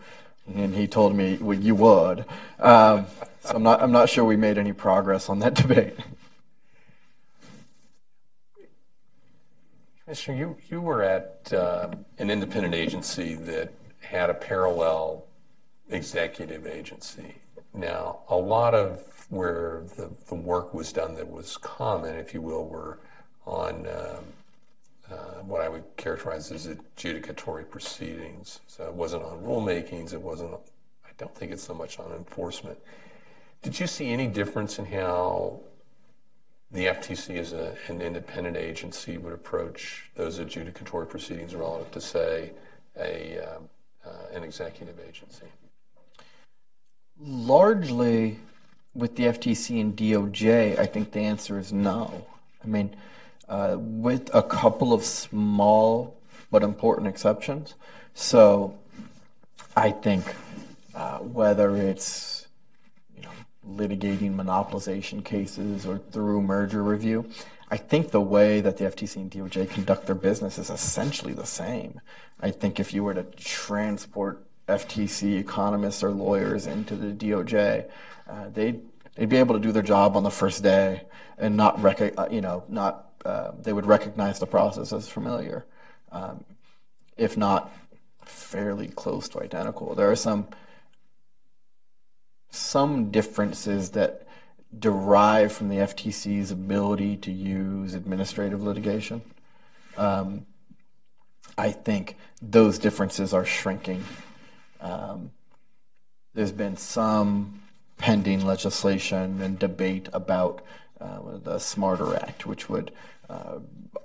and 0.55 0.75
he 0.75 0.87
told 0.87 1.15
me 1.15 1.37
well, 1.41 1.59
you 1.59 1.75
would. 1.75 2.25
Um, 2.59 3.07
so 3.41 3.57
I'm 3.57 3.63
not 3.63 3.83
I'm 3.83 3.93
not 3.93 4.09
sure 4.09 4.25
we 4.25 4.37
made 4.37 4.59
any 4.59 4.73
progress 4.73 5.29
on 5.29 5.39
that 5.41 5.55
debate. 5.63 5.97
Commissioner, 10.05 10.39
you 10.39 10.57
you 10.69 10.81
were 10.81 11.03
at 11.03 11.53
uh, 11.53 11.89
an 12.19 12.31
independent 12.31 12.75
agency 12.75 13.35
that 13.35 13.73
had 14.01 14.31
a 14.31 14.35
parallel 14.35 15.25
executive 15.91 16.67
agency. 16.67 17.35
Now, 17.75 18.21
a 18.29 18.37
lot 18.37 18.75
of 18.75 19.27
where 19.29 19.83
the, 19.97 20.11
the 20.29 20.35
work 20.35 20.73
was 20.73 20.93
done 20.93 21.15
that 21.17 21.29
was 21.29 21.57
common, 21.57 22.17
if 22.17 22.33
you 22.33 22.41
will, 22.41 22.67
were 22.67 22.99
on 23.47 23.87
um, 23.87 24.25
uh, 25.11 25.43
what 25.43 25.61
I 25.61 25.69
would 25.69 25.85
characterize 25.97 26.51
as 26.51 26.67
adjudicatory 26.67 27.69
proceedings. 27.69 28.61
So 28.67 28.85
it 28.85 28.95
wasn't 28.95 29.23
on 29.23 29.39
rulemakings. 29.43 30.13
It 30.13 30.21
wasn't. 30.21 30.53
I 31.05 31.11
don't 31.19 31.35
think 31.35 31.53
it's 31.53 31.63
so 31.63 31.75
much 31.75 31.99
on 31.99 32.13
enforcement. 32.13 32.79
Did 33.63 33.79
you 33.79 33.87
see 33.87 34.09
any 34.11 34.27
difference 34.27 34.79
in 34.79 34.87
how 34.87 35.61
the 36.71 36.87
FTC 36.87 37.39
as 37.39 37.53
a, 37.53 37.77
an 37.89 38.03
independent 38.03 38.57
agency 38.57 39.17
would 39.17 39.33
approach 39.33 40.11
those 40.17 40.39
adjudicatory 40.41 41.09
proceedings 41.09 41.55
relative 41.55 41.91
to, 41.93 42.01
say, 42.01 42.51
a 42.99 43.39
um, 43.39 43.69
uh, 44.05 44.35
an 44.35 44.43
executive 44.43 44.99
agency? 45.09 45.47
Largely, 47.19 48.39
with 48.95 49.17
the 49.17 49.25
FTC 49.25 49.81
and 49.81 49.97
DOJ, 49.97 50.79
I 50.79 50.87
think 50.87 51.13
the 51.13 51.21
answer 51.21 51.59
is 51.59 51.73
no. 51.73 52.27
I 52.63 52.67
mean 52.67 52.95
uh, 53.49 53.77
with 53.79 54.35
a 54.35 54.43
couple 54.43 54.93
of 54.93 55.05
small 55.05 56.17
but 56.51 56.63
important 56.63 57.09
exceptions. 57.09 57.75
So 58.15 58.79
I 59.77 59.91
think 59.91 60.25
uh, 60.95 61.19
whether 61.19 61.77
it's 61.77 62.47
you 63.15 63.23
know, 63.23 63.31
litigating 63.69 64.35
monopolization 64.35 65.25
cases 65.25 65.87
or 65.87 65.99
through 65.99 66.43
merger 66.43 66.83
review, 66.83 67.27
I 67.71 67.77
think 67.77 68.11
the 68.11 68.21
way 68.21 68.61
that 68.61 68.77
the 68.77 68.85
FTC 68.85 69.17
and 69.17 69.31
DOJ 69.31 69.69
conduct 69.69 70.07
their 70.07 70.15
business 70.15 70.57
is 70.57 70.71
essentially 70.71 71.35
the 71.35 71.47
same. 71.47 72.01
I 72.41 72.51
think 72.51 72.79
if 72.79 72.95
you 72.95 73.03
were 73.03 73.15
to 73.15 73.25
transport 73.25 74.47
FTC 74.69 75.39
economists 75.39 76.03
or 76.03 76.11
lawyers 76.11 76.67
into 76.67 76.95
the 76.97 77.13
DOJ, 77.13 77.89
uh, 78.29 78.49
they'd 78.53 78.81
they'd 79.15 79.29
be 79.29 79.37
able 79.37 79.55
to 79.55 79.61
do 79.61 79.73
their 79.73 79.83
job 79.83 80.17
on 80.17 80.23
the 80.23 80.31
first 80.31 80.63
day 80.63 81.03
and 81.39 81.57
not 81.57 81.81
rec- 81.83 82.19
uh, 82.19 82.29
you 82.31 82.41
know 82.41 82.65
not 82.69 83.06
uh, 83.27 83.53
they 83.61 83.73
would 83.73 83.87
recognize 83.87 84.39
the 84.39 84.47
process 84.47 84.93
as 84.93 85.09
familiar, 85.09 85.65
um, 86.13 86.45
if 87.17 87.37
not 87.37 87.73
fairly 88.25 88.89
close 88.89 89.29
to 89.31 89.43
identical. 89.43 89.95
There 89.95 90.11
are 90.11 90.17
some 90.17 90.47
some 92.51 93.11
differences 93.11 93.91
that 93.91 94.27
derive 94.79 95.53
from 95.53 95.69
the 95.69 95.77
FTC's 95.77 96.51
ability 96.51 97.17
to 97.19 97.33
use 97.33 97.95
administrative 97.95 98.63
litigation. 98.63 99.23
Um, 99.97 100.47
I 101.59 101.73
think 101.73 102.17
those 102.41 102.79
differences 102.79 103.35
are 103.35 103.45
shrinking. 103.45 104.05
Um, 104.81 105.33
there's 106.35 106.53
been 106.53 106.77
some 106.77 107.63
pending 107.99 108.45
legislation 108.45 109.41
and 109.41 109.59
debate 109.59 110.09
about 110.13 110.63
uh, 111.01 111.39
the 111.43 111.59
Smarter 111.59 112.15
Act, 112.15 112.47
which 112.47 112.69
would 112.69 112.93
uh, 113.29 113.59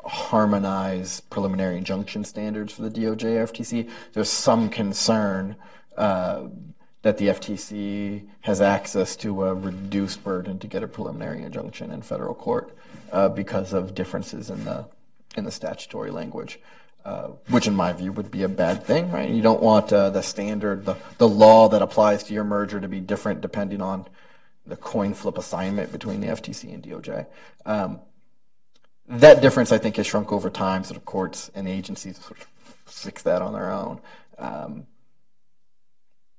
harmonize 0.05 1.21
preliminary 1.21 1.77
injunction 1.77 2.23
standards 2.23 2.73
for 2.73 2.81
the 2.81 2.89
DOJ 2.89 3.51
FTC. 3.51 3.89
There's 4.13 4.29
some 4.29 4.69
concern 4.69 5.55
uh, 5.97 6.47
that 7.01 7.17
the 7.17 7.27
FTC 7.27 8.27
has 8.41 8.61
access 8.61 9.15
to 9.17 9.45
a 9.45 9.53
reduced 9.53 10.23
burden 10.23 10.59
to 10.59 10.67
get 10.67 10.83
a 10.83 10.87
preliminary 10.87 11.43
injunction 11.43 11.91
in 11.91 12.01
federal 12.01 12.33
court 12.33 12.75
uh, 13.11 13.29
because 13.29 13.73
of 13.73 13.95
differences 13.95 14.49
in 14.49 14.65
the 14.65 14.87
in 15.37 15.45
the 15.45 15.51
statutory 15.51 16.11
language. 16.11 16.59
Uh, 17.03 17.29
which 17.49 17.65
in 17.65 17.75
my 17.75 17.91
view 17.91 18.11
would 18.11 18.29
be 18.29 18.43
a 18.43 18.47
bad 18.47 18.83
thing, 18.83 19.09
right? 19.11 19.27
You 19.27 19.41
don't 19.41 19.61
want 19.61 19.91
uh, 19.91 20.11
the 20.11 20.21
standard, 20.21 20.85
the, 20.85 20.95
the 21.17 21.27
law 21.27 21.67
that 21.69 21.81
applies 21.81 22.23
to 22.25 22.33
your 22.33 22.43
merger 22.43 22.79
to 22.79 22.87
be 22.87 22.99
different 22.99 23.41
depending 23.41 23.81
on 23.81 24.05
the 24.67 24.75
coin 24.75 25.15
flip 25.15 25.35
assignment 25.39 25.91
between 25.91 26.21
the 26.21 26.27
FTC 26.27 26.71
and 26.71 26.83
DOJ. 26.83 27.25
Um, 27.65 28.01
that 29.11 29.41
difference, 29.41 29.71
I 29.71 29.77
think, 29.77 29.97
has 29.97 30.07
shrunk 30.07 30.31
over 30.31 30.49
time. 30.49 30.83
Sort 30.83 30.97
of 30.97 31.05
courts 31.05 31.51
and 31.53 31.67
agencies 31.67 32.17
sort 32.19 32.39
of 32.39 32.47
fix 32.85 33.21
that 33.23 33.41
on 33.41 33.53
their 33.53 33.71
own. 33.71 33.99
Um, 34.37 34.87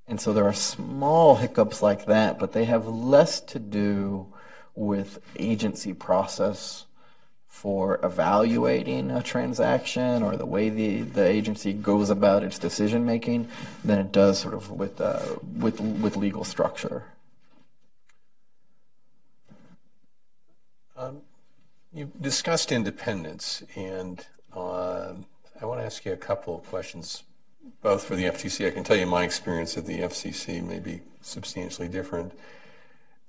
and 0.07 0.19
so 0.19 0.33
there 0.33 0.45
are 0.45 0.53
small 0.53 1.35
hiccups 1.35 1.81
like 1.81 2.05
that, 2.05 2.37
but 2.39 2.51
they 2.51 2.65
have 2.65 2.87
less 2.87 3.39
to 3.41 3.59
do 3.59 4.27
with 4.75 5.19
agency 5.37 5.93
process 5.93 6.85
for 7.47 7.99
evaluating 8.03 9.11
a 9.11 9.21
transaction 9.21 10.23
or 10.23 10.35
the 10.35 10.45
way 10.45 10.69
the, 10.69 11.03
the 11.03 11.25
agency 11.25 11.71
goes 11.71 12.09
about 12.09 12.43
its 12.43 12.57
decision 12.57 13.05
making 13.05 13.47
than 13.85 13.99
it 13.99 14.11
does 14.11 14.39
sort 14.39 14.55
of 14.55 14.71
with, 14.71 14.99
uh, 14.99 15.21
with, 15.57 15.79
with 15.79 16.17
legal 16.17 16.43
structure. 16.43 17.05
Um, 20.97 21.21
you 22.03 22.11
discussed 22.19 22.71
independence, 22.73 23.63
and 23.75 24.25
uh, 24.53 25.13
I 25.61 25.65
want 25.65 25.79
to 25.79 25.85
ask 25.85 26.03
you 26.03 26.11
a 26.11 26.17
couple 26.17 26.57
of 26.57 26.65
questions, 26.65 27.23
both 27.81 28.03
for 28.03 28.15
the 28.15 28.25
FTC. 28.25 28.67
I 28.67 28.71
can 28.71 28.83
tell 28.83 28.97
you 28.97 29.05
my 29.05 29.23
experience 29.23 29.77
at 29.77 29.85
the 29.85 29.99
FCC 29.99 30.61
may 30.61 30.79
be 30.79 30.99
substantially 31.21 31.87
different. 31.87 32.33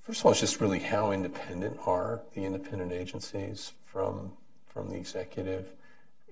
First 0.03 0.21
of 0.21 0.27
all, 0.27 0.33
it's 0.33 0.41
just 0.41 0.61
really 0.61 0.81
how 0.81 1.13
independent 1.13 1.79
are 1.87 2.23
the 2.35 2.45
independent 2.45 2.93
agencies 2.93 3.73
from 3.85 4.33
from 4.67 4.91
the 4.91 4.97
executive, 4.97 5.69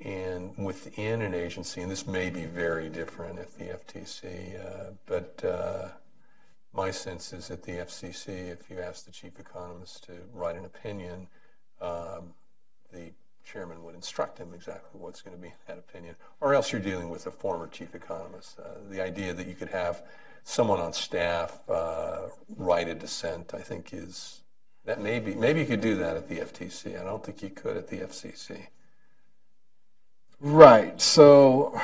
and 0.05 0.52
within 0.59 1.22
an 1.22 1.35
agency, 1.35 1.81
and 1.81 1.92
this 1.92 2.09
may 2.09 2.28
be 2.28 2.44
very 2.44 2.88
different 2.88 3.38
at 3.38 3.57
the 3.57 3.66
FTC, 3.66 4.59
uh, 4.59 4.90
but 5.07 5.44
uh, 5.44 5.88
my 6.74 6.90
sense 6.90 7.33
is 7.33 7.46
that 7.48 7.62
the 7.62 7.72
FCC, 7.72 8.50
if 8.50 8.68
you 8.68 8.81
ask 8.81 9.05
the 9.05 9.12
chief 9.12 9.38
economist 9.38 10.02
to 10.05 10.14
write 10.35 10.57
an 10.57 10.64
opinion, 10.64 11.29
um, 11.83 12.33
the 12.92 13.12
chairman 13.44 13.83
would 13.83 13.94
instruct 13.94 14.38
him 14.38 14.54
exactly 14.54 15.00
what's 15.00 15.20
going 15.20 15.37
to 15.37 15.42
be 15.42 15.48
in 15.48 15.54
that 15.66 15.78
opinion, 15.78 16.14
or 16.40 16.54
else 16.54 16.72
you're 16.72 16.80
dealing 16.80 17.10
with 17.10 17.26
a 17.26 17.30
former 17.30 17.66
chief 17.66 17.94
economist. 17.94 18.58
Uh, 18.58 18.78
the 18.88 19.02
idea 19.02 19.35
that 19.35 19.46
you 19.46 19.54
could 19.54 19.70
have 19.70 20.02
someone 20.44 20.80
on 20.80 20.92
staff 20.92 21.68
uh, 21.68 22.22
write 22.56 22.88
a 22.88 22.94
dissent, 22.94 23.52
I 23.54 23.60
think, 23.60 23.92
is 23.92 24.40
that 24.85 25.00
maybe 25.00 25.35
maybe 25.35 25.60
you 25.60 25.66
could 25.66 25.80
do 25.80 25.96
that 25.96 26.16
at 26.16 26.28
the 26.28 26.37
FTC. 26.37 27.00
I 27.00 27.04
don't 27.04 27.24
think 27.24 27.42
you 27.42 27.50
could 27.50 27.76
at 27.76 27.88
the 27.88 27.98
FCC. 27.98 28.66
Right. 30.40 31.00
So, 31.00 31.80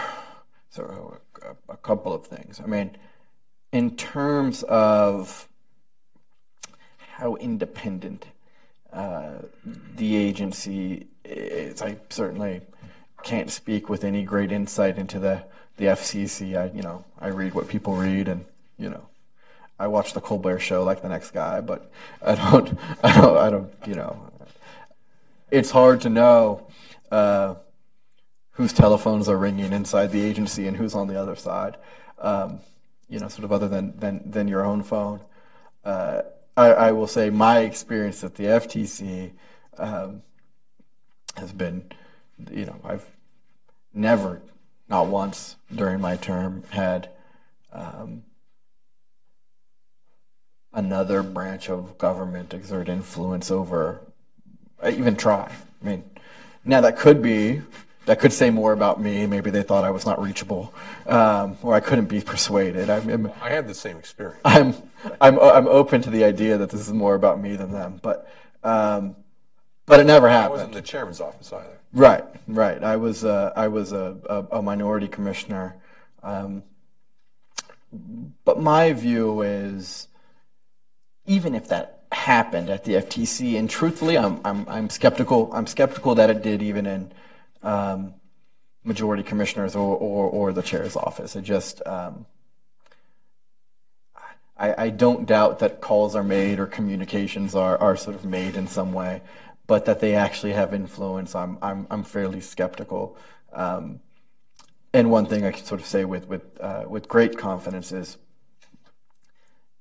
so 0.71 1.19
a, 1.43 1.73
a 1.73 1.77
couple 1.77 2.13
of 2.13 2.27
things. 2.27 2.61
I 2.63 2.67
mean, 2.67 2.97
in 3.73 3.97
terms 3.97 4.65
of 4.65 5.49
how 7.17 7.37
independent 7.37 8.27
uh, 8.93 9.35
the 9.97 10.17
agency 10.17 11.07
is. 11.25 11.83
I 11.83 11.99
certainly 12.11 12.63
can't 13.23 13.51
speak 13.51 13.89
with 13.89 14.05
any 14.05 14.23
great 14.23 14.53
insight 14.53 14.99
into 14.99 15.19
the 15.19 15.45
the 15.77 15.87
FCC. 15.87 16.57
I 16.57 16.75
you 16.75 16.83
know 16.83 17.05
I 17.21 17.29
read 17.29 17.55
what 17.55 17.69
people 17.69 17.97
read, 17.97 18.29
and 18.29 18.45
you 18.79 18.91
know 18.91 19.09
I 19.79 19.87
watch 19.89 20.13
the 20.15 20.21
Colbert 20.21 20.61
Show 20.61 20.85
like 20.85 21.03
the 21.03 21.09
next 21.09 21.33
guy, 21.33 21.61
but 21.61 21.91
I 22.23 22.35
don't 22.35 22.79
I 23.03 23.21
don't 23.21 23.37
I 23.37 23.51
don't 23.51 23.73
you 23.87 23.95
know 23.95 24.31
it's 25.51 25.71
hard 25.71 26.01
to 26.03 26.09
know. 26.09 26.67
Uh, 27.11 27.55
whose 28.59 28.73
telephones 28.73 29.29
are 29.29 29.39
ringing 29.39 29.73
inside 29.73 30.11
the 30.11 30.21
agency 30.21 30.67
and 30.67 30.77
who's 30.77 30.93
on 30.93 31.07
the 31.07 31.15
other 31.15 31.37
side, 31.37 31.77
um, 32.19 32.59
you 33.09 33.21
know, 33.21 33.29
sort 33.29 33.45
of 33.45 33.53
other 33.53 33.69
than, 33.69 33.97
than, 34.01 34.21
than 34.29 34.49
your 34.49 34.65
own 34.65 34.83
phone. 34.83 35.21
Uh, 35.85 36.23
I, 36.59 36.89
I, 36.89 36.91
will 36.91 37.07
say 37.07 37.31
my 37.31 37.61
experience 37.61 38.25
at 38.25 38.35
the 38.35 38.45
FTC 38.45 39.31
um, 39.79 40.23
has 41.37 41.53
been, 41.53 41.85
you 42.51 42.67
know, 42.67 42.75
I've 42.83 43.07
never, 43.95 44.43
not 44.89 45.07
once 45.07 45.55
during 45.73 46.01
my 46.01 46.17
term, 46.17 46.65
had 46.71 47.11
um, 47.73 48.25
another 50.73 51.23
branch 51.23 51.71
of 51.71 51.97
government 51.97 52.53
exert 52.53 52.89
influence 52.89 53.53
over, 53.53 54.01
even 54.85 55.15
try. 55.15 55.53
I 55.81 55.85
mean, 55.85 56.03
now 56.65 56.81
that 56.81 56.99
could 56.99 57.23
be 57.23 57.63
that 58.09 58.21
could 58.21 58.33
say 58.33 58.49
more 58.49 58.73
about 58.73 59.03
me. 59.03 59.27
Maybe 59.27 59.51
they 59.51 59.63
thought 59.63 59.85
I 59.85 59.91
was 59.91 60.07
not 60.07 60.19
reachable, 60.21 60.73
um, 61.07 61.59
or 61.63 61.75
I 61.75 61.81
couldn't 61.81 62.07
be 62.07 62.23
persuaded. 62.23 62.89
I'm, 62.89 63.07
I'm, 63.11 63.33
i 63.43 63.51
had 63.51 63.69
the 63.69 63.75
same 63.75 63.99
experience. 63.99 64.41
I'm, 64.47 64.75
I'm, 65.21 65.39
I'm 65.39 65.69
open 65.69 66.01
to 66.01 66.11
the 66.11 66.25
idea 66.25 66.57
that 66.57 66.71
this 66.71 66.81
is 66.81 66.93
more 66.95 67.15
about 67.15 67.39
me 67.39 67.55
than 67.55 67.71
them, 67.71 68.01
but, 68.03 68.33
um, 68.65 69.15
but 69.85 70.01
it 70.01 70.05
never 70.05 70.27
happened. 70.27 70.61
I 70.61 70.65
was 70.65 70.69
in 70.69 70.71
the 70.71 70.81
chairman's 70.81 71.21
office 71.21 71.53
either. 71.53 71.79
Right, 71.93 72.25
right. 72.47 72.83
I 72.83 72.97
was, 72.97 73.27
uh, 73.27 73.53
I 73.55 73.69
was 73.69 73.93
a, 73.93 74.17
a, 74.31 74.57
a 74.57 74.63
minority 74.63 75.09
commissioner, 75.09 75.77
um, 76.23 76.63
but 78.47 78.59
my 78.59 78.95
view 78.95 79.43
is, 79.43 80.09
even 81.27 81.55
if 81.55 81.69
that 81.69 82.05
happened 82.13 82.71
at 82.71 82.85
the 82.85 82.95
FTC, 82.95 83.59
and 83.59 83.69
truthfully, 83.69 84.17
I'm, 84.17 84.41
I'm, 84.47 84.67
I'm 84.67 84.89
skeptical. 84.89 85.53
I'm 85.53 85.67
skeptical 85.67 86.15
that 86.15 86.31
it 86.31 86.43
did, 86.43 86.63
even 86.63 86.87
in 86.87 87.13
um, 87.63 88.15
majority 88.85 89.23
commissioners 89.23 89.75
or, 89.75 89.97
or, 89.97 90.31
or, 90.31 90.53
the 90.53 90.63
chair's 90.63 90.97
office. 90.97 91.37
It 91.37 91.43
just, 91.43 91.85
um, 91.87 92.27
I, 94.57 94.85
I, 94.85 94.91
don't 94.91 95.27
doubt 95.27 95.59
that 95.59 95.81
calls 95.81 96.15
are 96.15 96.23
made 96.23 96.59
or 96.59 96.67
communications 96.67 97.55
are, 97.55 97.77
are 97.79 97.97
sort 97.97 98.17
of 98.17 98.25
made 98.25 98.57
in 98.57 98.67
some 98.67 98.93
way, 98.93 99.23
but 99.67 99.85
that 99.85 100.01
they 100.01 100.15
actually 100.15 100.53
have 100.53 100.73
influence, 100.73 101.35
I'm, 101.35 101.59
I'm, 101.61 101.87
I'm 101.91 102.05
fairly 102.05 102.41
skeptical. 102.41 103.17
Um, 103.53 104.01
and 104.95 105.11
one 105.11 105.27
thing 105.27 105.45
I 105.45 105.51
can 105.51 105.65
sort 105.65 105.81
of 105.81 105.87
say 105.87 106.05
with, 106.05 106.29
with, 106.29 106.43
uh, 106.61 106.85
with 106.89 107.09
great 107.09 107.37
confidence 107.37 107.93
is 107.93 108.17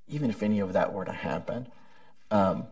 even 0.07 0.29
if 0.29 0.41
any 0.41 0.59
of 0.59 0.73
that 0.73 0.93
were 0.93 1.05
to 1.05 1.11
happen, 1.11 1.67
um, 2.31 2.67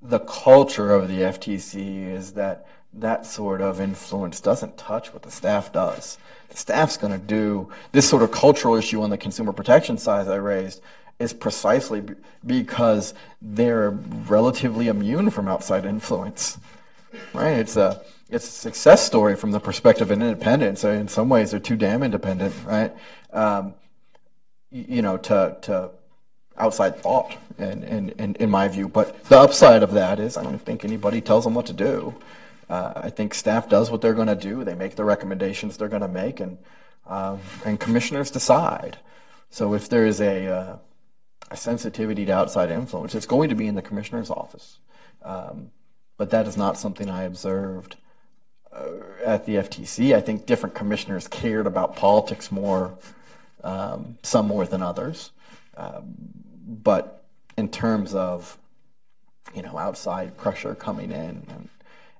the 0.00 0.20
culture 0.20 0.92
of 0.92 1.08
the 1.08 1.20
FTC 1.20 2.06
is 2.06 2.32
that 2.34 2.66
that 2.92 3.26
sort 3.26 3.60
of 3.60 3.80
influence 3.80 4.40
doesn't 4.40 4.76
touch 4.76 5.12
what 5.12 5.22
the 5.22 5.30
staff 5.30 5.72
does. 5.72 6.18
The 6.48 6.56
staff's 6.56 6.96
going 6.96 7.12
to 7.12 7.18
do 7.18 7.70
this 7.92 8.08
sort 8.08 8.22
of 8.22 8.32
cultural 8.32 8.74
issue 8.74 9.02
on 9.02 9.10
the 9.10 9.18
consumer 9.18 9.52
protection 9.52 9.98
side 9.98 10.28
I 10.28 10.36
raised 10.36 10.80
is 11.18 11.32
precisely 11.32 12.02
because 12.46 13.12
they're 13.42 13.90
relatively 13.90 14.88
immune 14.88 15.30
from 15.30 15.48
outside 15.48 15.84
influence. 15.84 16.58
Right? 17.34 17.58
It's 17.58 17.76
a 17.76 18.02
it's 18.30 18.46
a 18.46 18.52
success 18.52 19.04
story 19.04 19.36
from 19.36 19.52
the 19.52 19.60
perspective 19.60 20.10
of 20.10 20.20
independence. 20.20 20.84
In 20.84 21.08
some 21.08 21.28
ways, 21.30 21.50
they're 21.50 21.60
too 21.60 21.76
damn 21.76 22.02
independent, 22.02 22.54
right? 22.66 22.94
Um, 23.32 23.74
you 24.70 25.00
know, 25.00 25.16
to 25.16 25.56
to 25.62 25.90
outside 26.58 26.98
thought, 26.98 27.36
in, 27.58 27.82
in, 27.84 28.10
in, 28.10 28.34
in 28.36 28.50
my 28.50 28.68
view. 28.68 28.88
But 28.88 29.24
the 29.24 29.38
upside 29.38 29.82
of 29.82 29.92
that 29.92 30.18
is 30.18 30.36
I 30.36 30.42
don't 30.42 30.58
think 30.58 30.84
anybody 30.84 31.20
tells 31.20 31.44
them 31.44 31.54
what 31.54 31.66
to 31.66 31.72
do. 31.72 32.14
Uh, 32.68 32.92
I 32.96 33.10
think 33.10 33.34
staff 33.34 33.68
does 33.68 33.90
what 33.90 34.02
they're 34.02 34.14
going 34.14 34.28
to 34.28 34.34
do. 34.34 34.64
They 34.64 34.74
make 34.74 34.96
the 34.96 35.04
recommendations 35.04 35.76
they're 35.76 35.88
going 35.88 36.02
to 36.02 36.08
make, 36.08 36.40
and 36.40 36.58
uh, 37.06 37.38
and 37.64 37.80
commissioners 37.80 38.30
decide. 38.30 38.98
So 39.50 39.74
if 39.74 39.88
there 39.88 40.04
is 40.04 40.20
a, 40.20 40.46
uh, 40.46 40.76
a 41.50 41.56
sensitivity 41.56 42.26
to 42.26 42.32
outside 42.32 42.70
influence, 42.70 43.14
it's 43.14 43.26
going 43.26 43.48
to 43.48 43.54
be 43.54 43.66
in 43.66 43.74
the 43.74 43.82
commissioner's 43.82 44.30
office. 44.30 44.78
Um, 45.22 45.70
but 46.18 46.30
that 46.30 46.46
is 46.46 46.56
not 46.56 46.76
something 46.76 47.08
I 47.08 47.22
observed 47.22 47.96
uh, 48.70 48.90
at 49.24 49.46
the 49.46 49.54
FTC. 49.54 50.14
I 50.14 50.20
think 50.20 50.44
different 50.44 50.74
commissioners 50.74 51.26
cared 51.26 51.66
about 51.66 51.96
politics 51.96 52.52
more, 52.52 52.98
um, 53.64 54.18
some 54.22 54.46
more 54.46 54.66
than 54.66 54.82
others. 54.82 55.30
Um, 55.78 56.14
but 56.66 57.24
in 57.56 57.70
terms 57.70 58.14
of 58.14 58.58
you 59.54 59.62
know 59.62 59.78
outside 59.78 60.36
pressure 60.36 60.74
coming 60.74 61.10
in. 61.10 61.42
And, 61.48 61.68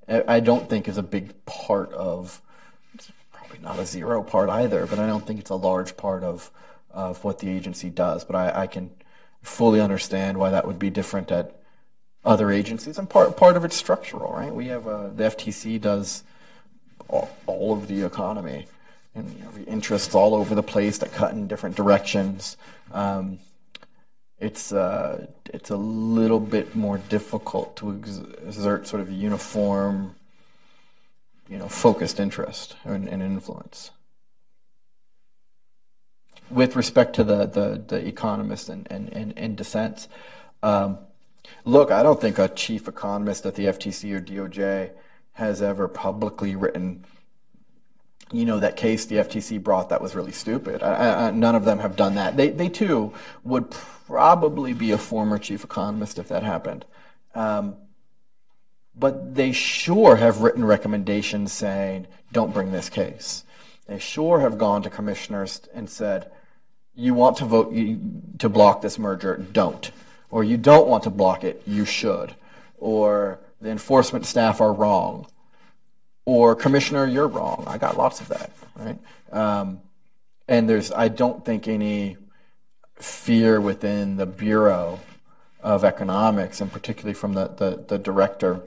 I 0.08 0.40
don't 0.40 0.68
think 0.68 0.88
is 0.88 0.96
a 0.96 1.02
big 1.02 1.44
part 1.44 1.92
of, 1.92 2.40
probably 3.32 3.58
not 3.58 3.78
a 3.78 3.84
zero 3.84 4.22
part 4.22 4.48
either, 4.48 4.86
but 4.86 4.98
I 4.98 5.06
don't 5.06 5.26
think 5.26 5.38
it's 5.40 5.50
a 5.50 5.54
large 5.56 5.96
part 5.96 6.22
of, 6.22 6.50
of 6.90 7.22
what 7.24 7.40
the 7.40 7.50
agency 7.50 7.90
does. 7.90 8.24
But 8.24 8.36
I, 8.36 8.62
I 8.62 8.66
can 8.66 8.90
fully 9.42 9.80
understand 9.80 10.38
why 10.38 10.50
that 10.50 10.66
would 10.66 10.78
be 10.78 10.90
different 10.90 11.30
at 11.30 11.54
other 12.24 12.50
agencies, 12.50 12.98
and 12.98 13.08
part 13.08 13.36
part 13.36 13.56
of 13.56 13.64
it's 13.64 13.76
structural, 13.76 14.32
right? 14.32 14.52
We 14.52 14.66
have 14.66 14.86
uh, 14.86 15.08
the 15.08 15.24
FTC 15.24 15.80
does 15.80 16.24
all, 17.08 17.30
all, 17.46 17.72
of 17.72 17.88
the 17.88 18.02
economy, 18.02 18.66
and 19.14 19.30
you 19.34 19.44
know, 19.44 19.50
interests 19.66 20.14
all 20.14 20.34
over 20.34 20.54
the 20.54 20.62
place 20.62 20.98
that 20.98 21.12
cut 21.12 21.32
in 21.32 21.46
different 21.46 21.76
directions. 21.76 22.56
Um, 22.92 23.38
it's 24.40 24.72
uh, 24.72 25.26
it's 25.46 25.70
a 25.70 25.76
little 25.76 26.40
bit 26.40 26.76
more 26.76 26.98
difficult 26.98 27.76
to 27.76 27.90
exert 27.90 28.86
sort 28.86 29.02
of 29.02 29.10
uniform, 29.10 30.14
you 31.48 31.58
know, 31.58 31.68
focused 31.68 32.20
interest 32.20 32.76
and, 32.84 33.08
and 33.08 33.22
influence. 33.22 33.90
With 36.50 36.76
respect 36.76 37.14
to 37.16 37.24
the 37.24 37.46
the, 37.46 37.82
the 37.86 38.06
economist 38.06 38.68
and 38.68 38.86
and 38.90 39.12
and, 39.12 39.34
and 39.36 39.56
dissents, 39.56 40.08
um, 40.62 40.98
look, 41.64 41.90
I 41.90 42.04
don't 42.04 42.20
think 42.20 42.38
a 42.38 42.48
chief 42.48 42.86
economist 42.86 43.44
at 43.44 43.56
the 43.56 43.64
FTC 43.64 44.14
or 44.14 44.20
DOJ 44.20 44.90
has 45.32 45.62
ever 45.62 45.88
publicly 45.88 46.54
written 46.54 47.04
you 48.32 48.44
know, 48.44 48.60
that 48.60 48.76
case 48.76 49.06
the 49.06 49.16
FTC 49.16 49.62
brought 49.62 49.88
that 49.88 50.00
was 50.00 50.14
really 50.14 50.32
stupid. 50.32 50.82
I, 50.82 51.28
I, 51.28 51.30
none 51.30 51.54
of 51.54 51.64
them 51.64 51.78
have 51.78 51.96
done 51.96 52.14
that. 52.16 52.36
They, 52.36 52.50
they 52.50 52.68
too 52.68 53.12
would 53.44 53.70
probably 53.70 54.72
be 54.72 54.90
a 54.92 54.98
former 54.98 55.38
chief 55.38 55.64
economist 55.64 56.18
if 56.18 56.28
that 56.28 56.42
happened. 56.42 56.84
Um, 57.34 57.76
but 58.94 59.34
they 59.34 59.52
sure 59.52 60.16
have 60.16 60.40
written 60.40 60.64
recommendations 60.64 61.52
saying, 61.52 62.06
don't 62.32 62.52
bring 62.52 62.72
this 62.72 62.88
case. 62.88 63.44
They 63.86 63.98
sure 63.98 64.40
have 64.40 64.58
gone 64.58 64.82
to 64.82 64.90
commissioners 64.90 65.62
and 65.72 65.88
said, 65.88 66.30
you 66.94 67.14
want 67.14 67.36
to 67.38 67.44
vote 67.44 67.72
to 68.38 68.48
block 68.48 68.82
this 68.82 68.98
merger, 68.98 69.36
don't. 69.36 69.90
Or 70.30 70.42
you 70.44 70.56
don't 70.56 70.88
want 70.88 71.04
to 71.04 71.10
block 71.10 71.44
it, 71.44 71.62
you 71.66 71.84
should. 71.84 72.34
Or 72.76 73.38
the 73.60 73.70
enforcement 73.70 74.26
staff 74.26 74.60
are 74.60 74.72
wrong 74.72 75.26
or 76.28 76.54
commissioner, 76.54 77.06
you're 77.06 77.26
wrong. 77.26 77.64
I 77.66 77.78
got 77.78 77.96
lots 77.96 78.20
of 78.20 78.28
that, 78.28 78.50
right? 78.76 78.98
Um, 79.32 79.80
and 80.46 80.68
there's, 80.68 80.92
I 80.92 81.08
don't 81.08 81.42
think 81.42 81.66
any 81.66 82.18
fear 82.96 83.62
within 83.62 84.16
the 84.18 84.26
Bureau 84.26 85.00
of 85.62 85.84
Economics, 85.84 86.60
and 86.60 86.70
particularly 86.70 87.14
from 87.14 87.32
the, 87.32 87.48
the, 87.48 87.82
the 87.88 87.96
director. 87.96 88.60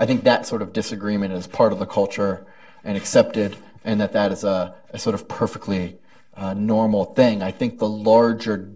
I 0.00 0.04
think 0.04 0.24
that 0.24 0.46
sort 0.46 0.62
of 0.62 0.72
disagreement 0.72 1.32
is 1.32 1.46
part 1.46 1.72
of 1.72 1.78
the 1.78 1.86
culture 1.86 2.44
and 2.82 2.96
accepted, 2.96 3.56
and 3.84 4.00
that 4.00 4.12
that 4.12 4.32
is 4.32 4.42
a, 4.42 4.74
a 4.90 4.98
sort 4.98 5.14
of 5.14 5.28
perfectly 5.28 5.96
uh, 6.34 6.54
normal 6.54 7.04
thing. 7.04 7.40
I 7.40 7.52
think 7.52 7.78
the 7.78 7.88
larger, 7.88 8.72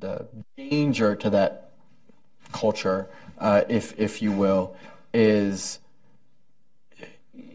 the 0.00 0.26
danger 0.56 1.14
to 1.14 1.30
that 1.30 1.70
culture, 2.50 3.08
uh, 3.38 3.62
if 3.68 3.96
if 4.00 4.20
you 4.20 4.32
will, 4.32 4.74
is 5.14 5.78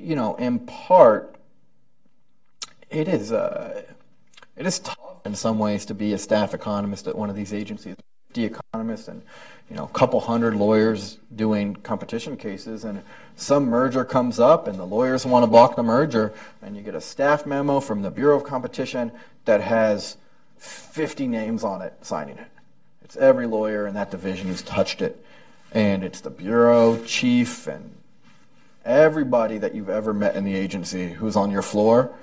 you 0.03 0.15
know, 0.15 0.35
in 0.35 0.59
part, 0.59 1.35
it 2.89 3.07
is 3.07 3.31
uh, 3.31 3.83
it 4.55 4.65
is 4.65 4.79
tough 4.79 5.25
in 5.25 5.35
some 5.35 5.57
ways 5.57 5.85
to 5.85 5.93
be 5.93 6.13
a 6.13 6.17
staff 6.17 6.53
economist 6.53 7.07
at 7.07 7.15
one 7.15 7.29
of 7.29 7.35
these 7.35 7.53
agencies. 7.53 7.95
The 8.33 8.45
economist 8.45 9.07
and 9.07 9.21
you 9.69 9.75
know 9.75 9.85
a 9.85 9.89
couple 9.89 10.19
hundred 10.19 10.55
lawyers 10.55 11.19
doing 11.35 11.75
competition 11.77 12.35
cases, 12.35 12.83
and 12.83 13.01
some 13.35 13.65
merger 13.65 14.03
comes 14.03 14.39
up, 14.39 14.67
and 14.67 14.77
the 14.77 14.85
lawyers 14.85 15.25
want 15.25 15.43
to 15.43 15.47
block 15.47 15.75
the 15.75 15.83
merger, 15.83 16.33
and 16.61 16.75
you 16.75 16.81
get 16.81 16.95
a 16.95 17.01
staff 17.01 17.45
memo 17.45 17.79
from 17.79 18.01
the 18.01 18.11
Bureau 18.11 18.35
of 18.35 18.43
Competition 18.43 19.11
that 19.45 19.61
has 19.61 20.17
50 20.57 21.27
names 21.27 21.63
on 21.63 21.81
it 21.81 21.93
signing 22.01 22.37
it. 22.37 22.47
It's 23.03 23.17
every 23.17 23.47
lawyer 23.47 23.87
in 23.87 23.93
that 23.95 24.11
division 24.11 24.47
who's 24.47 24.61
touched 24.61 25.01
it, 25.01 25.23
and 25.71 26.03
it's 26.03 26.21
the 26.21 26.29
bureau 26.29 27.03
chief 27.05 27.67
and 27.67 27.92
Everybody 28.85 29.57
that 29.59 29.73
you've 29.73 29.89
ever 29.89 30.13
met 30.13 30.35
in 30.35 30.43
the 30.43 30.55
agency 30.55 31.09
who's 31.09 31.35
on 31.35 31.51
your 31.51 31.61
floor 31.61 32.13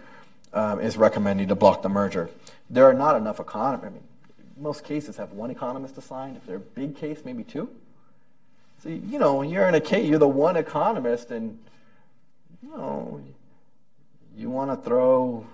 um, 0.52 0.80
is 0.80 0.96
recommending 0.96 1.48
to 1.48 1.54
block 1.54 1.82
the 1.82 1.88
merger. 1.88 2.28
There 2.68 2.84
are 2.84 2.94
not 2.94 3.16
enough 3.16 3.40
economists. 3.40 3.86
I 3.86 3.90
mean, 3.90 4.02
most 4.58 4.84
cases 4.84 5.16
have 5.16 5.32
one 5.32 5.50
economist 5.50 5.96
assigned. 5.96 6.36
If 6.36 6.46
they're 6.46 6.56
a 6.56 6.60
big 6.60 6.96
case, 6.96 7.22
maybe 7.24 7.44
two. 7.44 7.70
So, 8.82 8.90
you 8.90 9.18
know, 9.18 9.36
when 9.36 9.48
you're 9.48 9.66
in 9.66 9.74
a 9.74 9.80
case, 9.80 10.08
you're 10.08 10.18
the 10.18 10.28
one 10.28 10.56
economist, 10.56 11.30
and, 11.30 11.58
you 12.62 12.70
know, 12.70 13.22
you 14.36 14.50
want 14.50 14.70
to 14.70 14.76
throw, 14.88 15.46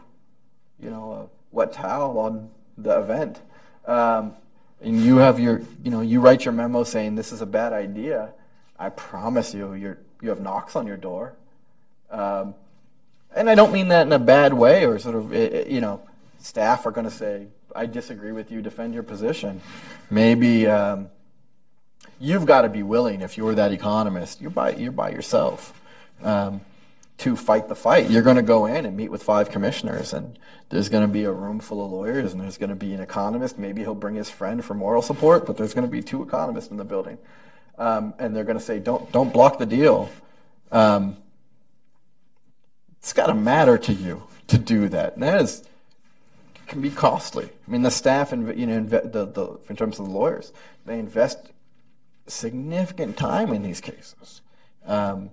you 0.80 0.90
know, 0.90 1.12
a 1.12 1.54
wet 1.54 1.72
towel 1.72 2.18
on 2.18 2.50
the 2.78 2.98
event. 2.98 3.40
Um, 3.86 4.34
and 4.80 5.00
you 5.00 5.16
have 5.16 5.40
your, 5.40 5.62
you 5.82 5.90
know, 5.90 6.00
you 6.00 6.20
write 6.20 6.44
your 6.44 6.52
memo 6.52 6.84
saying 6.84 7.14
this 7.14 7.32
is 7.32 7.40
a 7.40 7.46
bad 7.46 7.72
idea. 7.72 8.32
I 8.78 8.90
promise 8.90 9.54
you, 9.54 9.72
you're, 9.74 9.98
you 10.20 10.28
have 10.30 10.40
knocks 10.40 10.76
on 10.76 10.86
your 10.86 10.96
door. 10.96 11.34
Um, 12.10 12.54
and 13.34 13.50
I 13.50 13.54
don't 13.54 13.72
mean 13.72 13.88
that 13.88 14.06
in 14.06 14.12
a 14.12 14.18
bad 14.18 14.54
way 14.54 14.86
or 14.86 14.98
sort 14.98 15.14
of, 15.14 15.32
you 15.70 15.80
know, 15.80 16.00
staff 16.38 16.86
are 16.86 16.90
going 16.90 17.04
to 17.08 17.12
say, 17.12 17.48
I 17.74 17.86
disagree 17.86 18.32
with 18.32 18.50
you, 18.50 18.62
defend 18.62 18.94
your 18.94 19.02
position. 19.02 19.60
Maybe 20.10 20.66
um, 20.66 21.10
you've 22.18 22.46
got 22.46 22.62
to 22.62 22.68
be 22.68 22.82
willing, 22.82 23.20
if 23.20 23.36
you're 23.36 23.54
that 23.54 23.72
economist, 23.72 24.40
you're 24.40 24.50
by, 24.50 24.74
you're 24.74 24.92
by 24.92 25.10
yourself, 25.10 25.78
um, 26.22 26.62
to 27.18 27.36
fight 27.36 27.68
the 27.68 27.74
fight. 27.74 28.10
You're 28.10 28.22
going 28.22 28.36
to 28.36 28.42
go 28.42 28.66
in 28.66 28.86
and 28.86 28.96
meet 28.96 29.10
with 29.10 29.22
five 29.22 29.50
commissioners, 29.50 30.14
and 30.14 30.38
there's 30.70 30.88
going 30.88 31.06
to 31.06 31.12
be 31.12 31.24
a 31.24 31.32
room 31.32 31.60
full 31.60 31.84
of 31.84 31.90
lawyers, 31.90 32.32
and 32.32 32.40
there's 32.40 32.58
going 32.58 32.70
to 32.70 32.76
be 32.76 32.94
an 32.94 33.00
economist. 33.00 33.58
Maybe 33.58 33.82
he'll 33.82 33.94
bring 33.94 34.14
his 34.14 34.30
friend 34.30 34.64
for 34.64 34.74
moral 34.74 35.02
support, 35.02 35.46
but 35.46 35.56
there's 35.56 35.74
going 35.74 35.86
to 35.86 35.90
be 35.90 36.02
two 36.02 36.22
economists 36.22 36.70
in 36.70 36.78
the 36.78 36.84
building. 36.84 37.18
Um, 37.78 38.14
and 38.18 38.34
they're 38.34 38.44
going 38.44 38.58
to 38.58 38.64
say, 38.64 38.78
don't, 38.78 39.10
don't 39.12 39.32
block 39.32 39.58
the 39.58 39.66
deal. 39.66 40.10
Um, 40.72 41.16
it's 42.98 43.12
got 43.12 43.26
to 43.26 43.34
matter 43.34 43.78
to 43.78 43.92
you 43.92 44.22
to 44.48 44.58
do 44.58 44.88
that. 44.88 45.14
And 45.14 45.22
that 45.22 45.40
is 45.40 45.62
can 46.66 46.80
be 46.80 46.90
costly. 46.90 47.44
I 47.44 47.70
mean, 47.70 47.82
the 47.82 47.90
staff 47.90 48.32
and 48.32 48.58
you 48.58 48.66
know, 48.66 48.82
the, 48.82 49.26
the 49.26 49.58
in 49.68 49.76
terms 49.76 49.98
of 49.98 50.06
the 50.06 50.10
lawyers, 50.10 50.52
they 50.84 50.98
invest 50.98 51.38
significant 52.26 53.16
time 53.16 53.52
in 53.52 53.62
these 53.62 53.80
cases. 53.80 54.40
Um, 54.84 55.30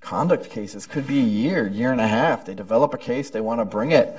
conduct 0.00 0.50
cases 0.50 0.86
could 0.86 1.06
be 1.06 1.20
a 1.20 1.24
year, 1.24 1.66
year 1.68 1.92
and 1.92 2.00
a 2.00 2.08
half. 2.08 2.44
They 2.44 2.54
develop 2.54 2.94
a 2.94 2.98
case, 2.98 3.30
they 3.30 3.40
want 3.40 3.60
to 3.60 3.64
bring 3.64 3.92
it, 3.92 4.18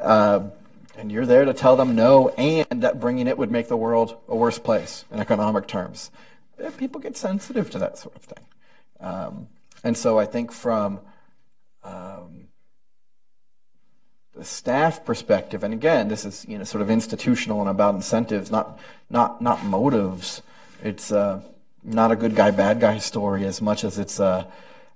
uh, 0.00 0.48
and 0.96 1.10
you're 1.10 1.26
there 1.26 1.44
to 1.44 1.54
tell 1.54 1.76
them 1.76 1.94
no, 1.94 2.28
and 2.30 2.82
that 2.82 3.00
bringing 3.00 3.26
it 3.26 3.38
would 3.38 3.50
make 3.50 3.68
the 3.68 3.76
world 3.76 4.16
a 4.28 4.36
worse 4.36 4.58
place 4.58 5.04
in 5.10 5.20
economic 5.20 5.66
terms. 5.66 6.10
People 6.78 7.00
get 7.00 7.16
sensitive 7.16 7.70
to 7.70 7.78
that 7.78 7.98
sort 7.98 8.14
of 8.16 8.22
thing, 8.22 8.44
um, 9.00 9.48
and 9.82 9.96
so 9.96 10.18
I 10.18 10.26
think 10.26 10.52
from 10.52 11.00
um, 11.82 12.48
the 14.34 14.44
staff 14.44 15.04
perspective, 15.04 15.64
and 15.64 15.74
again, 15.74 16.08
this 16.08 16.24
is 16.24 16.44
you 16.48 16.58
know 16.58 16.64
sort 16.64 16.82
of 16.82 16.90
institutional 16.90 17.60
and 17.60 17.68
about 17.68 17.94
incentives, 17.94 18.50
not 18.50 18.78
not 19.10 19.42
not 19.42 19.64
motives. 19.64 20.42
It's 20.82 21.12
uh, 21.12 21.40
not 21.82 22.12
a 22.12 22.16
good 22.16 22.34
guy 22.34 22.50
bad 22.50 22.80
guy 22.80 22.98
story 22.98 23.44
as 23.44 23.60
much 23.60 23.84
as 23.84 23.98
it's 23.98 24.20
uh, 24.20 24.46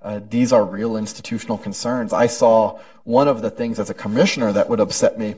uh, 0.02 0.20
these 0.30 0.52
are 0.52 0.64
real 0.64 0.96
institutional 0.96 1.58
concerns. 1.58 2.12
I 2.12 2.26
saw 2.26 2.78
one 3.04 3.28
of 3.28 3.42
the 3.42 3.50
things 3.50 3.78
as 3.78 3.90
a 3.90 3.94
commissioner 3.94 4.52
that 4.52 4.68
would 4.68 4.80
upset 4.80 5.18
me, 5.18 5.34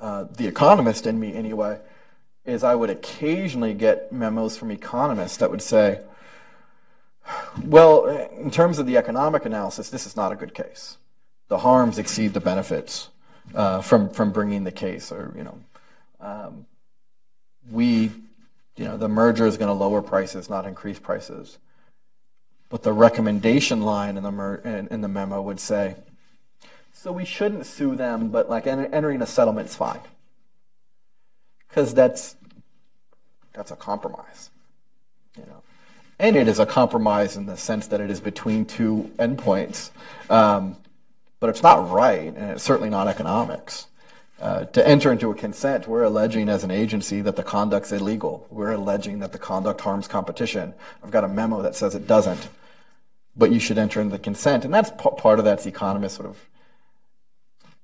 uh, 0.00 0.24
the 0.24 0.46
economist 0.46 1.06
in 1.06 1.20
me 1.20 1.34
anyway, 1.34 1.78
is 2.46 2.64
I 2.64 2.74
would 2.74 2.90
occasionally 2.90 3.74
get 3.74 4.12
memos 4.12 4.56
from 4.56 4.70
economists 4.70 5.36
that 5.38 5.50
would 5.50 5.62
say, 5.62 6.00
well, 7.64 8.06
in 8.06 8.50
terms 8.50 8.78
of 8.78 8.86
the 8.86 8.96
economic 8.96 9.44
analysis, 9.44 9.90
this 9.90 10.06
is 10.06 10.16
not 10.16 10.32
a 10.32 10.36
good 10.36 10.54
case 10.54 10.96
the 11.48 11.58
harms 11.58 11.98
exceed 11.98 12.34
the 12.34 12.40
benefits 12.40 13.08
uh, 13.54 13.80
from 13.80 14.10
from 14.10 14.32
bringing 14.32 14.64
the 14.64 14.72
case, 14.72 15.12
or 15.12 15.32
you 15.36 15.44
know, 15.44 15.58
um, 16.20 16.66
we, 17.70 18.10
you 18.76 18.84
know, 18.84 18.96
the 18.96 19.08
merger 19.08 19.46
is 19.46 19.56
going 19.56 19.68
to 19.68 19.72
lower 19.72 20.02
prices, 20.02 20.50
not 20.50 20.66
increase 20.66 20.98
prices. 20.98 21.58
But 22.68 22.82
the 22.82 22.92
recommendation 22.92 23.82
line 23.82 24.16
in 24.16 24.24
the 24.24 24.32
mer- 24.32 24.56
in, 24.56 24.88
in 24.88 25.00
the 25.00 25.08
memo 25.08 25.40
would 25.40 25.60
say, 25.60 25.94
so 26.92 27.12
we 27.12 27.24
shouldn't 27.24 27.64
sue 27.64 27.94
them, 27.94 28.30
but 28.30 28.50
like 28.50 28.66
entering 28.66 29.22
a 29.22 29.26
settlement 29.26 29.68
is 29.68 29.76
fine, 29.76 30.00
because 31.76 31.92
that's 31.92 32.36
that's 33.52 33.70
a 33.70 33.76
compromise, 33.76 34.50
you 35.36 35.44
know. 35.44 35.62
And 36.18 36.34
it 36.34 36.48
is 36.48 36.58
a 36.58 36.64
compromise 36.64 37.36
in 37.36 37.44
the 37.44 37.56
sense 37.58 37.88
that 37.88 38.00
it 38.00 38.10
is 38.10 38.18
between 38.18 38.64
two 38.64 39.10
endpoints. 39.18 39.90
Um, 40.30 40.78
but 41.38 41.50
it's 41.50 41.62
not 41.62 41.90
right, 41.90 42.34
and 42.34 42.52
it's 42.52 42.62
certainly 42.62 42.88
not 42.88 43.08
economics. 43.08 43.88
Uh, 44.40 44.64
to 44.64 44.86
enter 44.88 45.12
into 45.12 45.30
a 45.30 45.34
consent, 45.34 45.86
we're 45.86 46.04
alleging 46.04 46.48
as 46.48 46.64
an 46.64 46.70
agency 46.70 47.20
that 47.20 47.36
the 47.36 47.42
conduct's 47.42 47.92
illegal. 47.92 48.46
We're 48.50 48.72
alleging 48.72 49.18
that 49.18 49.32
the 49.32 49.38
conduct 49.38 49.82
harms 49.82 50.08
competition. 50.08 50.72
I've 51.04 51.10
got 51.10 51.24
a 51.24 51.28
memo 51.28 51.60
that 51.60 51.74
says 51.74 51.94
it 51.94 52.06
doesn't, 52.06 52.48
but 53.36 53.52
you 53.52 53.60
should 53.60 53.76
enter 53.76 54.00
into 54.00 54.16
the 54.16 54.22
consent, 54.22 54.64
and 54.64 54.72
that's 54.72 54.90
p- 54.90 55.10
part 55.18 55.38
of 55.38 55.44
that's 55.44 55.66
economists 55.66 56.16
sort 56.16 56.30
of 56.30 56.38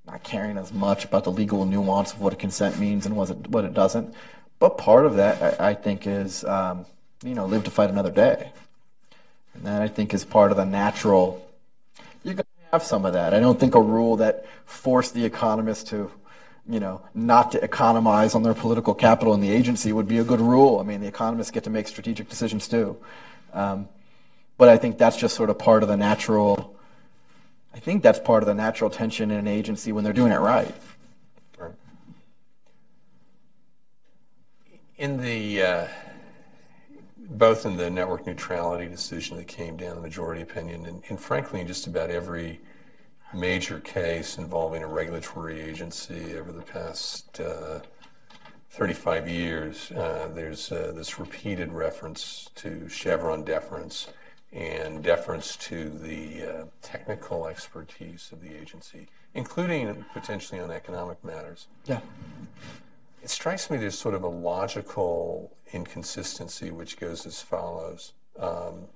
not 0.06 0.22
caring 0.22 0.58
as 0.58 0.72
much 0.72 1.04
about 1.04 1.24
the 1.24 1.30
legal 1.30 1.64
nuance 1.64 2.12
of 2.12 2.20
what 2.20 2.32
a 2.32 2.36
consent 2.36 2.78
means 2.78 3.06
and 3.06 3.16
what 3.16 3.64
it, 3.64 3.74
doesn't. 3.74 4.14
But 4.58 4.78
part 4.78 5.06
of 5.06 5.16
that, 5.16 5.60
I, 5.60 5.70
I 5.70 5.74
think, 5.74 6.06
is 6.06 6.44
um, 6.44 6.86
you 7.24 7.34
know 7.34 7.46
live 7.46 7.64
to 7.64 7.70
fight 7.70 7.90
another 7.90 8.10
day, 8.10 8.52
and 9.54 9.64
that 9.64 9.82
I 9.82 9.88
think 9.88 10.12
is 10.14 10.24
part 10.24 10.50
of 10.50 10.56
the 10.56 10.64
natural. 10.64 11.48
You're 12.24 12.34
going 12.34 12.44
to 12.44 12.70
have 12.72 12.82
some 12.82 13.04
of 13.04 13.12
that. 13.12 13.34
I 13.34 13.40
don't 13.40 13.58
think 13.58 13.74
a 13.74 13.80
rule 13.80 14.16
that 14.16 14.46
forced 14.64 15.14
the 15.14 15.24
economists 15.24 15.90
to, 15.90 16.10
you 16.68 16.80
know, 16.80 17.02
not 17.14 17.52
to 17.52 17.62
economize 17.62 18.34
on 18.34 18.42
their 18.42 18.54
political 18.54 18.94
capital 18.94 19.34
in 19.34 19.40
the 19.40 19.50
agency 19.50 19.92
would 19.92 20.08
be 20.08 20.18
a 20.18 20.24
good 20.24 20.40
rule. 20.40 20.78
I 20.78 20.84
mean, 20.84 21.00
the 21.00 21.08
economists 21.08 21.50
get 21.50 21.64
to 21.64 21.70
make 21.70 21.88
strategic 21.88 22.28
decisions 22.28 22.68
too. 22.68 22.96
Um, 23.52 23.88
but 24.56 24.68
I 24.68 24.76
think 24.76 24.98
that's 24.98 25.16
just 25.16 25.34
sort 25.34 25.50
of 25.50 25.58
part 25.58 25.82
of 25.82 25.88
the 25.88 25.96
natural. 25.96 26.78
I 27.74 27.78
think 27.78 28.02
that's 28.02 28.18
part 28.18 28.42
of 28.42 28.46
the 28.46 28.54
natural 28.54 28.90
tension 28.90 29.30
in 29.30 29.38
an 29.38 29.48
agency 29.48 29.92
when 29.92 30.04
they're 30.04 30.12
doing 30.12 30.32
it 30.32 30.38
right. 30.38 30.74
In 34.98 35.20
the 35.20 35.62
uh, 35.62 35.88
both 37.18 37.66
in 37.66 37.76
the 37.76 37.90
network 37.90 38.26
neutrality 38.26 38.86
decision 38.88 39.36
that 39.36 39.48
came 39.48 39.76
down, 39.76 39.96
the 39.96 40.02
majority 40.02 40.42
opinion, 40.42 40.86
and, 40.86 41.02
and 41.08 41.18
frankly, 41.18 41.60
in 41.60 41.66
just 41.66 41.86
about 41.86 42.10
every 42.10 42.60
major 43.34 43.80
case 43.80 44.38
involving 44.38 44.82
a 44.82 44.86
regulatory 44.86 45.60
agency 45.60 46.36
over 46.36 46.52
the 46.52 46.62
past 46.62 47.40
uh, 47.40 47.80
35 48.70 49.28
years, 49.28 49.90
uh, 49.92 50.30
there's 50.34 50.70
uh, 50.70 50.92
this 50.94 51.18
repeated 51.18 51.72
reference 51.72 52.50
to 52.54 52.88
Chevron 52.88 53.44
deference 53.44 54.08
and 54.52 55.02
deference 55.02 55.56
to 55.56 55.88
the 55.88 56.42
uh, 56.42 56.64
technical 56.82 57.46
expertise 57.46 58.30
of 58.32 58.40
the 58.42 58.54
agency, 58.54 59.08
including 59.34 60.04
potentially 60.12 60.60
on 60.60 60.70
economic 60.70 61.24
matters. 61.24 61.68
Yeah. 61.86 62.00
It 63.22 63.30
strikes 63.30 63.70
me 63.70 63.78
there's 63.78 63.98
sort 63.98 64.14
of 64.14 64.24
a 64.24 64.28
logical 64.28 65.56
inconsistency 65.72 66.70
which 66.70 66.98
goes 66.98 67.24
as 67.24 67.40
follows. 67.40 68.12
Um, 68.38 68.88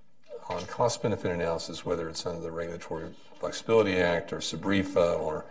on 0.49 0.65
cost 0.67 1.03
benefit 1.03 1.31
analysis, 1.31 1.85
whether 1.85 2.09
it's 2.09 2.25
under 2.25 2.41
the 2.41 2.51
Regulatory 2.51 3.11
Flexibility 3.41 3.99
Act 3.99 4.33
or 4.33 4.39
SBREFA 4.39 5.19
or 5.19 5.45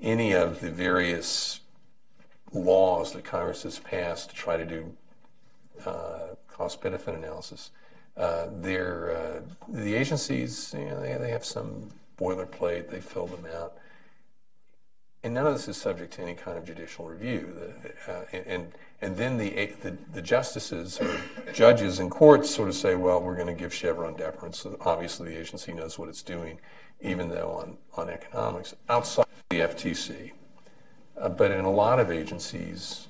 any 0.00 0.32
of 0.32 0.60
the 0.60 0.70
various 0.70 1.60
laws 2.52 3.12
that 3.12 3.24
Congress 3.24 3.64
has 3.64 3.78
passed 3.78 4.30
to 4.30 4.36
try 4.36 4.56
to 4.56 4.64
do 4.64 4.96
uh, 5.84 6.34
cost 6.48 6.80
benefit 6.80 7.14
analysis, 7.14 7.70
uh, 8.18 8.48
they're, 8.60 9.16
uh, 9.16 9.40
the 9.68 9.94
agencies, 9.94 10.74
you 10.76 10.84
know, 10.86 11.00
they, 11.00 11.14
they 11.14 11.30
have 11.30 11.44
some 11.44 11.90
boilerplate, 12.18 12.90
they 12.90 13.00
fill 13.00 13.26
them 13.26 13.44
out 13.56 13.78
and 15.24 15.34
none 15.34 15.46
of 15.46 15.52
this 15.52 15.66
is 15.68 15.76
subject 15.76 16.12
to 16.14 16.22
any 16.22 16.34
kind 16.34 16.56
of 16.56 16.64
judicial 16.64 17.04
review. 17.06 17.72
Uh, 18.06 18.22
and 18.32 18.72
and 19.00 19.16
then 19.16 19.36
the, 19.36 19.50
the, 19.82 19.96
the 20.12 20.22
justices 20.22 21.00
or 21.00 21.20
judges 21.52 22.00
in 22.00 22.10
courts 22.10 22.50
sort 22.50 22.68
of 22.68 22.74
say, 22.74 22.94
well, 22.94 23.20
we're 23.20 23.34
going 23.34 23.46
to 23.46 23.52
give 23.52 23.72
Chevron 23.72 24.14
deference. 24.16 24.66
Obviously, 24.80 25.30
the 25.30 25.40
agency 25.40 25.72
knows 25.72 25.98
what 25.98 26.08
it's 26.08 26.22
doing, 26.22 26.58
even 27.00 27.28
though 27.28 27.50
on 27.50 27.76
on 27.96 28.08
economics 28.08 28.74
outside 28.88 29.26
the 29.50 29.60
FTC. 29.60 30.32
Uh, 31.16 31.28
but 31.28 31.50
in 31.50 31.64
a 31.64 31.70
lot 31.70 31.98
of 31.98 32.12
agencies, 32.12 33.08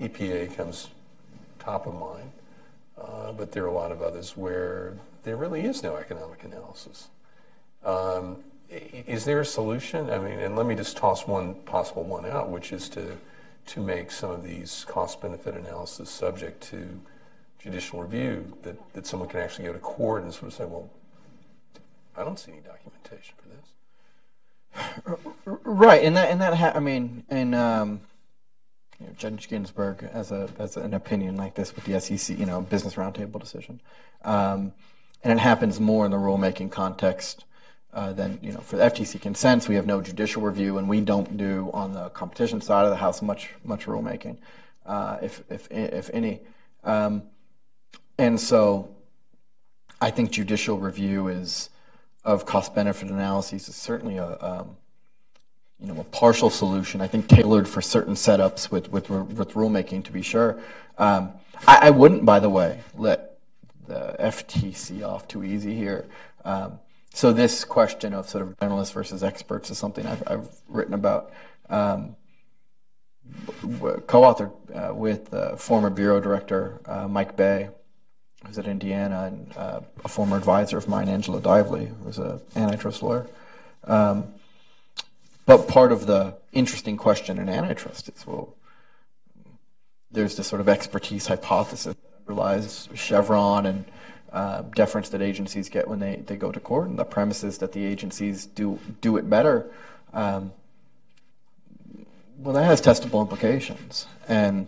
EPA 0.00 0.56
comes 0.56 0.88
top 1.58 1.86
of 1.86 1.94
mind. 1.94 2.30
Uh, 3.04 3.32
but 3.32 3.52
there 3.52 3.64
are 3.64 3.68
a 3.68 3.72
lot 3.72 3.92
of 3.92 4.02
others 4.02 4.36
where 4.36 4.94
there 5.22 5.36
really 5.36 5.64
is 5.64 5.82
no 5.82 5.96
economic 5.96 6.44
analysis. 6.44 7.08
Um, 7.84 8.38
is 8.70 9.24
there 9.24 9.40
a 9.40 9.44
solution? 9.44 10.10
I 10.10 10.18
mean, 10.18 10.38
and 10.38 10.56
let 10.56 10.66
me 10.66 10.74
just 10.74 10.96
toss 10.96 11.26
one 11.26 11.54
possible 11.66 12.02
one 12.02 12.24
out, 12.26 12.50
which 12.50 12.72
is 12.72 12.88
to 12.90 13.16
to 13.66 13.80
make 13.80 14.10
some 14.10 14.30
of 14.30 14.42
these 14.44 14.84
cost 14.88 15.22
benefit 15.22 15.54
analysis 15.54 16.10
subject 16.10 16.62
to 16.62 17.00
judicial 17.58 18.02
review, 18.02 18.52
that, 18.62 18.76
that 18.92 19.06
someone 19.06 19.28
can 19.28 19.40
actually 19.40 19.64
go 19.64 19.72
to 19.72 19.78
court 19.78 20.22
and 20.22 20.32
sort 20.34 20.48
of 20.48 20.52
say, 20.52 20.64
well, 20.66 20.90
I 22.14 22.22
don't 22.22 22.38
see 22.38 22.52
any 22.52 22.60
documentation 22.60 23.34
for 23.38 23.48
this. 23.48 25.34
Right, 25.64 26.04
and 26.04 26.16
that 26.16 26.30
and 26.30 26.40
that 26.40 26.54
ha- 26.54 26.72
I 26.74 26.80
mean, 26.80 27.24
and 27.30 27.54
um, 27.54 28.00
you 29.00 29.06
know, 29.06 29.12
Judge 29.16 29.48
Ginsburg 29.48 30.08
has 30.10 30.30
a 30.30 30.48
has 30.58 30.76
an 30.76 30.94
opinion 30.94 31.36
like 31.36 31.54
this 31.54 31.74
with 31.74 31.84
the 31.84 32.00
SEC, 32.00 32.38
you 32.38 32.46
know, 32.46 32.60
business 32.60 32.94
roundtable 32.94 33.40
decision, 33.40 33.80
um, 34.22 34.72
and 35.22 35.32
it 35.32 35.38
happens 35.38 35.80
more 35.80 36.04
in 36.04 36.10
the 36.10 36.16
rulemaking 36.16 36.70
context 36.70 37.44
uh, 37.92 38.12
than 38.12 38.38
you 38.42 38.52
know 38.52 38.60
for 38.60 38.76
the 38.76 38.84
FTC 38.84 39.20
consents. 39.20 39.68
We 39.68 39.74
have 39.76 39.86
no 39.86 40.00
judicial 40.00 40.42
review, 40.42 40.78
and 40.78 40.88
we 40.88 41.00
don't 41.00 41.36
do 41.36 41.70
on 41.72 41.92
the 41.92 42.08
competition 42.10 42.60
side 42.60 42.84
of 42.84 42.90
the 42.90 42.96
house 42.96 43.22
much 43.22 43.50
much 43.64 43.86
rulemaking, 43.86 44.38
uh, 44.86 45.18
if 45.22 45.42
if 45.50 45.68
if 45.70 46.10
any, 46.12 46.40
um, 46.84 47.22
and 48.18 48.40
so 48.40 48.94
I 50.00 50.10
think 50.10 50.30
judicial 50.30 50.78
review 50.78 51.28
is 51.28 51.70
of 52.24 52.46
cost 52.46 52.74
benefit 52.74 53.10
analyses 53.10 53.68
is 53.68 53.76
certainly 53.76 54.16
a 54.16 54.38
um, 54.40 54.76
you 55.80 55.86
know 55.86 56.00
a 56.00 56.04
partial 56.04 56.50
solution. 56.50 57.00
I 57.00 57.06
think 57.06 57.28
tailored 57.28 57.68
for 57.68 57.82
certain 57.82 58.14
setups 58.14 58.70
with 58.70 58.90
with 58.90 59.10
with 59.10 59.52
rulemaking 59.52 60.04
to 60.04 60.12
be 60.12 60.22
sure. 60.22 60.58
Um, 60.98 61.32
I, 61.66 61.88
I, 61.88 61.90
wouldn't, 61.90 62.24
by 62.24 62.40
the 62.40 62.50
way, 62.50 62.80
let 62.96 63.38
the 63.86 64.16
FTC 64.20 65.06
off 65.06 65.26
too 65.26 65.44
easy 65.44 65.74
here. 65.74 66.06
Um, 66.44 66.78
so 67.12 67.32
this 67.32 67.64
question 67.64 68.12
of 68.14 68.28
sort 68.28 68.42
of 68.42 68.56
generalists 68.58 68.92
versus 68.92 69.22
experts 69.22 69.70
is 69.70 69.78
something 69.78 70.06
I've, 70.06 70.22
I've 70.26 70.48
written 70.68 70.94
about. 70.94 71.32
Um, 71.68 72.16
co-authored 74.06 74.52
uh, 74.74 74.94
with 74.94 75.32
uh, 75.32 75.56
former 75.56 75.90
bureau 75.90 76.20
director 76.20 76.80
uh, 76.86 77.08
Mike 77.08 77.36
Baye, 77.36 77.70
who's 78.46 78.58
at 78.58 78.66
Indiana, 78.66 79.24
and 79.24 79.56
uh, 79.56 79.80
a 80.04 80.08
former 80.08 80.36
advisor 80.36 80.76
of 80.76 80.88
mine, 80.88 81.08
Angela 81.08 81.40
Diveley, 81.40 81.90
who's 82.02 82.18
an 82.18 82.40
antitrust 82.56 83.02
lawyer. 83.02 83.26
Um, 83.84 84.34
but 85.46 85.68
part 85.68 85.92
of 85.92 86.06
the 86.06 86.36
interesting 86.52 86.96
question 86.96 87.38
in 87.38 87.48
antitrust 87.48 88.08
is, 88.08 88.26
well, 88.26 88.54
there's 90.10 90.36
this 90.36 90.46
sort 90.46 90.60
of 90.60 90.68
expertise 90.68 91.26
hypothesis 91.26 91.94
that 91.94 92.20
underlies 92.28 92.88
Chevron 92.94 93.66
and 93.66 93.84
uh, 94.32 94.62
deference 94.74 95.08
that 95.10 95.22
agencies 95.22 95.68
get 95.68 95.86
when 95.86 96.00
they, 96.00 96.16
they 96.26 96.36
go 96.36 96.50
to 96.50 96.60
court, 96.60 96.88
and 96.88 96.98
the 96.98 97.04
premise 97.04 97.44
is 97.44 97.58
that 97.58 97.72
the 97.72 97.84
agencies 97.84 98.46
do 98.46 98.78
do 99.00 99.16
it 99.16 99.28
better. 99.28 99.66
Um, 100.12 100.52
well, 102.38 102.54
that 102.54 102.64
has 102.64 102.80
testable 102.80 103.20
implications, 103.20 104.06
and 104.28 104.66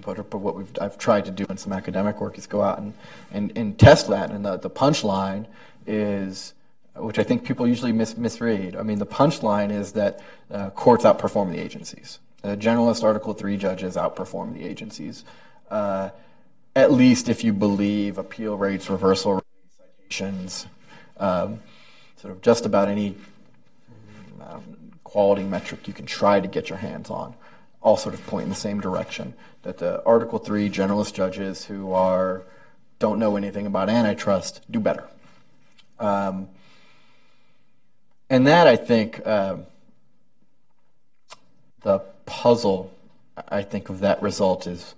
but, 0.00 0.30
but 0.30 0.38
what 0.38 0.56
we've, 0.56 0.70
I've 0.80 0.98
tried 0.98 1.24
to 1.26 1.30
do 1.30 1.46
in 1.48 1.56
some 1.56 1.72
academic 1.72 2.20
work 2.20 2.38
is 2.38 2.46
go 2.46 2.62
out 2.62 2.78
and, 2.78 2.94
and, 3.32 3.52
and 3.56 3.78
test 3.78 4.08
that. 4.08 4.30
And 4.30 4.44
the, 4.44 4.56
the 4.56 4.70
punchline 4.70 5.46
is, 5.86 6.53
which 6.96 7.18
I 7.18 7.24
think 7.24 7.44
people 7.44 7.66
usually 7.66 7.92
mis- 7.92 8.16
misread. 8.16 8.76
I 8.76 8.82
mean, 8.82 8.98
the 8.98 9.06
punchline 9.06 9.70
is 9.70 9.92
that 9.92 10.20
uh, 10.50 10.70
courts 10.70 11.04
outperform 11.04 11.50
the 11.50 11.58
agencies. 11.58 12.18
Generalist 12.44 13.02
Article 13.02 13.32
3 13.32 13.56
judges 13.56 13.96
outperform 13.96 14.52
the 14.52 14.64
agencies. 14.64 15.24
Uh, 15.70 16.10
at 16.76 16.92
least 16.92 17.28
if 17.28 17.42
you 17.42 17.52
believe 17.52 18.18
appeal 18.18 18.56
rates, 18.56 18.90
reversal 18.90 19.34
rates, 19.34 19.46
citations, 19.78 20.66
um, 21.16 21.60
sort 22.16 22.32
of 22.32 22.42
just 22.42 22.66
about 22.66 22.88
any 22.88 23.14
um, 24.40 24.92
quality 25.04 25.44
metric 25.44 25.88
you 25.88 25.94
can 25.94 26.04
try 26.04 26.38
to 26.38 26.48
get 26.48 26.68
your 26.68 26.78
hands 26.78 27.08
on 27.08 27.34
all 27.80 27.96
sort 27.96 28.14
of 28.14 28.26
point 28.26 28.44
in 28.44 28.48
the 28.48 28.56
same 28.56 28.80
direction. 28.80 29.34
That 29.62 29.78
the 29.78 30.02
Article 30.04 30.38
3 30.38 30.68
generalist 30.70 31.14
judges 31.14 31.66
who 31.66 31.92
are 31.92 32.42
don't 32.98 33.18
know 33.18 33.36
anything 33.36 33.66
about 33.66 33.88
antitrust 33.88 34.60
do 34.70 34.80
better. 34.80 35.04
Um, 36.00 36.48
and 38.34 38.46
that, 38.48 38.66
I 38.66 38.74
think, 38.74 39.24
uh, 39.24 39.58
the 41.82 42.00
puzzle, 42.26 42.92
I 43.48 43.62
think, 43.62 43.90
of 43.90 44.00
that 44.00 44.20
result 44.22 44.66
is 44.66 44.96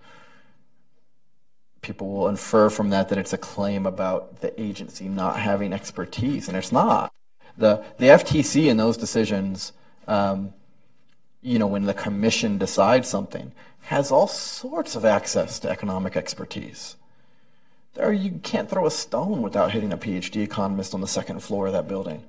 people 1.82 2.08
will 2.08 2.28
infer 2.28 2.70
from 2.70 2.90
that 2.90 3.10
that 3.10 3.18
it's 3.18 3.34
a 3.34 3.38
claim 3.38 3.84
about 3.84 4.40
the 4.40 4.58
agency 4.58 5.06
not 5.06 5.38
having 5.38 5.74
expertise, 5.74 6.48
and 6.48 6.56
it's 6.56 6.72
not. 6.72 7.12
The, 7.58 7.84
the 7.98 8.06
FTC 8.06 8.68
in 8.68 8.78
those 8.78 8.96
decisions 8.96 9.72
um, 10.08 10.54
you 11.42 11.58
know, 11.58 11.66
when 11.66 11.84
the 11.84 11.94
commission 11.94 12.56
decides 12.56 13.06
something, 13.06 13.52
has 13.82 14.10
all 14.10 14.26
sorts 14.26 14.96
of 14.96 15.04
access 15.04 15.58
to 15.60 15.68
economic 15.68 16.16
expertise. 16.16 16.96
There, 17.92 18.12
you 18.12 18.40
can't 18.42 18.68
throw 18.68 18.86
a 18.86 18.90
stone 18.90 19.42
without 19.42 19.72
hitting 19.72 19.92
a 19.92 19.98
PhD 19.98 20.42
economist 20.42 20.94
on 20.94 21.02
the 21.02 21.06
second 21.06 21.40
floor 21.40 21.66
of 21.66 21.74
that 21.74 21.86
building. 21.86 22.24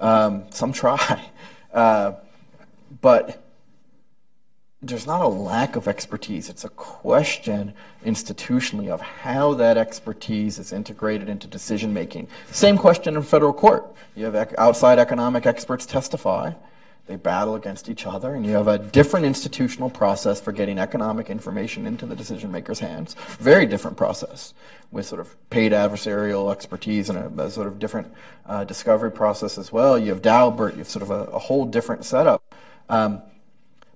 Um, 0.00 0.44
some 0.50 0.72
try, 0.72 1.30
uh, 1.72 2.12
but 3.00 3.42
there's 4.82 5.06
not 5.06 5.22
a 5.22 5.28
lack 5.28 5.74
of 5.74 5.88
expertise. 5.88 6.48
It's 6.48 6.64
a 6.64 6.68
question 6.68 7.72
institutionally 8.04 8.88
of 8.88 9.00
how 9.00 9.54
that 9.54 9.76
expertise 9.76 10.58
is 10.58 10.72
integrated 10.72 11.28
into 11.28 11.46
decision 11.46 11.92
making. 11.92 12.28
Same 12.50 12.76
question 12.76 13.16
in 13.16 13.22
federal 13.22 13.52
court. 13.52 13.92
You 14.14 14.26
have 14.26 14.54
outside 14.58 14.98
economic 14.98 15.46
experts 15.46 15.86
testify 15.86 16.52
they 17.06 17.16
battle 17.16 17.54
against 17.54 17.88
each 17.88 18.04
other, 18.04 18.34
and 18.34 18.44
you 18.44 18.52
have 18.52 18.66
a 18.66 18.78
different 18.78 19.26
institutional 19.26 19.88
process 19.88 20.40
for 20.40 20.52
getting 20.52 20.78
economic 20.78 21.30
information 21.30 21.86
into 21.86 22.04
the 22.04 22.16
decision 22.16 22.50
maker's 22.50 22.80
hands. 22.80 23.14
Very 23.38 23.64
different 23.64 23.96
process 23.96 24.54
with 24.90 25.06
sort 25.06 25.20
of 25.20 25.36
paid 25.50 25.72
adversarial 25.72 26.50
expertise 26.50 27.08
and 27.08 27.18
a, 27.18 27.44
a 27.44 27.50
sort 27.50 27.68
of 27.68 27.78
different 27.78 28.12
uh, 28.46 28.64
discovery 28.64 29.12
process 29.12 29.56
as 29.56 29.70
well. 29.70 29.98
You 29.98 30.10
have 30.10 30.22
Daubert, 30.22 30.72
you 30.72 30.78
have 30.78 30.88
sort 30.88 31.02
of 31.02 31.10
a, 31.10 31.24
a 31.30 31.38
whole 31.38 31.64
different 31.64 32.04
setup. 32.04 32.42
Um, 32.88 33.22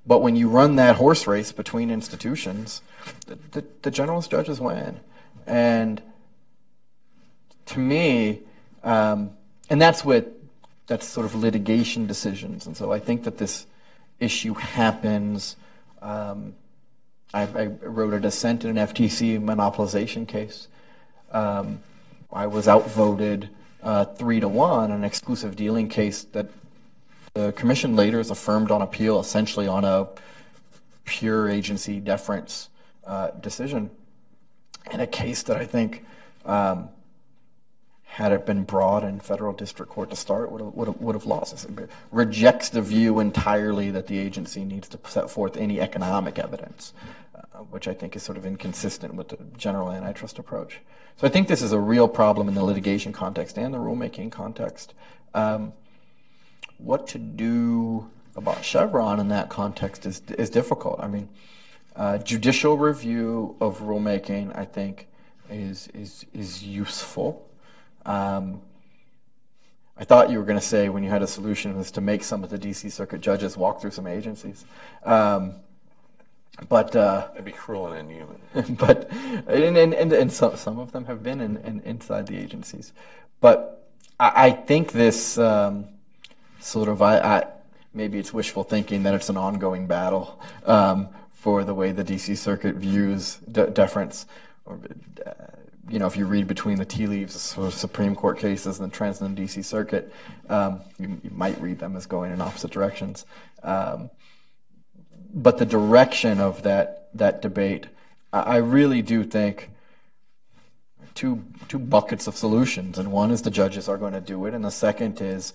but 0.06 0.20
when 0.20 0.36
you 0.36 0.48
run 0.48 0.76
that 0.76 0.96
horse 0.96 1.26
race 1.26 1.52
between 1.52 1.90
institutions, 1.90 2.82
the, 3.26 3.38
the, 3.52 3.64
the 3.82 3.90
generalist 3.90 4.30
judges 4.30 4.60
win. 4.60 5.00
And 5.46 6.02
to 7.66 7.78
me, 7.78 8.40
um, 8.82 9.30
and 9.68 9.80
that's 9.80 10.04
what 10.04 10.39
that's 10.90 11.06
sort 11.06 11.24
of 11.24 11.36
litigation 11.36 12.08
decisions. 12.08 12.66
And 12.66 12.76
so 12.76 12.90
I 12.90 12.98
think 12.98 13.22
that 13.22 13.38
this 13.38 13.66
issue 14.18 14.54
happens. 14.54 15.54
Um, 16.02 16.54
I, 17.32 17.42
I, 17.42 17.66
wrote 17.66 18.12
a 18.12 18.18
dissent 18.18 18.64
in 18.64 18.76
an 18.76 18.88
FTC 18.88 19.40
monopolization 19.40 20.26
case. 20.26 20.66
Um, 21.30 21.78
I 22.32 22.48
was 22.48 22.66
outvoted 22.66 23.50
uh, 23.84 24.04
three 24.04 24.40
to 24.40 24.48
one, 24.48 24.90
an 24.90 25.04
exclusive 25.04 25.54
dealing 25.54 25.88
case 25.88 26.24
that 26.24 26.48
the 27.34 27.52
commission 27.52 27.94
later 27.94 28.18
is 28.18 28.32
affirmed 28.32 28.72
on 28.72 28.82
appeal, 28.82 29.20
essentially 29.20 29.68
on 29.68 29.84
a 29.84 30.08
pure 31.04 31.48
agency 31.48 32.00
deference 32.00 32.68
uh, 33.06 33.30
decision, 33.30 33.90
in 34.90 34.98
a 34.98 35.06
case 35.06 35.44
that 35.44 35.56
I 35.56 35.66
think 35.66 36.04
um, 36.44 36.88
had 38.10 38.32
it 38.32 38.44
been 38.44 38.64
brought 38.64 39.04
in 39.04 39.20
federal 39.20 39.52
district 39.52 39.92
court 39.92 40.10
to 40.10 40.16
start, 40.16 40.50
would 40.50 40.60
have, 40.60 40.74
would 40.74 40.88
have, 40.88 41.00
would 41.00 41.14
have 41.14 41.26
lost. 41.26 41.64
It 41.64 41.88
rejects 42.10 42.68
the 42.68 42.82
view 42.82 43.20
entirely 43.20 43.92
that 43.92 44.08
the 44.08 44.18
agency 44.18 44.64
needs 44.64 44.88
to 44.88 44.98
set 45.06 45.30
forth 45.30 45.56
any 45.56 45.80
economic 45.80 46.36
evidence, 46.36 46.92
uh, 47.36 47.58
which 47.70 47.86
I 47.86 47.94
think 47.94 48.16
is 48.16 48.24
sort 48.24 48.36
of 48.36 48.44
inconsistent 48.44 49.14
with 49.14 49.28
the 49.28 49.38
general 49.56 49.92
antitrust 49.92 50.40
approach. 50.40 50.80
So 51.18 51.28
I 51.28 51.30
think 51.30 51.46
this 51.46 51.62
is 51.62 51.70
a 51.70 51.78
real 51.78 52.08
problem 52.08 52.48
in 52.48 52.54
the 52.54 52.64
litigation 52.64 53.12
context 53.12 53.56
and 53.56 53.72
the 53.72 53.78
rulemaking 53.78 54.32
context. 54.32 54.92
Um, 55.32 55.72
what 56.78 57.06
to 57.08 57.18
do 57.18 58.10
about 58.34 58.64
Chevron 58.64 59.20
in 59.20 59.28
that 59.28 59.50
context 59.50 60.04
is, 60.04 60.20
is 60.36 60.50
difficult. 60.50 60.98
I 60.98 61.06
mean, 61.06 61.28
uh, 61.94 62.18
judicial 62.18 62.76
review 62.76 63.54
of 63.60 63.78
rulemaking, 63.82 64.56
I 64.58 64.64
think, 64.64 65.06
is, 65.48 65.86
is, 65.94 66.26
is 66.34 66.64
useful. 66.64 67.46
Um, 68.06 68.62
I 69.96 70.04
thought 70.04 70.30
you 70.30 70.38
were 70.38 70.44
going 70.44 70.58
to 70.58 70.64
say 70.64 70.88
when 70.88 71.02
you 71.02 71.10
had 71.10 71.22
a 71.22 71.26
solution 71.26 71.76
was 71.76 71.90
to 71.90 72.00
make 72.00 72.24
some 72.24 72.42
of 72.42 72.48
the 72.48 72.58
DC 72.58 72.90
Circuit 72.90 73.20
judges 73.20 73.56
walk 73.56 73.82
through 73.82 73.90
some 73.90 74.06
agencies. 74.06 74.64
Um, 75.04 75.56
but 76.68 76.94
uh, 76.96 77.28
that'd 77.28 77.44
be 77.44 77.52
cruel 77.52 77.92
and 77.92 78.10
inhuman. 78.10 78.76
but 78.76 79.10
and 79.12 79.76
and, 79.76 79.94
and, 79.94 80.12
and 80.12 80.32
some, 80.32 80.56
some 80.56 80.78
of 80.78 80.92
them 80.92 81.04
have 81.04 81.22
been 81.22 81.40
in, 81.40 81.58
in, 81.58 81.80
inside 81.80 82.26
the 82.26 82.38
agencies. 82.38 82.92
But 83.40 83.86
I, 84.18 84.46
I 84.46 84.50
think 84.52 84.92
this 84.92 85.38
um, 85.38 85.86
sort 86.60 86.88
of 86.88 87.02
I, 87.02 87.18
I, 87.18 87.46
maybe 87.92 88.18
it's 88.18 88.32
wishful 88.32 88.64
thinking 88.64 89.02
that 89.02 89.14
it's 89.14 89.28
an 89.28 89.36
ongoing 89.36 89.86
battle 89.86 90.40
um, 90.64 91.08
for 91.32 91.64
the 91.64 91.74
way 91.74 91.92
the 91.92 92.04
DC 92.04 92.36
Circuit 92.36 92.76
views 92.76 93.36
de- 93.50 93.70
deference. 93.70 94.26
Or, 94.64 94.78
uh, 95.26 95.32
you 95.90 95.98
know, 95.98 96.06
if 96.06 96.16
you 96.16 96.24
read 96.24 96.46
between 96.46 96.78
the 96.78 96.84
tea 96.84 97.06
leaves 97.06 97.56
of 97.58 97.74
Supreme 97.74 98.14
Court 98.14 98.38
cases 98.38 98.78
and 98.78 98.90
the 98.90 98.96
Transcendent 98.96 99.36
D.C. 99.36 99.62
Circuit, 99.62 100.12
um, 100.48 100.80
you, 100.98 101.20
you, 101.22 101.30
might 101.30 101.60
read 101.60 101.80
them 101.80 101.96
as 101.96 102.06
going 102.06 102.32
in 102.32 102.40
opposite 102.40 102.70
directions. 102.70 103.26
Um, 103.62 104.10
but 105.34 105.58
the 105.58 105.66
direction 105.66 106.40
of 106.40 106.62
that 106.62 107.08
that 107.14 107.42
debate, 107.42 107.88
I, 108.32 108.40
I 108.40 108.56
really 108.58 109.02
do 109.02 109.24
think 109.24 109.70
two 111.14 111.44
two 111.68 111.78
buckets 111.78 112.26
of 112.26 112.36
solutions, 112.36 112.98
and 112.98 113.10
one 113.10 113.30
is 113.30 113.42
the 113.42 113.50
judges 113.50 113.88
are 113.88 113.98
going 113.98 114.12
to 114.12 114.20
do 114.20 114.46
it, 114.46 114.54
and 114.54 114.64
the 114.64 114.70
second 114.70 115.20
is 115.20 115.52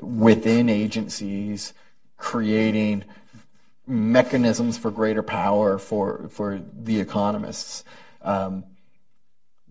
within 0.00 0.68
agencies 0.68 1.72
creating 2.18 3.04
mechanisms 3.86 4.76
for 4.76 4.90
greater 4.90 5.22
power 5.22 5.78
for 5.78 6.28
for 6.28 6.60
the 6.72 7.00
economists. 7.00 7.84
Um, 8.20 8.64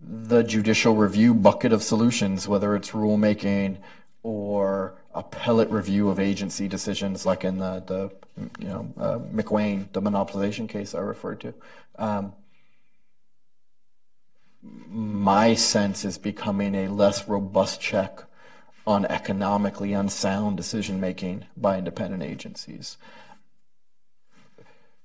the 0.02 0.42
judicial 0.42 0.94
review 0.94 1.34
bucket 1.34 1.72
of 1.72 1.82
solutions, 1.82 2.48
whether 2.48 2.74
it's 2.74 2.90
rulemaking 2.90 3.78
or 4.22 4.94
appellate 5.14 5.70
review 5.70 6.08
of 6.08 6.18
agency 6.18 6.68
decisions, 6.68 7.24
like 7.26 7.44
in 7.44 7.58
the, 7.58 7.82
the 7.86 8.10
you 8.58 8.68
know 8.68 8.92
uh, 8.98 9.18
McWane, 9.18 9.92
the 9.92 10.02
monopolization 10.02 10.68
case 10.68 10.94
I 10.94 11.00
referred 11.00 11.40
to. 11.40 11.54
Um, 11.98 12.32
my 14.62 15.54
sense 15.54 16.04
is 16.04 16.18
becoming 16.18 16.74
a 16.74 16.88
less 16.88 17.28
robust 17.28 17.80
check 17.80 18.24
on 18.86 19.04
economically 19.06 19.92
unsound 19.92 20.56
decision 20.56 21.00
making 21.00 21.44
by 21.56 21.78
independent 21.78 22.22
agencies. 22.22 22.96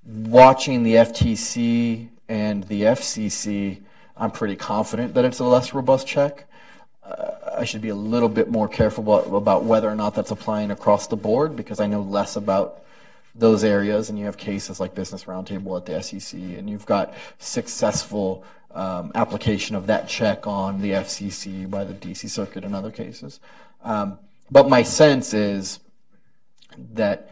Watching 0.04 0.84
the 0.84 0.96
FTC 0.96 2.10
and 2.30 2.64
the 2.66 2.84
FCC, 2.84 3.82
I'm 4.20 4.32
pretty 4.32 4.56
confident 4.56 5.14
that 5.14 5.26
it's 5.26 5.40
a 5.40 5.44
less 5.44 5.74
robust 5.74 6.08
check. 6.08 6.46
Uh, 7.04 7.32
I 7.58 7.66
should 7.66 7.82
be 7.82 7.90
a 7.90 7.96
little 7.96 8.30
bit 8.30 8.50
more 8.50 8.68
careful 8.68 9.38
about, 9.38 9.64
whether 9.64 9.90
or 9.90 9.96
not 9.96 10.16
that's 10.16 10.32
applying 10.32 10.72
across 10.72 11.08
the 11.08 11.16
board 11.16 11.56
because 11.56 11.80
I 11.80 11.88
know 11.88 12.02
less 12.02 12.36
about 12.36 12.84
those 13.34 13.64
areas. 13.64 14.10
And 14.10 14.18
you 14.20 14.26
have 14.26 14.38
cases 14.38 14.80
like 14.80 14.96
Business 14.96 15.26
Roundtable 15.26 15.78
at 15.78 15.86
the 15.86 16.02
SEC, 16.02 16.40
and 16.40 16.70
you've 16.70 16.86
got 16.86 17.14
successful 17.40 18.44
um, 18.72 19.12
application 19.16 19.76
of 19.76 19.88
that 19.88 20.08
check 20.08 20.46
on 20.46 20.82
the 20.82 20.92
FCC 20.92 21.70
by 21.70 21.84
the 21.84 21.94
DC 21.94 22.30
Circuit 22.30 22.64
and 22.64 22.76
other 22.76 22.92
cases. 22.92 23.40
Um, 23.84 24.20
but 24.52 24.70
my 24.70 24.84
sense 24.84 25.34
is 25.34 25.80
that 26.94 27.32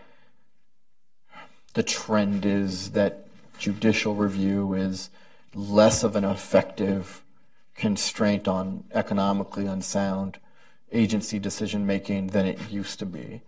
the 1.74 1.84
trend 1.84 2.46
is 2.46 2.92
that 2.92 3.28
judicial 3.58 4.16
review 4.16 4.74
is 4.74 5.10
less 5.56 6.04
of 6.04 6.16
an 6.16 6.26
effective 6.26 7.24
constraint 7.74 8.48
on 8.48 8.84
economically 8.94 9.66
unsound 9.66 10.38
agency 10.92 11.40
decision 11.40 11.86
making 11.86 12.28
than 12.28 12.46
it 12.46 12.70
used 12.70 13.00
to 13.00 13.06
be, 13.06 13.42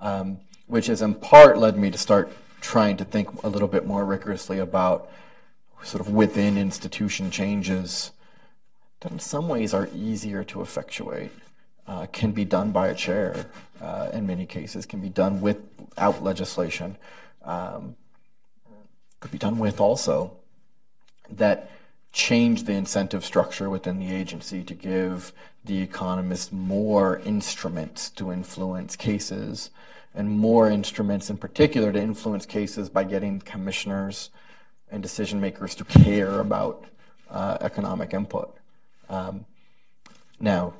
um, 0.00 0.38
which 0.66 0.86
has 0.86 1.00
in 1.00 1.14
part 1.14 1.56
led 1.58 1.78
me 1.78 1.90
to 1.90 1.98
start 1.98 2.32
trying 2.60 2.96
to 2.96 3.04
think 3.04 3.42
a 3.42 3.48
little 3.48 3.68
bit 3.68 3.86
more 3.86 4.04
rigorously 4.04 4.58
about 4.58 5.10
sort 5.82 6.00
of 6.00 6.12
within 6.12 6.56
institution 6.56 7.30
changes 7.30 8.10
that 9.00 9.12
in 9.12 9.18
some 9.18 9.48
ways 9.48 9.74
are 9.74 9.88
easier 9.94 10.42
to 10.42 10.62
effectuate 10.62 11.30
uh, 11.86 12.06
can 12.06 12.32
be 12.32 12.44
done 12.44 12.70
by 12.70 12.88
a 12.88 12.94
chair 12.94 13.46
uh, 13.82 14.08
in 14.12 14.26
many 14.26 14.46
cases, 14.46 14.86
can 14.86 15.00
be 15.00 15.10
done 15.10 15.40
without 15.42 16.22
legislation, 16.22 16.96
um, 17.42 17.94
could 19.20 19.30
be 19.30 19.38
done 19.38 19.58
with 19.58 19.80
also 19.80 20.34
that 21.38 21.70
change 22.12 22.64
the 22.64 22.72
incentive 22.72 23.24
structure 23.24 23.68
within 23.68 23.98
the 23.98 24.14
agency 24.14 24.62
to 24.62 24.74
give 24.74 25.32
the 25.64 25.80
economists 25.80 26.52
more 26.52 27.18
instruments 27.20 28.08
to 28.10 28.30
influence 28.30 28.94
cases 28.94 29.70
and 30.14 30.30
more 30.30 30.70
instruments 30.70 31.28
in 31.28 31.36
particular 31.36 31.92
to 31.92 32.00
influence 32.00 32.46
cases 32.46 32.88
by 32.88 33.02
getting 33.02 33.40
commissioners 33.40 34.30
and 34.90 35.02
decision 35.02 35.40
makers 35.40 35.74
to 35.74 35.84
care 35.84 36.38
about 36.38 36.84
uh, 37.30 37.58
economic 37.60 38.14
input. 38.14 38.56
Um, 39.08 39.44
now, 40.38 40.74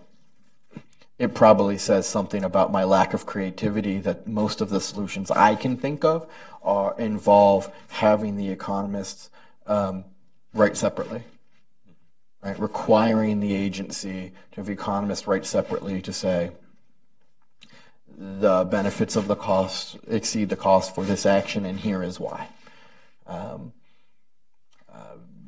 it 1.19 1.35
probably 1.35 1.79
says 1.79 2.09
something 2.09 2.45
about 2.45 2.71
my 2.71 2.85
lack 2.85 3.15
of 3.15 3.27
creativity 3.27 3.99
that 3.99 4.27
most 4.27 4.61
of 4.61 4.71
the 4.71 4.81
solutions 4.81 5.31
I 5.31 5.55
can 5.55 5.77
think 5.77 6.05
of 6.05 6.29
are 6.63 6.95
involve 6.99 7.73
having 7.89 8.37
the 8.37 8.49
economists 8.51 9.31
um, 9.67 10.05
write 10.55 10.77
separately, 10.77 11.23
right? 12.43 12.59
Requiring 12.59 13.41
the 13.41 13.55
agency 13.55 14.33
to 14.53 14.61
have 14.61 14.71
economists 14.71 15.27
write 15.27 15.45
separately 15.45 16.01
to 16.03 16.13
say 16.13 16.53
the 18.17 18.65
benefits 18.65 19.17
of 19.17 19.27
the 19.27 19.37
cost 19.37 19.99
exceed 20.09 20.49
the 20.49 20.57
cost 20.57 20.95
for 20.95 21.05
this 21.05 21.27
action, 21.27 21.67
and 21.67 21.81
here 21.81 22.03
is 22.03 22.21
why. 22.21 22.49
Um, 23.27 23.73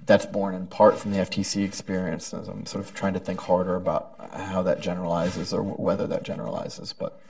that's 0.06 0.24
born 0.24 0.54
in 0.54 0.68
part 0.68 0.98
from 0.98 1.10
the 1.10 1.18
FTC 1.18 1.64
experience. 1.64 2.32
As 2.32 2.48
I'm 2.48 2.64
sort 2.64 2.84
of 2.84 2.94
trying 2.94 3.14
to 3.14 3.20
think 3.20 3.40
harder 3.40 3.74
about 3.74 4.30
how 4.32 4.62
that 4.62 4.80
generalizes 4.80 5.52
or 5.52 5.62
whether 5.62 6.06
that 6.06 6.22
generalizes, 6.22 6.92
but 6.92 7.20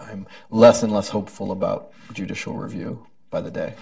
I'm 0.00 0.26
less 0.50 0.82
and 0.82 0.92
less 0.92 1.08
hopeful 1.08 1.52
about 1.52 1.92
judicial 2.12 2.54
review 2.54 3.06
by 3.30 3.40
the 3.40 3.50
day. 3.50 3.74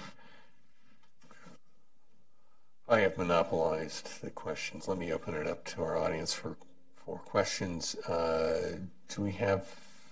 I 2.90 3.02
have 3.02 3.16
monopolized 3.16 4.20
the 4.20 4.30
questions. 4.30 4.88
Let 4.88 4.98
me 4.98 5.12
open 5.12 5.34
it 5.34 5.46
up 5.46 5.64
to 5.66 5.82
our 5.82 5.96
audience 5.96 6.34
for, 6.34 6.56
for 6.96 7.18
questions. 7.18 7.94
Uh, 7.94 8.78
do 9.08 9.22
we 9.22 9.30
have 9.30 9.64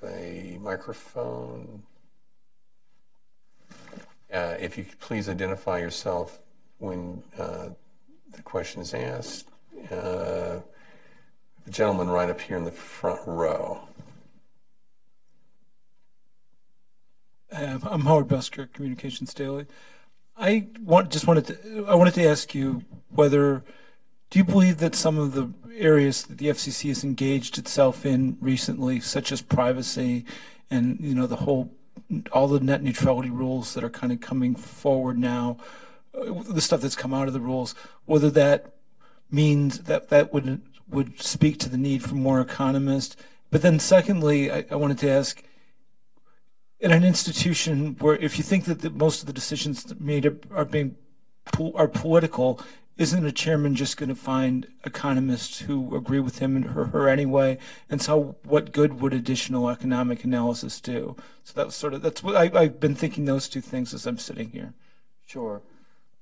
a 0.04 0.56
microphone? 0.62 1.82
Uh, 4.32 4.54
if 4.60 4.78
you 4.78 4.84
could 4.84 5.00
please 5.00 5.28
identify 5.28 5.80
yourself 5.80 6.38
when 6.78 7.20
uh, 7.36 7.70
the 8.30 8.42
question 8.42 8.80
is 8.80 8.94
asked. 8.94 9.48
Uh, 9.90 10.60
the 11.64 11.70
gentleman 11.70 12.08
right 12.08 12.30
up 12.30 12.40
here 12.40 12.56
in 12.56 12.64
the 12.64 12.70
front 12.70 13.20
row. 13.26 13.88
Uh, 17.50 17.80
I'm 17.82 18.02
Howard 18.02 18.28
Buskirk, 18.28 18.72
Communications 18.72 19.34
Daily. 19.34 19.66
I 20.38 20.68
want 20.80 21.10
just 21.10 21.26
wanted 21.26 21.46
to 21.48 21.86
I 21.88 21.94
wanted 21.94 22.14
to 22.14 22.26
ask 22.26 22.54
you 22.54 22.84
whether 23.10 23.64
do 24.30 24.38
you 24.38 24.44
believe 24.44 24.78
that 24.78 24.94
some 24.94 25.18
of 25.18 25.32
the 25.32 25.50
areas 25.76 26.24
that 26.24 26.38
the 26.38 26.46
FCC 26.46 26.88
has 26.88 27.02
engaged 27.02 27.58
itself 27.58 28.04
in 28.06 28.36
recently, 28.40 29.00
such 29.00 29.32
as 29.32 29.42
privacy 29.42 30.24
and 30.70 30.98
you 31.00 31.14
know 31.14 31.26
the 31.26 31.36
whole 31.36 31.70
all 32.32 32.46
the 32.46 32.60
net 32.60 32.82
neutrality 32.82 33.30
rules 33.30 33.74
that 33.74 33.82
are 33.82 33.90
kind 33.90 34.12
of 34.12 34.20
coming 34.20 34.54
forward 34.54 35.18
now, 35.18 35.56
the 36.12 36.60
stuff 36.60 36.80
that's 36.80 36.96
come 36.96 37.12
out 37.12 37.26
of 37.26 37.34
the 37.34 37.40
rules, 37.40 37.74
whether 38.06 38.30
that 38.30 38.74
means 39.30 39.80
that 39.80 40.08
that 40.08 40.32
would 40.32 40.62
would 40.88 41.20
speak 41.20 41.58
to 41.58 41.68
the 41.68 41.76
need 41.76 42.02
for 42.02 42.14
more 42.14 42.40
economists. 42.40 43.16
But 43.50 43.62
then, 43.62 43.78
secondly, 43.78 44.50
I, 44.50 44.64
I 44.70 44.76
wanted 44.76 44.98
to 44.98 45.10
ask: 45.10 45.42
in 46.80 46.92
an 46.92 47.04
institution 47.04 47.96
where, 47.98 48.16
if 48.16 48.38
you 48.38 48.44
think 48.44 48.64
that 48.66 48.80
the, 48.80 48.90
most 48.90 49.20
of 49.20 49.26
the 49.26 49.32
decisions 49.32 49.92
made 49.98 50.26
are, 50.26 50.38
are 50.54 50.64
being 50.64 50.96
are 51.74 51.88
political, 51.88 52.60
isn't 52.98 53.24
a 53.24 53.32
chairman 53.32 53.74
just 53.74 53.96
going 53.96 54.08
to 54.08 54.14
find 54.14 54.66
economists 54.84 55.60
who 55.60 55.96
agree 55.96 56.20
with 56.20 56.40
him 56.40 56.56
and 56.56 56.66
her, 56.66 56.86
her 56.86 57.08
anyway? 57.08 57.58
And 57.88 58.02
so, 58.02 58.36
what 58.44 58.72
good 58.72 59.00
would 59.00 59.14
additional 59.14 59.70
economic 59.70 60.24
analysis 60.24 60.80
do? 60.80 61.16
So 61.44 61.52
that's 61.56 61.74
sort 61.74 61.94
of 61.94 62.02
that's 62.02 62.22
what 62.22 62.36
I, 62.36 62.50
I've 62.60 62.80
been 62.80 62.94
thinking 62.94 63.24
those 63.24 63.48
two 63.48 63.60
things 63.60 63.94
as 63.94 64.06
I'm 64.06 64.18
sitting 64.18 64.50
here. 64.50 64.74
Sure. 65.26 65.62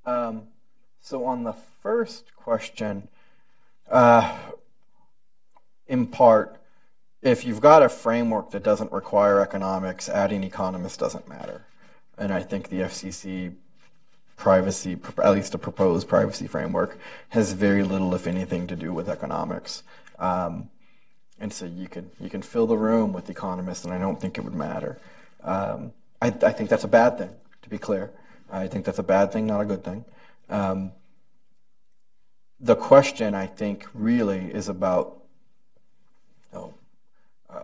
Um, 0.04 0.44
so 1.00 1.24
on 1.24 1.44
the 1.44 1.52
first 1.52 2.34
question, 2.36 3.08
uh, 3.90 4.36
in 5.86 6.06
part, 6.06 6.56
if 7.26 7.44
you've 7.44 7.60
got 7.60 7.82
a 7.82 7.88
framework 7.88 8.52
that 8.52 8.62
doesn't 8.62 8.92
require 8.92 9.40
economics, 9.40 10.08
adding 10.08 10.44
economists 10.44 10.96
doesn't 10.96 11.28
matter. 11.28 11.66
And 12.16 12.32
I 12.32 12.40
think 12.40 12.68
the 12.68 12.80
FCC 12.80 13.54
privacy, 14.36 14.96
at 15.22 15.32
least 15.32 15.52
a 15.52 15.58
proposed 15.58 16.08
privacy 16.08 16.46
framework, 16.46 16.98
has 17.30 17.52
very 17.52 17.82
little, 17.82 18.14
if 18.14 18.28
anything, 18.28 18.68
to 18.68 18.76
do 18.76 18.92
with 18.92 19.08
economics. 19.08 19.82
Um, 20.20 20.70
and 21.40 21.52
so 21.52 21.66
you 21.66 21.88
can 21.88 22.10
you 22.20 22.30
can 22.30 22.42
fill 22.42 22.66
the 22.66 22.78
room 22.78 23.12
with 23.12 23.28
economists, 23.28 23.84
and 23.84 23.92
I 23.92 23.98
don't 23.98 24.20
think 24.20 24.38
it 24.38 24.42
would 24.42 24.54
matter. 24.54 24.98
Um, 25.42 25.92
I, 26.22 26.28
I 26.28 26.52
think 26.52 26.70
that's 26.70 26.84
a 26.84 26.88
bad 26.88 27.18
thing, 27.18 27.30
to 27.62 27.68
be 27.68 27.76
clear. 27.76 28.12
I 28.50 28.68
think 28.68 28.84
that's 28.84 29.00
a 29.00 29.02
bad 29.02 29.32
thing, 29.32 29.46
not 29.46 29.60
a 29.60 29.64
good 29.64 29.84
thing. 29.84 30.04
Um, 30.48 30.92
the 32.60 32.76
question, 32.76 33.34
I 33.34 33.46
think, 33.46 33.86
really 33.92 34.46
is 34.46 34.68
about 34.68 35.25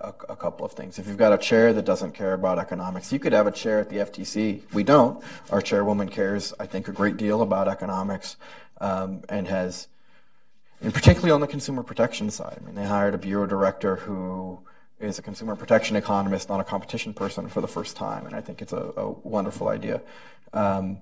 a, 0.01 0.33
a, 0.33 0.37
couple 0.37 0.65
of 0.65 0.73
things. 0.73 0.99
If 0.99 1.07
you've 1.07 1.17
got 1.17 1.33
a 1.33 1.39
chair 1.39 1.73
that 1.73 1.85
doesn't 1.85 2.13
care 2.13 2.35
about 2.35 2.59
economics, 2.59 3.13
you 3.13 3.19
could 3.19 3.33
have 3.33 3.47
a 3.47 3.53
chair 3.53 3.79
at 3.81 3.89
the 3.89 3.97
FTC. 3.97 4.63
We 4.73 4.83
don't. 4.83 5.23
Our 5.51 5.61
chairwoman 5.61 6.09
cares, 6.09 6.53
I 6.59 6.67
think, 6.67 6.89
a 6.89 6.93
great 6.93 7.17
deal 7.17 7.43
about 7.43 7.69
economics 7.69 8.37
um, 8.81 9.23
and 9.29 9.47
has, 9.49 9.89
and 10.81 10.93
particularly 10.93 11.31
on 11.31 11.41
the 11.41 11.47
consumer 11.47 11.83
protection 11.83 12.31
side. 12.31 12.59
I 12.61 12.65
mean, 12.65 12.75
they 12.75 12.85
hired 12.85 13.15
a 13.15 13.19
bureau 13.19 13.47
director 13.47 13.97
who 13.97 14.61
is 15.01 15.19
a 15.19 15.23
consumer 15.23 15.57
protection 15.57 15.97
economist, 15.97 16.49
not 16.49 16.61
a 16.61 16.65
competition 16.65 17.13
person, 17.13 17.49
for 17.49 17.61
the 17.61 17.69
first 17.69 17.97
time, 17.97 18.27
and 18.27 18.35
I 18.35 18.41
think 18.41 18.63
it's 18.63 18.73
a, 18.73 18.93
a 18.97 19.11
wonderful 19.11 19.69
idea. 19.69 20.01
Um, 20.53 20.99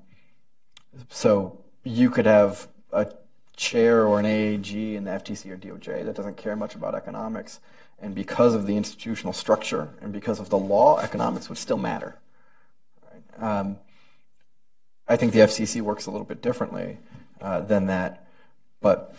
so 1.08 1.60
you 1.84 2.10
could 2.10 2.26
have 2.26 2.68
a 2.92 3.12
chair 3.56 4.06
or 4.06 4.18
an 4.18 4.24
AAG 4.24 4.94
in 4.94 5.04
the 5.04 5.10
FTC 5.10 5.50
or 5.50 5.56
DOJ 5.56 6.04
that 6.04 6.16
doesn't 6.16 6.36
care 6.36 6.56
much 6.56 6.74
about 6.74 6.94
economics. 6.94 7.60
And 8.02 8.14
because 8.14 8.54
of 8.54 8.66
the 8.66 8.76
institutional 8.76 9.32
structure 9.32 9.90
and 10.00 10.12
because 10.12 10.40
of 10.40 10.48
the 10.48 10.58
law, 10.58 10.98
economics 10.98 11.48
would 11.48 11.58
still 11.58 11.76
matter. 11.76 12.16
Right? 13.12 13.60
Um, 13.60 13.78
I 15.06 15.16
think 15.16 15.32
the 15.32 15.40
FCC 15.40 15.82
works 15.82 16.06
a 16.06 16.10
little 16.10 16.24
bit 16.24 16.40
differently 16.40 16.98
uh, 17.40 17.60
than 17.60 17.86
that, 17.86 18.26
but 18.80 19.14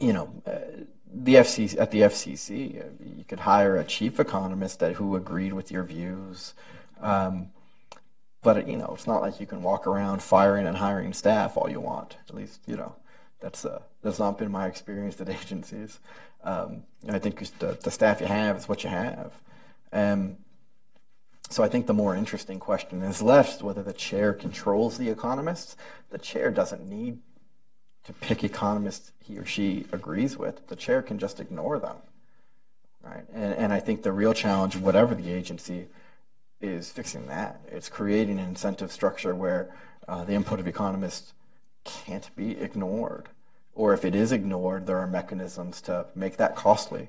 you 0.00 0.12
know, 0.12 0.32
uh, 0.46 0.84
the 1.12 1.36
FCC 1.36 1.80
at 1.80 1.90
the 1.90 2.02
FCC, 2.02 2.80
uh, 2.80 2.88
you 3.16 3.24
could 3.24 3.40
hire 3.40 3.76
a 3.76 3.84
chief 3.84 4.20
economist 4.20 4.80
that 4.80 4.94
who 4.94 5.16
agreed 5.16 5.52
with 5.52 5.70
your 5.70 5.82
views. 5.82 6.54
Um, 7.00 7.50
but 8.42 8.68
you 8.68 8.76
know, 8.76 8.92
it's 8.94 9.06
not 9.06 9.22
like 9.22 9.40
you 9.40 9.46
can 9.46 9.62
walk 9.62 9.86
around 9.86 10.22
firing 10.22 10.66
and 10.66 10.76
hiring 10.76 11.12
staff 11.12 11.56
all 11.56 11.70
you 11.70 11.80
want. 11.80 12.16
At 12.28 12.34
least 12.34 12.60
you 12.66 12.76
know 12.76 12.94
that's 13.40 13.64
uh, 13.64 13.82
that's 14.02 14.18
not 14.18 14.38
been 14.38 14.50
my 14.50 14.66
experience 14.66 15.20
at 15.20 15.28
agencies. 15.42 16.00
Um, 16.44 16.84
I 17.08 17.18
think 17.18 17.38
the, 17.58 17.78
the, 17.82 17.90
staff 17.90 18.20
you 18.20 18.26
have 18.26 18.56
is 18.56 18.68
what 18.68 18.84
you 18.84 18.90
have. 18.90 19.32
Um, 19.92 20.36
so 21.50 21.64
I 21.64 21.68
think 21.68 21.86
the 21.86 21.94
more 21.94 22.14
interesting 22.14 22.60
question 22.60 23.02
is 23.02 23.22
left 23.22 23.62
whether 23.62 23.82
the 23.82 23.92
chair 23.92 24.32
controls 24.32 24.98
the 24.98 25.08
economists. 25.08 25.76
The 26.10 26.18
chair 26.18 26.50
doesn't 26.50 26.88
need 26.88 27.18
to 28.04 28.12
pick 28.12 28.44
economists 28.44 29.12
he 29.18 29.38
or 29.38 29.44
she 29.44 29.86
agrees 29.92 30.36
with. 30.36 30.68
The 30.68 30.76
chair 30.76 31.02
can 31.02 31.18
just 31.18 31.40
ignore 31.40 31.78
them. 31.78 31.96
Right? 33.02 33.24
And, 33.32 33.54
and 33.54 33.72
I 33.72 33.80
think 33.80 34.02
the 34.02 34.12
real 34.12 34.34
challenge, 34.34 34.76
whatever 34.76 35.14
the 35.14 35.32
agency, 35.32 35.88
is 36.60 36.90
fixing 36.90 37.26
that. 37.26 37.60
It's 37.68 37.88
creating 37.88 38.38
an 38.38 38.48
incentive 38.48 38.92
structure 38.92 39.34
where 39.34 39.74
uh, 40.06 40.24
the 40.24 40.34
input 40.34 40.60
of 40.60 40.66
economists 40.66 41.32
can't 41.88 42.34
be 42.36 42.58
ignored. 42.58 43.28
Or 43.74 43.94
if 43.94 44.04
it 44.04 44.14
is 44.14 44.32
ignored, 44.32 44.86
there 44.86 44.98
are 44.98 45.06
mechanisms 45.06 45.80
to 45.82 46.06
make 46.14 46.36
that 46.36 46.56
costly. 46.56 47.08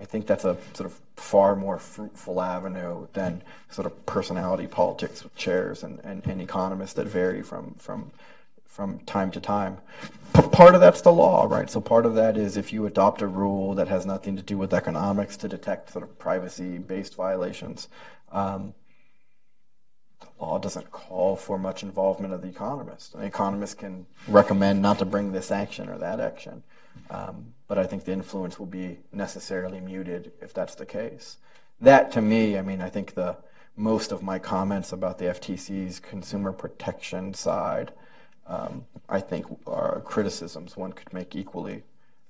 I 0.00 0.04
think 0.04 0.26
that's 0.26 0.44
a 0.44 0.56
sort 0.72 0.86
of 0.90 1.00
far 1.16 1.54
more 1.54 1.78
fruitful 1.78 2.40
avenue 2.40 3.06
than 3.12 3.42
sort 3.70 3.86
of 3.86 4.06
personality 4.06 4.66
politics 4.66 5.22
with 5.22 5.34
chairs 5.36 5.82
and, 5.82 6.00
and, 6.04 6.24
and 6.26 6.40
economists 6.40 6.94
that 6.94 7.06
vary 7.06 7.42
from, 7.42 7.74
from, 7.78 8.10
from 8.64 8.98
time 9.00 9.30
to 9.32 9.40
time. 9.40 9.78
P- 10.34 10.48
part 10.48 10.74
of 10.74 10.80
that's 10.80 11.00
the 11.00 11.12
law, 11.12 11.46
right? 11.48 11.70
So 11.70 11.80
part 11.80 12.06
of 12.06 12.14
that 12.16 12.36
is 12.36 12.56
if 12.56 12.72
you 12.72 12.86
adopt 12.86 13.22
a 13.22 13.26
rule 13.26 13.74
that 13.74 13.88
has 13.88 14.04
nothing 14.04 14.36
to 14.36 14.42
do 14.42 14.58
with 14.58 14.74
economics 14.74 15.36
to 15.38 15.48
detect 15.48 15.92
sort 15.92 16.02
of 16.02 16.18
privacy 16.18 16.78
based 16.78 17.14
violations, 17.14 17.88
um, 18.32 18.74
law 20.40 20.58
doesn't 20.58 20.90
call 20.90 21.36
for 21.36 21.58
much 21.58 21.82
involvement 21.82 22.32
of 22.32 22.42
the 22.42 22.48
economist. 22.48 23.14
An 23.14 23.22
economist 23.22 23.78
can 23.78 24.06
recommend 24.28 24.82
not 24.82 24.98
to 24.98 25.04
bring 25.04 25.32
this 25.32 25.50
action 25.50 25.88
or 25.88 25.98
that 25.98 26.20
action, 26.20 26.62
um, 27.10 27.54
but 27.68 27.78
I 27.78 27.86
think 27.86 28.04
the 28.04 28.12
influence 28.12 28.58
will 28.58 28.66
be 28.66 28.98
necessarily 29.12 29.80
muted 29.80 30.32
if 30.40 30.52
that's 30.52 30.74
the 30.74 30.86
case. 30.86 31.38
That, 31.80 32.12
to 32.12 32.22
me, 32.22 32.58
I 32.58 32.62
mean, 32.62 32.80
I 32.80 32.88
think 32.88 33.14
the 33.14 33.36
most 33.76 34.12
of 34.12 34.22
my 34.22 34.38
comments 34.38 34.92
about 34.92 35.18
the 35.18 35.26
FTC's 35.26 35.98
consumer 35.98 36.52
protection 36.52 37.34
side, 37.34 37.92
um, 38.46 38.86
I 39.08 39.20
think, 39.20 39.46
are 39.66 40.00
criticisms 40.00 40.76
one 40.76 40.92
could 40.92 41.12
make 41.12 41.34
equally 41.34 41.82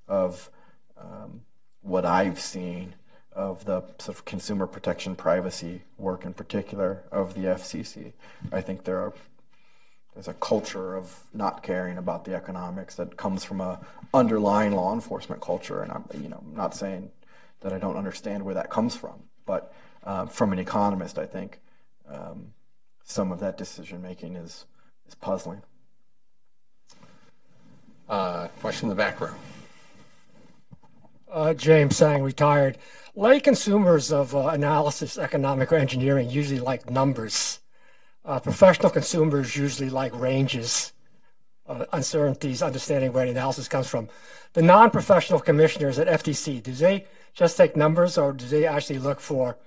of 0.07 0.49
um, 0.97 1.41
what 1.81 2.05
I've 2.05 2.39
seen 2.39 2.95
of 3.35 3.65
the 3.65 3.81
sort 3.99 4.17
of 4.17 4.25
consumer 4.25 4.65
protection 4.65 5.15
privacy 5.15 5.81
work 5.97 6.25
in 6.25 6.33
particular 6.33 7.03
of 7.11 7.33
the 7.33 7.41
FCC. 7.41 8.13
I 8.51 8.61
think 8.61 8.85
there 8.85 8.97
are 8.97 9.13
there's 10.13 10.29
a 10.29 10.33
culture 10.33 10.95
of 10.95 11.23
not 11.33 11.61
caring 11.61 11.97
about 11.97 12.23
the 12.23 12.33
economics 12.33 12.95
that 12.95 13.17
comes 13.17 13.43
from 13.43 13.59
a 13.59 13.81
underlying 14.13 14.71
law 14.71 14.93
enforcement 14.93 15.41
culture, 15.41 15.81
and 15.81 15.91
I'm 15.91 16.05
you 16.21 16.29
know 16.29 16.41
not 16.53 16.73
saying 16.73 17.11
that 17.59 17.73
I 17.73 17.79
don't 17.79 17.97
understand 17.97 18.43
where 18.43 18.55
that 18.55 18.69
comes 18.69 18.95
from, 18.95 19.23
but 19.45 19.73
uh, 20.05 20.25
from 20.27 20.53
an 20.53 20.59
economist, 20.59 21.19
I 21.19 21.25
think 21.25 21.59
um, 22.09 22.53
some 23.03 23.31
of 23.33 23.41
that 23.41 23.57
decision 23.57 24.01
making 24.01 24.37
is 24.37 24.65
is 25.05 25.15
puzzling. 25.15 25.61
Uh, 28.07 28.47
question 28.61 28.85
in 28.85 28.89
the 28.89 28.95
back 28.95 29.19
row. 29.19 29.31
Uh, 31.35 31.53
James 31.53 31.97
Sang, 31.97 32.23
retired. 32.23 32.77
Lay 33.13 33.41
consumers 33.41 34.09
of 34.09 34.33
uh, 34.33 34.47
analysis, 34.47 35.17
economic, 35.17 35.69
or 35.69 35.75
engineering 35.75 36.29
usually 36.29 36.61
like 36.61 36.89
numbers. 36.89 37.59
Uh, 38.23 38.39
professional 38.39 38.89
consumers 38.89 39.57
usually 39.57 39.89
like 39.89 40.17
ranges, 40.17 40.93
of 41.65 41.85
uncertainties, 41.91 42.61
understanding 42.61 43.11
where 43.11 43.25
the 43.25 43.31
analysis 43.31 43.67
comes 43.67 43.89
from. 43.89 44.07
The 44.53 44.61
non-professional 44.61 45.41
commissioners 45.41 45.99
at 45.99 46.07
FTC, 46.07 46.63
do 46.63 46.71
they 46.71 47.05
just 47.33 47.57
take 47.57 47.75
numbers, 47.75 48.17
or 48.17 48.31
do 48.31 48.45
they 48.45 48.65
actually 48.65 48.99
look 48.99 49.19
for 49.19 49.57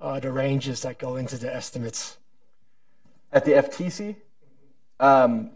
uh, 0.00 0.20
the 0.20 0.32
ranges 0.32 0.80
that 0.82 0.98
go 0.98 1.16
into 1.16 1.36
the 1.36 1.54
estimates? 1.54 2.16
At 3.30 3.44
the 3.44 3.52
FTC, 3.52 4.16
um, 4.98 5.50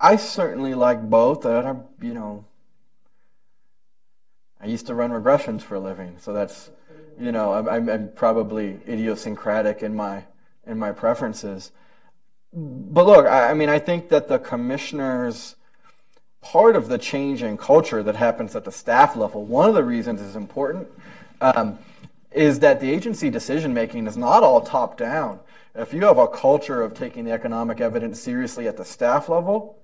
I 0.00 0.16
certainly 0.16 0.74
like 0.74 1.02
both. 1.10 1.44
I, 1.44 1.74
you 2.00 2.14
know, 2.14 2.44
I 4.60 4.66
used 4.66 4.86
to 4.86 4.94
run 4.94 5.10
regressions 5.10 5.62
for 5.62 5.74
a 5.74 5.80
living, 5.80 6.16
so 6.18 6.32
that's, 6.32 6.70
you 7.18 7.32
know, 7.32 7.52
I'm, 7.52 7.88
I'm 7.88 8.10
probably 8.12 8.80
idiosyncratic 8.88 9.82
in 9.82 9.94
my 9.94 10.24
in 10.66 10.78
my 10.78 10.92
preferences. 10.92 11.72
But 12.52 13.06
look, 13.06 13.26
I, 13.26 13.50
I 13.50 13.54
mean, 13.54 13.68
I 13.68 13.78
think 13.78 14.08
that 14.08 14.28
the 14.28 14.38
commissioners, 14.38 15.56
part 16.40 16.76
of 16.76 16.88
the 16.88 16.98
change 16.98 17.42
in 17.42 17.56
culture 17.56 18.02
that 18.02 18.16
happens 18.16 18.56
at 18.56 18.64
the 18.64 18.72
staff 18.72 19.16
level, 19.16 19.44
one 19.44 19.68
of 19.68 19.74
the 19.74 19.84
reasons 19.84 20.20
is 20.20 20.36
important, 20.36 20.88
um, 21.40 21.78
is 22.32 22.60
that 22.60 22.80
the 22.80 22.90
agency 22.90 23.30
decision 23.30 23.74
making 23.74 24.06
is 24.06 24.16
not 24.16 24.42
all 24.42 24.60
top 24.60 24.96
down. 24.96 25.40
If 25.74 25.92
you 25.94 26.02
have 26.02 26.18
a 26.18 26.28
culture 26.28 26.82
of 26.82 26.94
taking 26.94 27.24
the 27.24 27.32
economic 27.32 27.80
evidence 27.80 28.20
seriously 28.20 28.68
at 28.68 28.76
the 28.76 28.84
staff 28.84 29.28
level, 29.28 29.79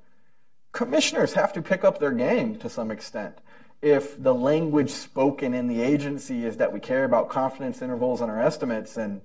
commissioners 0.77 1.33
have 1.33 1.53
to 1.53 1.62
pick 1.62 1.83
up 1.85 1.99
their 1.99 2.12
game 2.12 2.57
to 2.57 2.68
some 2.68 2.91
extent 2.91 3.39
if 3.83 4.20
the 4.22 4.35
language 4.35 4.91
spoken 4.91 5.55
in 5.55 5.68
the 5.68 5.83
agency 5.83 6.45
is 6.45 6.57
that 6.57 6.72
we 6.72 6.81
care 6.81 7.05
about 7.05 7.29
confidence 7.29 7.83
intervals 7.83 8.20
in 8.20 8.31
our 8.31 8.41
estimates 8.41 8.97
and 8.97 9.20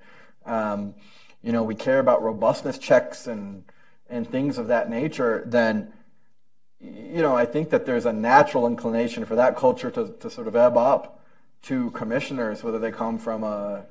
um, 0.45 0.93
you 1.41 1.52
know 1.52 1.64
we 1.64 1.76
care 1.76 1.99
about 1.99 2.22
robustness 2.22 2.78
checks 2.78 3.28
and 3.28 3.64
and 4.12 4.30
things 4.30 4.58
of 4.58 4.68
that 4.68 4.89
nature, 4.89 5.43
then 5.45 5.91
you 6.80 7.22
know 7.22 7.36
I 7.36 7.45
think 7.45 7.70
that 7.70 7.86
there's 7.86 8.06
a 8.06 8.14
natural 8.14 8.68
inclination 8.68 9.26
for 9.26 9.36
that 9.36 9.56
culture 9.56 9.89
to, 9.91 10.10
to 10.20 10.30
sort 10.30 10.47
of 10.47 10.56
ebb 10.56 10.78
up 10.78 11.24
to 11.64 11.89
commissioners, 11.91 12.64
whether 12.64 12.80
they 12.80 12.91
come 12.91 13.18
from 13.18 13.43
a 13.43 13.86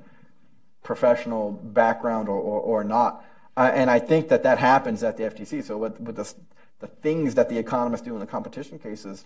professional 0.83 1.51
background 1.51 2.29
or, 2.29 2.37
or, 2.37 2.59
or 2.59 2.83
not. 2.83 3.25
Uh, 3.57 3.71
and 3.73 3.89
I 3.89 3.99
think 3.99 4.29
that 4.29 4.43
that 4.43 4.57
happens 4.59 5.03
at 5.03 5.17
the 5.17 5.23
FTC. 5.23 5.63
So 5.63 5.77
with, 5.77 5.99
with 5.99 6.15
the, 6.15 6.33
the 6.81 6.87
things 6.87 7.35
that 7.35 7.47
the 7.47 7.57
economists 7.57 8.01
do 8.01 8.13
in 8.13 8.19
the 8.19 8.27
competition 8.27 8.77
cases, 8.79 9.23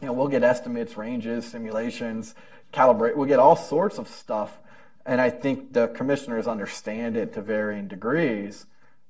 you 0.00 0.06
know, 0.06 0.12
we'll 0.12 0.28
get 0.28 0.44
estimates, 0.44 0.96
ranges, 0.96 1.44
simulations, 1.46 2.34
calibrate. 2.72 3.16
We'll 3.16 3.26
get 3.26 3.40
all 3.40 3.56
sorts 3.56 3.98
of 3.98 4.06
stuff. 4.06 4.58
And 5.04 5.20
I 5.20 5.30
think 5.30 5.72
the 5.72 5.88
commissioners 5.88 6.46
understand 6.46 7.16
it 7.16 7.32
to 7.32 7.40
varying 7.40 7.88
degrees. 7.88 8.66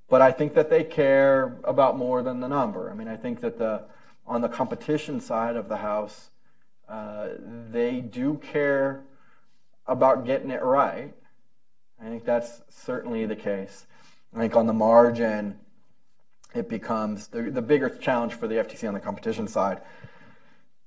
But 0.09 0.22
I 0.22 0.32
think 0.32 0.54
that 0.54 0.70
they 0.70 0.84
care 0.84 1.59
about 1.64 1.98
more 1.98 2.22
than 2.22 2.40
the 2.40 2.48
number. 2.48 2.90
I 2.90 2.94
mean, 2.94 3.09
I 3.09 3.16
think 3.16 3.40
that 3.40 3.59
the 3.59 3.82
on 4.26 4.40
the 4.40 4.48
competition 4.48 5.20
side 5.20 5.56
of 5.56 5.68
the 5.68 5.78
house, 5.78 6.30
uh, 6.88 7.28
they 7.70 8.00
do 8.00 8.36
care 8.36 9.02
about 9.86 10.24
getting 10.24 10.50
it 10.50 10.62
right. 10.62 11.14
I 12.00 12.04
think 12.04 12.24
that's 12.24 12.62
certainly 12.68 13.26
the 13.26 13.36
case. 13.36 13.86
I 14.34 14.38
think 14.38 14.54
on 14.54 14.66
the 14.66 14.74
margin, 14.74 15.59
it 16.55 16.68
becomes 16.68 17.28
the, 17.28 17.42
the 17.42 17.62
bigger 17.62 17.88
challenge 17.88 18.34
for 18.34 18.49
the 18.49 18.57
FTC 18.57 18.86
on 18.88 18.94
the 18.94 19.01
competition 19.01 19.49
side 19.49 19.80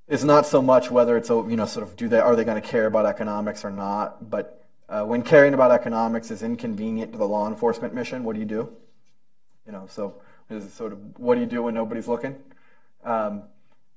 is 0.08 0.26
not 0.26 0.46
so 0.46 0.62
much 0.62 0.92
whether 0.92 1.16
it's 1.16 1.30
a 1.30 1.36
you 1.48 1.56
know 1.56 1.66
sort 1.66 1.88
of 1.88 1.96
do 1.96 2.10
they 2.10 2.20
are 2.20 2.36
they 2.36 2.44
going 2.44 2.62
to 2.62 2.68
care 2.68 2.86
about 2.86 3.06
economics 3.06 3.64
or 3.64 3.72
not, 3.72 4.30
but 4.30 4.66
uh, 4.90 5.04
when 5.06 5.22
caring 5.22 5.54
about 5.54 5.72
economics 5.72 6.32
is 6.32 6.44
inconvenient 6.44 7.14
to 7.14 7.18
the 7.18 7.28
law 7.28 7.48
enforcement 7.48 7.94
mission, 7.94 8.26
what 8.26 8.34
do 8.34 8.40
you 8.40 8.46
do? 8.46 8.70
You 9.66 9.72
know, 9.72 9.88
so 9.90 10.22
is 10.50 10.72
sort 10.74 10.92
of 10.92 11.18
what 11.18 11.36
do 11.36 11.42
you 11.42 11.48
do 11.48 11.64
when 11.64 11.74
nobody's 11.74 12.10
looking? 12.10 12.36
Um, 13.06 13.44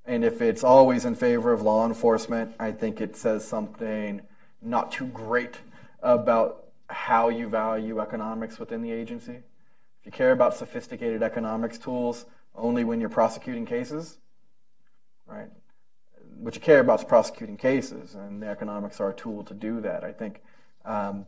and 0.07 0.25
if 0.25 0.41
it's 0.41 0.63
always 0.63 1.05
in 1.05 1.17
favor 1.17 1.53
of 1.53 1.63
law 1.63 1.85
enforcement, 1.85 2.55
I 2.61 2.71
think 2.71 3.01
it 3.01 3.17
says 3.17 3.47
something 3.47 4.21
not 4.63 4.93
too 4.93 5.07
great 5.07 5.57
about 6.01 6.65
how 6.89 7.29
you 7.29 7.49
value 7.49 8.01
economics 8.01 8.59
within 8.59 8.83
the 8.83 8.93
agency. 8.93 9.41
If 10.05 10.09
you 10.09 10.13
care 10.13 10.33
about 10.33 10.55
sophisticated 10.55 11.23
economics 11.23 11.79
tools 11.79 12.27
only 12.55 12.85
when 12.85 13.01
you're 13.01 13.09
prosecuting 13.09 13.65
cases, 13.65 14.19
right? 15.27 15.49
what 16.41 16.55
you 16.55 16.61
care 16.61 16.81
about 16.81 16.99
is 16.99 17.07
prosecuting 17.07 17.57
cases, 17.57 18.15
and 18.15 18.43
the 18.43 18.47
economics 18.47 19.01
are 19.01 19.09
a 19.09 19.15
tool 19.15 19.43
to 19.45 19.55
do 19.55 19.81
that. 19.81 20.05
I 20.05 20.13
think 20.13 20.43
um, 20.85 21.25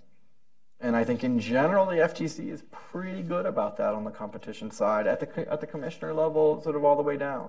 And 0.78 0.94
I 0.94 1.04
think 1.04 1.24
in 1.24 1.40
general, 1.40 1.86
the 1.86 1.96
FTC 1.96 2.52
is 2.52 2.62
pretty 2.70 3.22
good 3.22 3.46
about 3.46 3.78
that 3.78 3.94
on 3.94 4.04
the 4.04 4.10
competition 4.10 4.70
side, 4.70 5.06
at 5.06 5.20
the, 5.20 5.50
at 5.50 5.62
the 5.62 5.66
commissioner 5.66 6.12
level, 6.12 6.62
sort 6.62 6.76
of 6.76 6.84
all 6.84 6.96
the 6.96 7.02
way 7.02 7.16
down. 7.16 7.48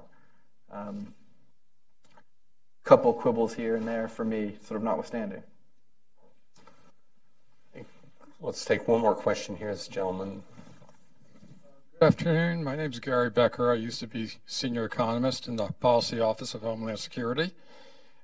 Um, 0.71 1.13
couple 2.85 3.13
quibbles 3.13 3.55
here 3.55 3.75
and 3.75 3.85
there 3.85 4.07
for 4.07 4.23
me, 4.23 4.55
sort 4.63 4.77
of 4.77 4.83
notwithstanding. 4.83 5.43
Let's 8.39 8.63
take 8.63 8.87
one 8.87 9.01
more 9.01 9.15
question 9.15 9.57
here, 9.57 9.73
this 9.73 9.89
gentleman. 9.89 10.41
Good 11.99 12.05
afternoon. 12.05 12.63
My 12.63 12.75
name 12.75 12.91
is 12.91 12.99
Gary 12.99 13.31
Becker. 13.31 13.71
I 13.71 13.73
used 13.73 13.99
to 14.01 14.07
be 14.07 14.33
senior 14.45 14.85
economist 14.85 15.47
in 15.47 15.55
the 15.55 15.69
Policy 15.79 16.19
Office 16.19 16.53
of 16.53 16.61
Homeland 16.61 16.99
Security, 16.99 17.55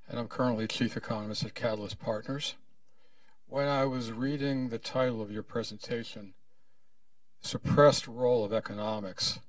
and 0.07 0.19
I'm 0.19 0.27
currently 0.27 0.67
chief 0.67 0.95
economist 0.95 1.43
at 1.43 1.55
Catalyst 1.55 1.99
Partners. 1.99 2.53
When 3.47 3.67
I 3.67 3.85
was 3.85 4.11
reading 4.11 4.69
the 4.69 4.77
title 4.77 5.23
of 5.23 5.31
your 5.31 5.41
presentation, 5.41 6.35
Suppressed 7.41 8.07
Role 8.07 8.45
of 8.45 8.53
Economics, 8.53 9.39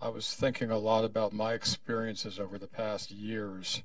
I 0.00 0.08
was 0.08 0.32
thinking 0.32 0.70
a 0.70 0.78
lot 0.78 1.04
about 1.04 1.32
my 1.32 1.52
experiences 1.52 2.38
over 2.38 2.58
the 2.58 2.68
past 2.68 3.10
years. 3.10 3.82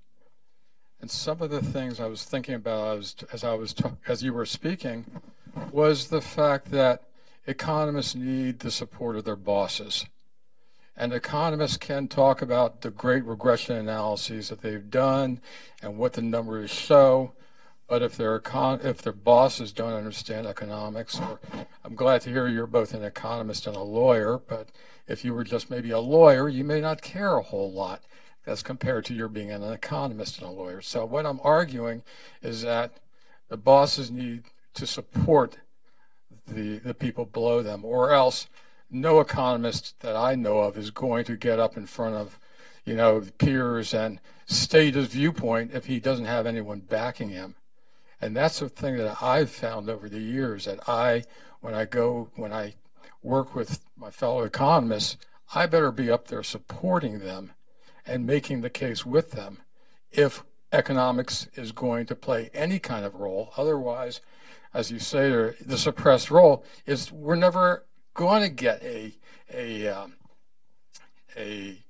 And 1.01 1.09
some 1.09 1.41
of 1.41 1.49
the 1.49 1.63
things 1.63 1.99
I 1.99 2.05
was 2.05 2.25
thinking 2.25 2.53
about 2.53 2.99
as, 2.99 3.15
as 3.33 3.43
I 3.43 3.55
was 3.55 3.73
as 4.07 4.21
you 4.21 4.33
were 4.33 4.45
speaking 4.45 5.07
was 5.71 6.09
the 6.09 6.21
fact 6.21 6.69
that 6.69 7.08
economists 7.49 8.13
need 8.15 8.59
the 8.59 8.71
support 8.71 9.15
of 9.15 9.25
their 9.25 9.35
bosses. 9.35 10.05
And 10.95 11.13
economists 11.13 11.77
can 11.77 12.07
talk 12.07 12.41
about 12.41 12.81
the 12.81 12.91
great 12.91 13.25
regression 13.25 13.75
analyses 13.75 14.49
that 14.49 14.61
they've 14.61 14.89
done 14.89 15.41
and 15.81 15.97
what 15.97 16.13
the 16.13 16.21
numbers 16.21 16.69
show, 16.69 17.31
but 17.87 18.03
if 18.03 18.15
their 18.17 18.39
econ- 18.39 18.83
if 18.83 19.01
their 19.01 19.13
bosses 19.13 19.71
don't 19.71 19.93
understand 19.93 20.45
economics, 20.45 21.19
or 21.19 21.39
I'm 21.83 21.95
glad 21.95 22.21
to 22.21 22.29
hear 22.29 22.47
you're 22.47 22.67
both 22.67 22.93
an 22.93 23.03
economist 23.03 23.65
and 23.65 23.75
a 23.75 23.81
lawyer, 23.81 24.37
but 24.37 24.69
if 25.07 25.25
you 25.25 25.33
were 25.33 25.43
just 25.43 25.71
maybe 25.71 25.89
a 25.89 25.99
lawyer, 25.99 26.49
you 26.49 26.63
may 26.63 26.81
not 26.81 27.01
care 27.01 27.37
a 27.37 27.43
whole 27.43 27.71
lot 27.71 28.03
as 28.45 28.61
compared 28.61 29.05
to 29.05 29.13
your 29.13 29.27
being 29.27 29.51
an 29.51 29.63
economist 29.63 30.37
and 30.37 30.47
a 30.47 30.51
lawyer. 30.51 30.81
So 30.81 31.05
what 31.05 31.25
I'm 31.25 31.39
arguing 31.43 32.03
is 32.43 32.61
that 32.61 32.91
the 33.47 33.57
bosses 33.57 34.11
need 34.11 34.43
to 34.75 34.85
support 34.85 35.57
the 36.53 36.79
the 36.79 36.93
people 36.93 37.25
below 37.25 37.61
them, 37.61 37.85
or 37.85 38.11
else 38.11 38.47
no 38.91 39.19
economist 39.19 39.99
that 39.99 40.15
I 40.15 40.35
know 40.35 40.59
of 40.59 40.77
is 40.77 40.91
going 40.91 41.25
to 41.25 41.37
get 41.37 41.59
up 41.59 41.77
in 41.77 41.85
front 41.85 42.15
of 42.15 42.39
you 42.85 42.95
know 42.95 43.23
peers 43.37 43.93
and 43.93 44.19
state 44.45 44.95
his 44.95 45.07
viewpoint 45.07 45.71
if 45.73 45.85
he 45.85 45.99
doesn't 45.99 46.25
have 46.25 46.45
anyone 46.45 46.79
backing 46.79 47.29
him. 47.29 47.55
And 48.21 48.35
that's 48.35 48.59
the 48.59 48.69
thing 48.69 48.97
that 48.97 49.21
I've 49.21 49.49
found 49.49 49.89
over 49.89 50.09
the 50.09 50.19
years 50.19 50.65
that 50.65 50.89
I, 50.89 51.23
when 51.61 51.73
I 51.73 51.85
go, 51.85 52.29
when 52.35 52.51
I 52.51 52.75
work 53.23 53.55
with 53.55 53.79
my 53.95 54.09
fellow 54.09 54.43
economists, 54.43 55.17
I 55.53 55.67
better 55.67 55.91
be 55.91 56.11
up 56.11 56.27
there 56.27 56.43
supporting 56.43 57.19
them 57.19 57.51
and 58.05 58.25
making 58.25 58.61
the 58.61 58.69
case 58.69 59.05
with 59.05 59.31
them 59.31 59.59
if 60.11 60.43
economics 60.71 61.47
is 61.55 61.71
going 61.71 62.05
to 62.07 62.15
play 62.15 62.49
any 62.53 62.79
kind 62.79 63.05
of 63.05 63.15
role. 63.15 63.53
Otherwise, 63.55 64.21
as 64.73 64.91
you 64.91 64.99
say, 64.99 65.29
the 65.65 65.77
suppressed 65.77 66.29
role 66.29 66.63
is 66.85 67.11
we're 67.11 67.35
never 67.35 67.85
going 68.13 68.41
to 68.41 68.49
get 68.49 68.81
a 68.83 69.13
a 69.53 69.87
um, 69.87 70.13
a 71.37 71.83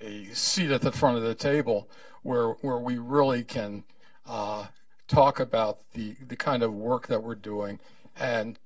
a 0.00 0.24
seat 0.32 0.70
at 0.70 0.80
the 0.80 0.92
front 0.92 1.16
of 1.16 1.22
the 1.22 1.34
table 1.34 1.88
where 2.22 2.48
where 2.48 2.78
we 2.78 2.98
really 2.98 3.44
can 3.44 3.84
uh, 4.26 4.66
talk 5.08 5.38
about 5.38 5.78
the, 5.92 6.16
the 6.26 6.36
kind 6.36 6.62
of 6.62 6.72
work 6.72 7.06
that 7.08 7.22
we're 7.22 7.34
doing. 7.34 7.78
And 8.16 8.58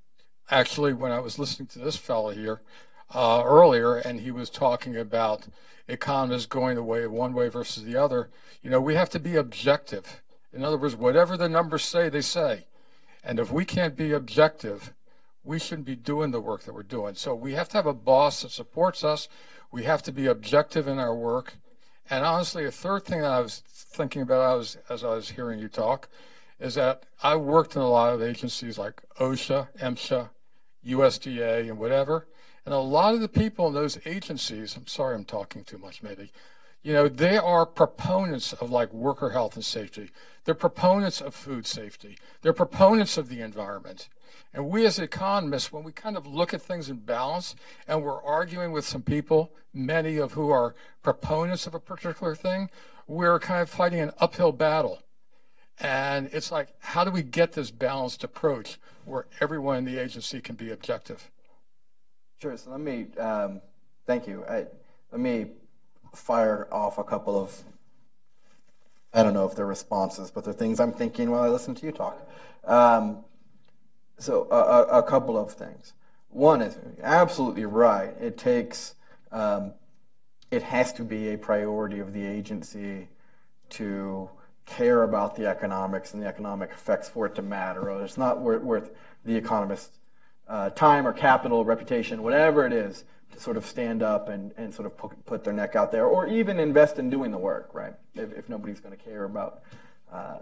actually, 0.51 0.93
when 0.93 1.13
I 1.13 1.19
was 1.19 1.39
listening 1.39 1.67
to 1.69 1.79
this 1.79 1.97
fellow 1.97 2.31
here 2.31 2.61
uh, 3.15 3.43
earlier, 3.45 3.97
and 3.97 4.21
he 4.21 4.31
was 4.31 4.51
talking 4.51 4.97
about 4.97 5.49
economists 5.89 6.47
going 6.47 6.77
the 6.77 6.83
way 6.83 7.05
of 7.05 7.13
one 7.13 7.33
way 7.33 7.49
versus 7.49 7.85
the 7.85 7.97
other, 7.97 8.31
you 8.63 8.71
know, 8.71 8.81
we 8.81 8.95
have 8.95 9.11
to 9.11 9.19
be 9.19 9.37
objective. 9.37 10.23
In 10.53 10.65
other 10.65 10.79
words, 10.79 10.97
whatever 10.97 11.37
the 11.37 11.49
numbers 11.49 11.85
say, 11.85 12.09
they 12.09 12.23
say. 12.23 12.67
And 13.27 13.41
if 13.41 13.51
we 13.51 13.65
can't 13.65 13.97
be 13.97 14.13
objective, 14.13 14.95
we 15.43 15.59
shouldn't 15.59 15.85
be 15.85 15.97
doing 15.97 16.31
the 16.31 16.41
work 16.41 16.63
that 16.63 16.75
we're 16.75 16.85
doing. 16.85 17.17
So 17.17 17.35
we 17.35 17.55
have 17.55 17.69
to 17.71 17.77
have 17.77 17.87
a 17.87 17.93
boss 17.93 18.43
that 18.43 18.53
supports 18.53 19.03
us. 19.03 19.29
We 19.73 19.83
have 19.83 20.01
to 20.05 20.13
be 20.13 20.27
objective 20.27 20.87
in 20.87 21.01
our 21.01 21.15
work. 21.15 21.55
And 22.09 22.25
honestly, 22.25 22.65
a 22.65 22.71
third 22.71 23.05
thing 23.05 23.23
that 23.23 23.33
I 23.33 23.41
was 23.41 23.65
thinking 23.67 24.23
about 24.23 24.61
as, 24.61 24.79
as 24.89 25.03
I 25.03 25.09
was 25.09 25.31
hearing 25.31 25.59
you 25.59 25.67
talk 25.67 26.09
is 26.61 26.77
that 26.77 27.03
I 27.21 27.35
worked 27.35 27.75
in 27.75 27.83
a 27.83 27.91
lot 27.91 28.15
of 28.15 28.23
agencies 28.23 28.79
like 28.79 29.03
OSHA, 29.19 29.69
MSHA, 29.77 30.31
USDA, 30.87 31.69
and 31.69 31.79
whatever. 31.79 32.29
And 32.65 32.73
a 32.73 32.79
lot 32.79 33.15
of 33.15 33.21
the 33.21 33.29
people 33.29 33.67
in 33.67 33.75
those 33.75 33.99
agencies, 34.07 34.77
I'm 34.77 34.87
sorry 34.87 35.17
I'm 35.17 35.25
talking 35.25 35.65
too 35.65 35.79
much 35.79 36.01
maybe, 36.01 36.31
you 36.87 36.93
know, 36.93 37.09
they 37.09 37.37
are 37.37 37.67
proponents 37.67 38.53
of 38.53 38.71
like 38.71 38.95
worker 38.95 39.31
health 39.31 39.57
and 39.57 39.65
safety. 39.65 40.13
They're 40.45 40.55
proponents 40.55 41.21
of 41.21 41.35
food 41.35 41.67
safety. 41.67 42.17
They're 42.43 42.53
proponents 42.53 43.19
of 43.19 43.29
the 43.29 43.41
environment. 43.41 44.09
And 44.55 44.69
we 44.69 44.87
as 44.87 45.01
economists, 45.01 45.73
when 45.73 45.83
we 45.83 45.91
kind 45.91 46.17
of 46.17 46.29
look 46.29 46.55
at 46.55 46.63
things 46.63 46.89
in 46.89 46.99
balance 46.99 47.57
and 47.89 48.05
we're 48.05 48.23
arguing 48.23 48.71
with 48.71 48.87
some 48.87 49.03
people, 49.03 49.51
many 49.75 50.17
of 50.17 50.35
who 50.35 50.51
are 50.51 50.77
proponents 51.03 51.67
of 51.67 51.75
a 51.75 51.81
particular 51.81 52.37
thing, 52.37 52.71
we're 53.09 53.41
kind 53.41 53.63
of 53.63 53.69
fighting 53.69 53.99
an 53.99 54.13
uphill 54.21 54.53
battle. 54.53 55.03
And 55.81 56.31
it's 56.33 56.53
like, 56.53 56.69
how 56.79 57.03
do 57.03 57.11
we 57.11 57.25
get 57.25 57.55
this 57.55 57.73
balanced 57.73 58.23
approach 58.23 58.79
where 59.05 59.27
everyone 59.41 59.79
in 59.79 59.85
the 59.87 59.99
agency 59.99 60.41
can 60.41 60.55
be 60.55 60.71
objective? 60.71 61.33
Sure. 62.41 62.57
So 62.57 62.71
let 62.71 62.81
me, 62.81 63.09
um, 63.19 63.61
thank 64.07 64.29
you. 64.29 64.45
I, 64.49 64.67
let 65.11 65.21
me 65.21 65.47
fire 66.17 66.67
off 66.73 66.99
a 66.99 67.05
couple 67.05 67.41
of, 67.41 67.63
I 69.13 69.23
don't 69.23 69.35
know 69.35 69.47
if 69.47 69.55
they're 69.55 69.67
responses, 69.67 70.31
but 70.31 70.45
they're 70.45 70.55
things 70.55 70.81
I'm 70.81 70.93
thinking 70.93 71.31
while 71.31 71.43
I 71.43 71.49
listen 71.49 71.75
to 71.77 71.87
you 71.87 71.93
talk. 71.93 72.29
Um, 72.65 73.25
so 74.19 74.49
a, 74.51 74.99
a, 74.99 75.03
couple 75.03 75.39
of 75.39 75.53
things. 75.53 75.93
One 76.31 76.63
is 76.63 76.79
absolutely 77.03 77.67
right. 77.67 78.15
It 78.21 78.39
takes, 78.39 78.95
um, 79.31 79.75
it 80.51 80.63
has 80.63 80.93
to 80.95 81.05
be 81.05 81.29
a 81.29 81.39
priority 81.39 82.01
of 82.01 82.13
the 82.13 82.27
agency 82.27 83.09
to 83.71 84.31
care 84.65 85.03
about 85.03 85.37
the 85.37 85.47
economics 85.47 86.15
and 86.15 86.23
the 86.23 86.27
economic 86.27 86.71
effects 86.71 87.09
for 87.09 87.27
it 87.27 87.35
to 87.37 87.43
matter. 87.43 87.91
Or 87.91 88.03
it's 88.03 88.19
not 88.19 88.41
worth, 88.41 88.63
worth 88.63 88.91
the 89.25 89.37
economist's 89.37 89.99
uh, 90.49 90.71
time 90.71 91.07
or 91.07 91.13
capital, 91.13 91.65
reputation, 91.65 92.23
whatever 92.23 92.67
it 92.67 92.73
is, 92.73 93.05
to 93.33 93.41
sort 93.41 93.57
of 93.57 93.67
stand 93.67 94.03
up 94.03 94.29
and, 94.29 94.53
and 94.57 94.73
sort 94.73 94.87
of 94.87 95.25
put, 95.27 95.45
their 95.45 95.53
neck 95.53 95.77
out 95.77 95.91
there, 95.93 96.07
or 96.07 96.27
even 96.27 96.59
invest 96.61 96.99
in 96.99 97.11
doing 97.11 97.31
the 97.31 97.39
work, 97.39 97.71
right? 97.73 97.95
If, 98.15 98.33
if 98.33 98.49
nobody's 98.49 98.81
going 98.81 98.97
to 98.97 99.03
care 99.03 99.25
about 99.25 99.63
uh, 100.13 100.39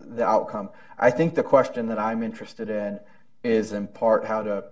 the 0.00 0.24
outcome. 0.24 0.70
I 0.98 1.10
think 1.10 1.34
the 1.34 1.42
question 1.42 1.86
that 1.88 1.98
I'm 1.98 2.22
interested 2.22 2.68
in 2.68 3.00
is 3.42 3.72
in 3.72 3.86
part 3.86 4.26
how 4.26 4.42
to, 4.42 4.64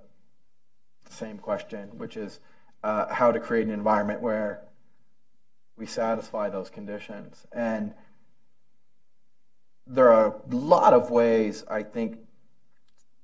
same 1.09 1.39
question, 1.39 1.89
which 1.97 2.17
is 2.17 2.41
uh, 2.83 3.13
how 3.13 3.33
to 3.33 3.41
create 3.41 3.67
an 3.67 3.73
environment 3.73 4.21
where 4.21 4.63
we 5.77 5.87
satisfy 5.87 6.51
those 6.51 6.71
conditions. 6.71 7.47
And 7.53 7.95
there 9.87 10.13
are 10.13 10.27
a 10.29 10.55
lot 10.55 10.93
of 10.93 11.11
ways, 11.11 11.65
I 11.69 11.83
think, 11.83 12.19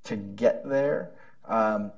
to 0.04 0.16
get 0.16 0.68
there. 0.68 1.11
Um, 1.51 1.92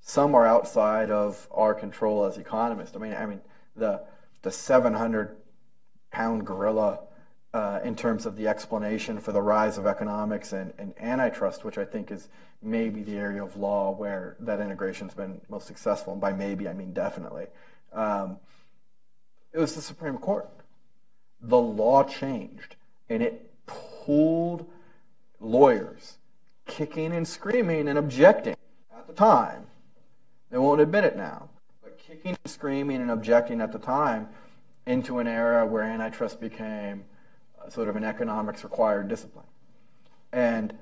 some 0.00 0.34
are 0.34 0.46
outside 0.46 1.10
of 1.10 1.48
our 1.50 1.74
control 1.74 2.24
as 2.24 2.38
economists. 2.38 2.96
I 2.96 3.00
mean, 3.00 3.12
I 3.12 3.26
mean, 3.26 3.40
the 3.76 4.02
the 4.42 4.50
700 4.50 5.36
pound 6.10 6.46
gorilla 6.46 7.00
uh, 7.54 7.80
in 7.84 7.94
terms 7.94 8.24
of 8.24 8.36
the 8.36 8.48
explanation 8.48 9.20
for 9.20 9.32
the 9.32 9.42
rise 9.42 9.78
of 9.78 9.86
economics 9.86 10.52
and, 10.52 10.72
and, 10.78 10.94
antitrust, 10.98 11.64
which 11.64 11.76
I 11.76 11.84
think 11.84 12.10
is 12.10 12.28
maybe 12.62 13.02
the 13.02 13.16
area 13.16 13.42
of 13.44 13.56
law 13.56 13.90
where 13.90 14.36
that 14.40 14.60
integration 14.60 15.08
has 15.08 15.14
been 15.14 15.40
most 15.48 15.66
successful. 15.66 16.14
And 16.14 16.20
by 16.20 16.32
maybe, 16.32 16.68
I 16.68 16.72
mean 16.72 16.92
definitely. 16.92 17.46
Um, 17.92 18.38
it 19.52 19.58
was 19.58 19.74
the 19.74 19.82
Supreme 19.82 20.18
Court. 20.18 20.48
The 21.40 21.58
law 21.58 22.04
changed, 22.04 22.76
and 23.08 23.22
it 23.22 23.50
pulled 23.66 24.66
lawyers 25.40 26.16
kicking 26.72 27.12
and 27.12 27.28
screaming 27.28 27.86
and 27.86 27.98
objecting 27.98 28.56
at 28.96 29.06
the 29.06 29.12
time. 29.12 29.66
They 30.50 30.56
won't 30.56 30.80
admit 30.80 31.04
it 31.04 31.16
now, 31.16 31.50
but 31.82 31.98
kicking 31.98 32.36
and 32.42 32.50
screaming 32.50 33.02
and 33.02 33.10
objecting 33.10 33.60
at 33.60 33.72
the 33.72 33.78
time 33.78 34.28
into 34.86 35.18
an 35.18 35.28
era 35.28 35.66
where 35.66 35.82
antitrust 35.82 36.40
became 36.40 37.04
sort 37.68 37.88
of 37.88 37.96
an 37.96 38.04
economics 38.04 38.64
required 38.64 39.08
discipline. 39.08 39.44
And 40.32 40.72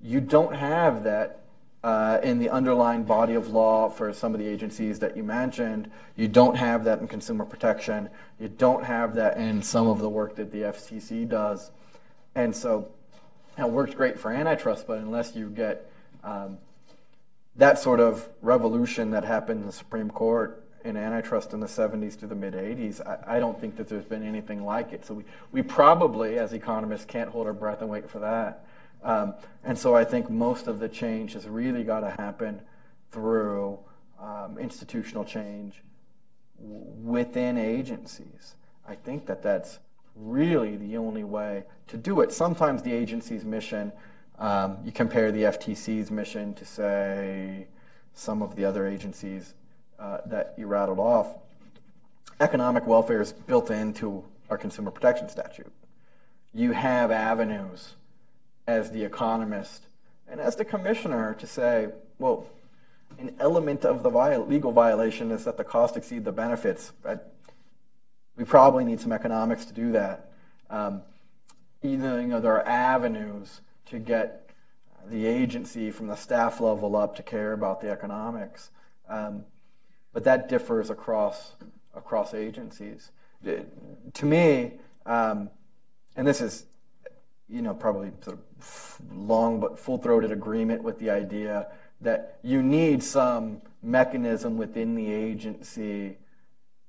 you 0.00 0.20
don't 0.20 0.54
have 0.54 1.02
that 1.02 1.40
uh, 1.82 2.20
in 2.22 2.38
the 2.38 2.48
underlying 2.48 3.02
body 3.02 3.34
of 3.34 3.48
law 3.48 3.88
for 3.88 4.12
some 4.12 4.34
of 4.34 4.40
the 4.40 4.46
agencies 4.46 5.00
that 5.00 5.16
you 5.16 5.24
mentioned. 5.24 5.90
You 6.14 6.28
don't 6.28 6.56
have 6.56 6.84
that 6.84 7.00
in 7.00 7.08
consumer 7.08 7.44
protection. 7.44 8.08
You 8.38 8.48
don't 8.48 8.84
have 8.84 9.16
that 9.16 9.36
in 9.36 9.62
some 9.62 9.88
of 9.88 9.98
the 9.98 10.08
work 10.08 10.36
that 10.36 10.52
the 10.52 10.62
FCC 10.62 11.28
does. 11.28 11.72
And 12.36 12.54
so 12.54 12.88
it 13.58 13.68
works 13.68 13.94
great 13.94 14.18
for 14.18 14.30
antitrust, 14.30 14.86
but 14.86 14.98
unless 14.98 15.34
you 15.34 15.50
get 15.50 15.90
um, 16.24 16.58
that 17.56 17.78
sort 17.78 18.00
of 18.00 18.28
revolution 18.42 19.10
that 19.10 19.24
happened 19.24 19.60
in 19.60 19.66
the 19.66 19.72
Supreme 19.72 20.10
Court 20.10 20.64
in 20.84 20.96
antitrust 20.96 21.52
in 21.52 21.60
the 21.60 21.66
70s 21.66 22.18
to 22.20 22.26
the 22.26 22.34
mid 22.34 22.54
80s, 22.54 23.06
I, 23.06 23.36
I, 23.36 23.38
don't 23.38 23.60
think 23.60 23.76
that 23.76 23.88
there's 23.88 24.04
been 24.04 24.26
anything 24.26 24.64
like 24.64 24.92
it. 24.92 25.04
So 25.04 25.14
we, 25.14 25.24
we 25.52 25.62
probably, 25.62 26.38
as 26.38 26.52
economists, 26.52 27.04
can't 27.04 27.30
hold 27.30 27.46
our 27.46 27.52
breath 27.52 27.82
and 27.82 27.90
wait 27.90 28.08
for 28.08 28.18
that. 28.20 28.64
Um, 29.02 29.34
and 29.64 29.78
so 29.78 29.94
I 29.94 30.04
think 30.04 30.30
most 30.30 30.66
of 30.66 30.78
the 30.78 30.88
change 30.88 31.34
has 31.34 31.46
really 31.46 31.84
got 31.84 32.00
to 32.00 32.10
happen 32.10 32.62
through 33.10 33.78
um, 34.20 34.58
institutional 34.58 35.24
change 35.24 35.82
w- 36.58 36.84
within 37.02 37.58
agencies. 37.58 38.54
I 38.86 38.94
think 38.94 39.26
that 39.26 39.42
that's 39.42 39.78
really 40.16 40.76
the 40.76 40.96
only 40.96 41.24
way 41.24 41.64
to 41.88 41.96
do 41.96 42.20
it. 42.20 42.32
Sometimes 42.32 42.82
the 42.82 42.92
agency's 42.92 43.44
mission, 43.44 43.92
um, 44.38 44.78
you 44.84 44.92
compare 44.92 45.32
the 45.32 45.42
FTC's 45.44 46.10
mission 46.10 46.54
to, 46.54 46.64
say, 46.64 47.66
some 48.14 48.42
of 48.42 48.56
the 48.56 48.64
other 48.64 48.86
agencies 48.86 49.54
uh, 49.98 50.18
that 50.26 50.54
you 50.56 50.66
rattled 50.66 50.98
off. 50.98 51.28
Economic 52.40 52.86
welfare 52.86 53.20
is 53.20 53.32
built 53.32 53.70
into 53.70 54.24
our 54.48 54.58
consumer 54.58 54.90
protection 54.90 55.28
statute. 55.28 55.70
You 56.52 56.72
have 56.72 57.10
avenues 57.10 57.94
as 58.66 58.90
the 58.90 59.04
economist 59.04 59.86
and 60.30 60.40
as 60.40 60.56
the 60.56 60.64
commissioner 60.64 61.34
to 61.34 61.46
say, 61.46 61.88
well, 62.18 62.46
an 63.18 63.34
element 63.40 63.84
of 63.84 64.02
the 64.02 64.10
viol- 64.10 64.46
legal 64.46 64.72
violation 64.72 65.30
is 65.32 65.44
that 65.44 65.56
the 65.56 65.64
cost 65.64 65.96
exceed 65.96 66.24
the 66.24 66.32
benefits. 66.32 66.92
We 68.40 68.46
probably 68.46 68.86
need 68.86 68.98
some 68.98 69.12
economics 69.12 69.66
to 69.66 69.74
do 69.74 69.92
that. 69.92 70.30
Um, 70.70 71.02
know, 71.82 72.18
you 72.18 72.26
know, 72.26 72.40
there 72.40 72.54
are 72.54 72.66
avenues 72.66 73.60
to 73.84 73.98
get 73.98 74.48
the 75.06 75.26
agency 75.26 75.90
from 75.90 76.06
the 76.06 76.16
staff 76.16 76.58
level 76.58 76.96
up 76.96 77.16
to 77.16 77.22
care 77.22 77.52
about 77.52 77.82
the 77.82 77.90
economics. 77.90 78.70
Um, 79.10 79.44
but 80.14 80.24
that 80.24 80.48
differs 80.48 80.88
across 80.88 81.52
across 81.94 82.32
agencies. 82.32 83.10
To 83.44 84.24
me, 84.24 84.72
um, 85.04 85.50
and 86.16 86.26
this 86.26 86.40
is, 86.40 86.64
you 87.46 87.60
know, 87.60 87.74
probably 87.74 88.10
sort 88.22 88.38
of 88.38 89.00
long 89.14 89.60
but 89.60 89.78
full-throated 89.78 90.32
agreement 90.32 90.82
with 90.82 90.98
the 90.98 91.10
idea 91.10 91.66
that 92.00 92.38
you 92.42 92.62
need 92.62 93.02
some 93.02 93.60
mechanism 93.82 94.56
within 94.56 94.94
the 94.94 95.12
agency 95.12 96.16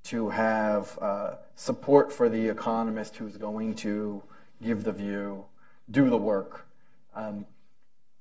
to 0.04 0.30
have 0.30 0.98
uh, 1.00 1.34
support 1.54 2.12
for 2.12 2.28
the 2.28 2.48
economist 2.48 3.16
who's 3.16 3.36
going 3.36 3.74
to 3.76 4.22
give 4.60 4.84
the 4.84 4.92
view, 4.92 5.44
do 5.90 6.10
the 6.10 6.16
work. 6.16 6.66
Um, 7.14 7.46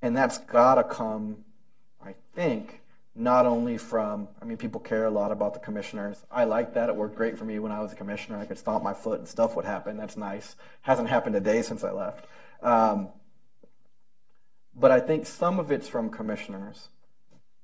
and 0.01 0.15
that's 0.15 0.37
got 0.39 0.75
to 0.75 0.83
come, 0.83 1.43
I 2.03 2.15
think, 2.35 2.81
not 3.15 3.45
only 3.45 3.77
from, 3.77 4.27
I 4.41 4.45
mean, 4.45 4.57
people 4.57 4.79
care 4.79 5.05
a 5.05 5.11
lot 5.11 5.31
about 5.31 5.53
the 5.53 5.59
commissioners. 5.59 6.25
I 6.31 6.45
like 6.45 6.73
that. 6.75 6.89
It 6.89 6.95
worked 6.95 7.15
great 7.15 7.37
for 7.37 7.45
me 7.45 7.59
when 7.59 7.71
I 7.71 7.79
was 7.79 7.91
a 7.91 7.95
commissioner. 7.95 8.37
I 8.37 8.45
could 8.45 8.57
stomp 8.57 8.83
my 8.83 8.93
foot 8.93 9.19
and 9.19 9.27
stuff 9.27 9.55
would 9.55 9.65
happen. 9.65 9.97
That's 9.97 10.17
nice. 10.17 10.55
Hasn't 10.81 11.09
happened 11.09 11.35
a 11.35 11.41
day 11.41 11.61
since 11.61 11.83
I 11.83 11.91
left. 11.91 12.25
Um, 12.61 13.09
but 14.73 14.91
I 14.91 14.99
think 14.99 15.25
some 15.25 15.59
of 15.59 15.71
it's 15.71 15.87
from 15.87 16.09
commissioners. 16.09 16.87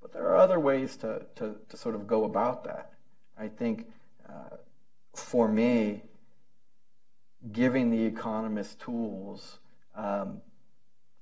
But 0.01 0.11
there 0.11 0.27
are 0.27 0.37
other 0.37 0.59
ways 0.59 0.97
to, 0.97 1.25
to, 1.35 1.55
to 1.69 1.77
sort 1.77 1.95
of 1.95 2.07
go 2.07 2.25
about 2.25 2.65
that. 2.65 2.91
I 3.37 3.47
think 3.47 3.87
uh, 4.29 4.57
for 5.13 5.47
me, 5.47 6.03
giving 7.51 7.89
the 7.91 8.05
economist 8.05 8.79
tools 8.79 9.59
um, 9.95 10.41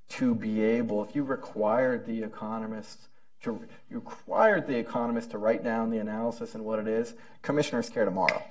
to 0.09 0.35
be 0.35 0.61
able, 0.61 1.03
if 1.03 1.15
you 1.15 1.23
required 1.23 2.05
the 2.05 2.23
economists 2.23 3.07
to, 3.41 3.61
you 3.89 3.97
required 3.97 4.67
the 4.67 4.77
economist 4.77 5.31
to 5.31 5.37
write 5.37 5.63
down 5.63 5.89
the 5.89 5.97
analysis 5.97 6.55
and 6.55 6.63
what 6.63 6.79
it 6.79 6.87
is, 6.87 7.13
commissioners 7.41 7.89
care 7.89 8.05
tomorrow. 8.05 8.41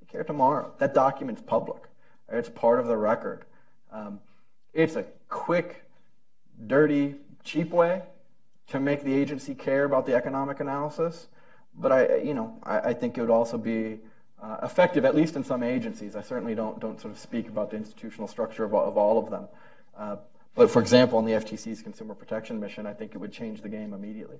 They 0.00 0.06
care 0.06 0.24
tomorrow. 0.24 0.72
That 0.78 0.94
document's 0.94 1.42
public. 1.42 1.82
It's 2.28 2.48
part 2.48 2.80
of 2.80 2.86
the 2.86 2.96
record. 2.96 3.44
Um, 3.92 4.20
it's 4.72 4.96
a 4.96 5.04
quick, 5.28 5.84
dirty, 6.66 7.16
cheap 7.44 7.70
way 7.70 8.02
to 8.68 8.80
make 8.80 9.04
the 9.04 9.14
agency 9.14 9.54
care 9.54 9.84
about 9.84 10.06
the 10.06 10.14
economic 10.14 10.60
analysis. 10.60 11.28
But 11.78 11.92
I, 11.92 12.16
you 12.16 12.34
know, 12.34 12.58
I, 12.62 12.78
I 12.78 12.94
think 12.94 13.18
it 13.18 13.20
would 13.20 13.30
also 13.30 13.58
be 13.58 13.98
uh, 14.42 14.58
effective, 14.62 15.04
at 15.04 15.14
least 15.14 15.36
in 15.36 15.44
some 15.44 15.62
agencies. 15.62 16.16
I 16.16 16.22
certainly 16.22 16.54
don't 16.54 16.80
don't 16.80 17.00
sort 17.00 17.12
of 17.12 17.18
speak 17.18 17.48
about 17.48 17.70
the 17.70 17.76
institutional 17.76 18.28
structure 18.28 18.64
of, 18.64 18.74
of 18.74 18.96
all 18.96 19.18
of 19.18 19.30
them. 19.30 19.48
Uh, 19.96 20.16
but 20.54 20.70
for 20.70 20.80
example, 20.80 21.18
on 21.18 21.26
the 21.26 21.32
FTC's 21.32 21.82
consumer 21.82 22.14
protection 22.14 22.58
mission, 22.58 22.86
I 22.86 22.94
think 22.94 23.14
it 23.14 23.18
would 23.18 23.32
change 23.32 23.60
the 23.60 23.68
game 23.68 23.92
immediately. 23.92 24.38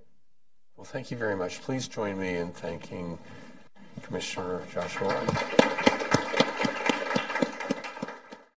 Well, 0.77 0.85
thank 0.85 1.11
you 1.11 1.17
very 1.17 1.37
much. 1.37 1.61
Please 1.63 1.89
join 1.89 2.19
me 2.19 2.37
in 2.37 2.53
thanking 2.53 3.19
Commissioner 4.03 4.63
Joshua. 4.73 5.76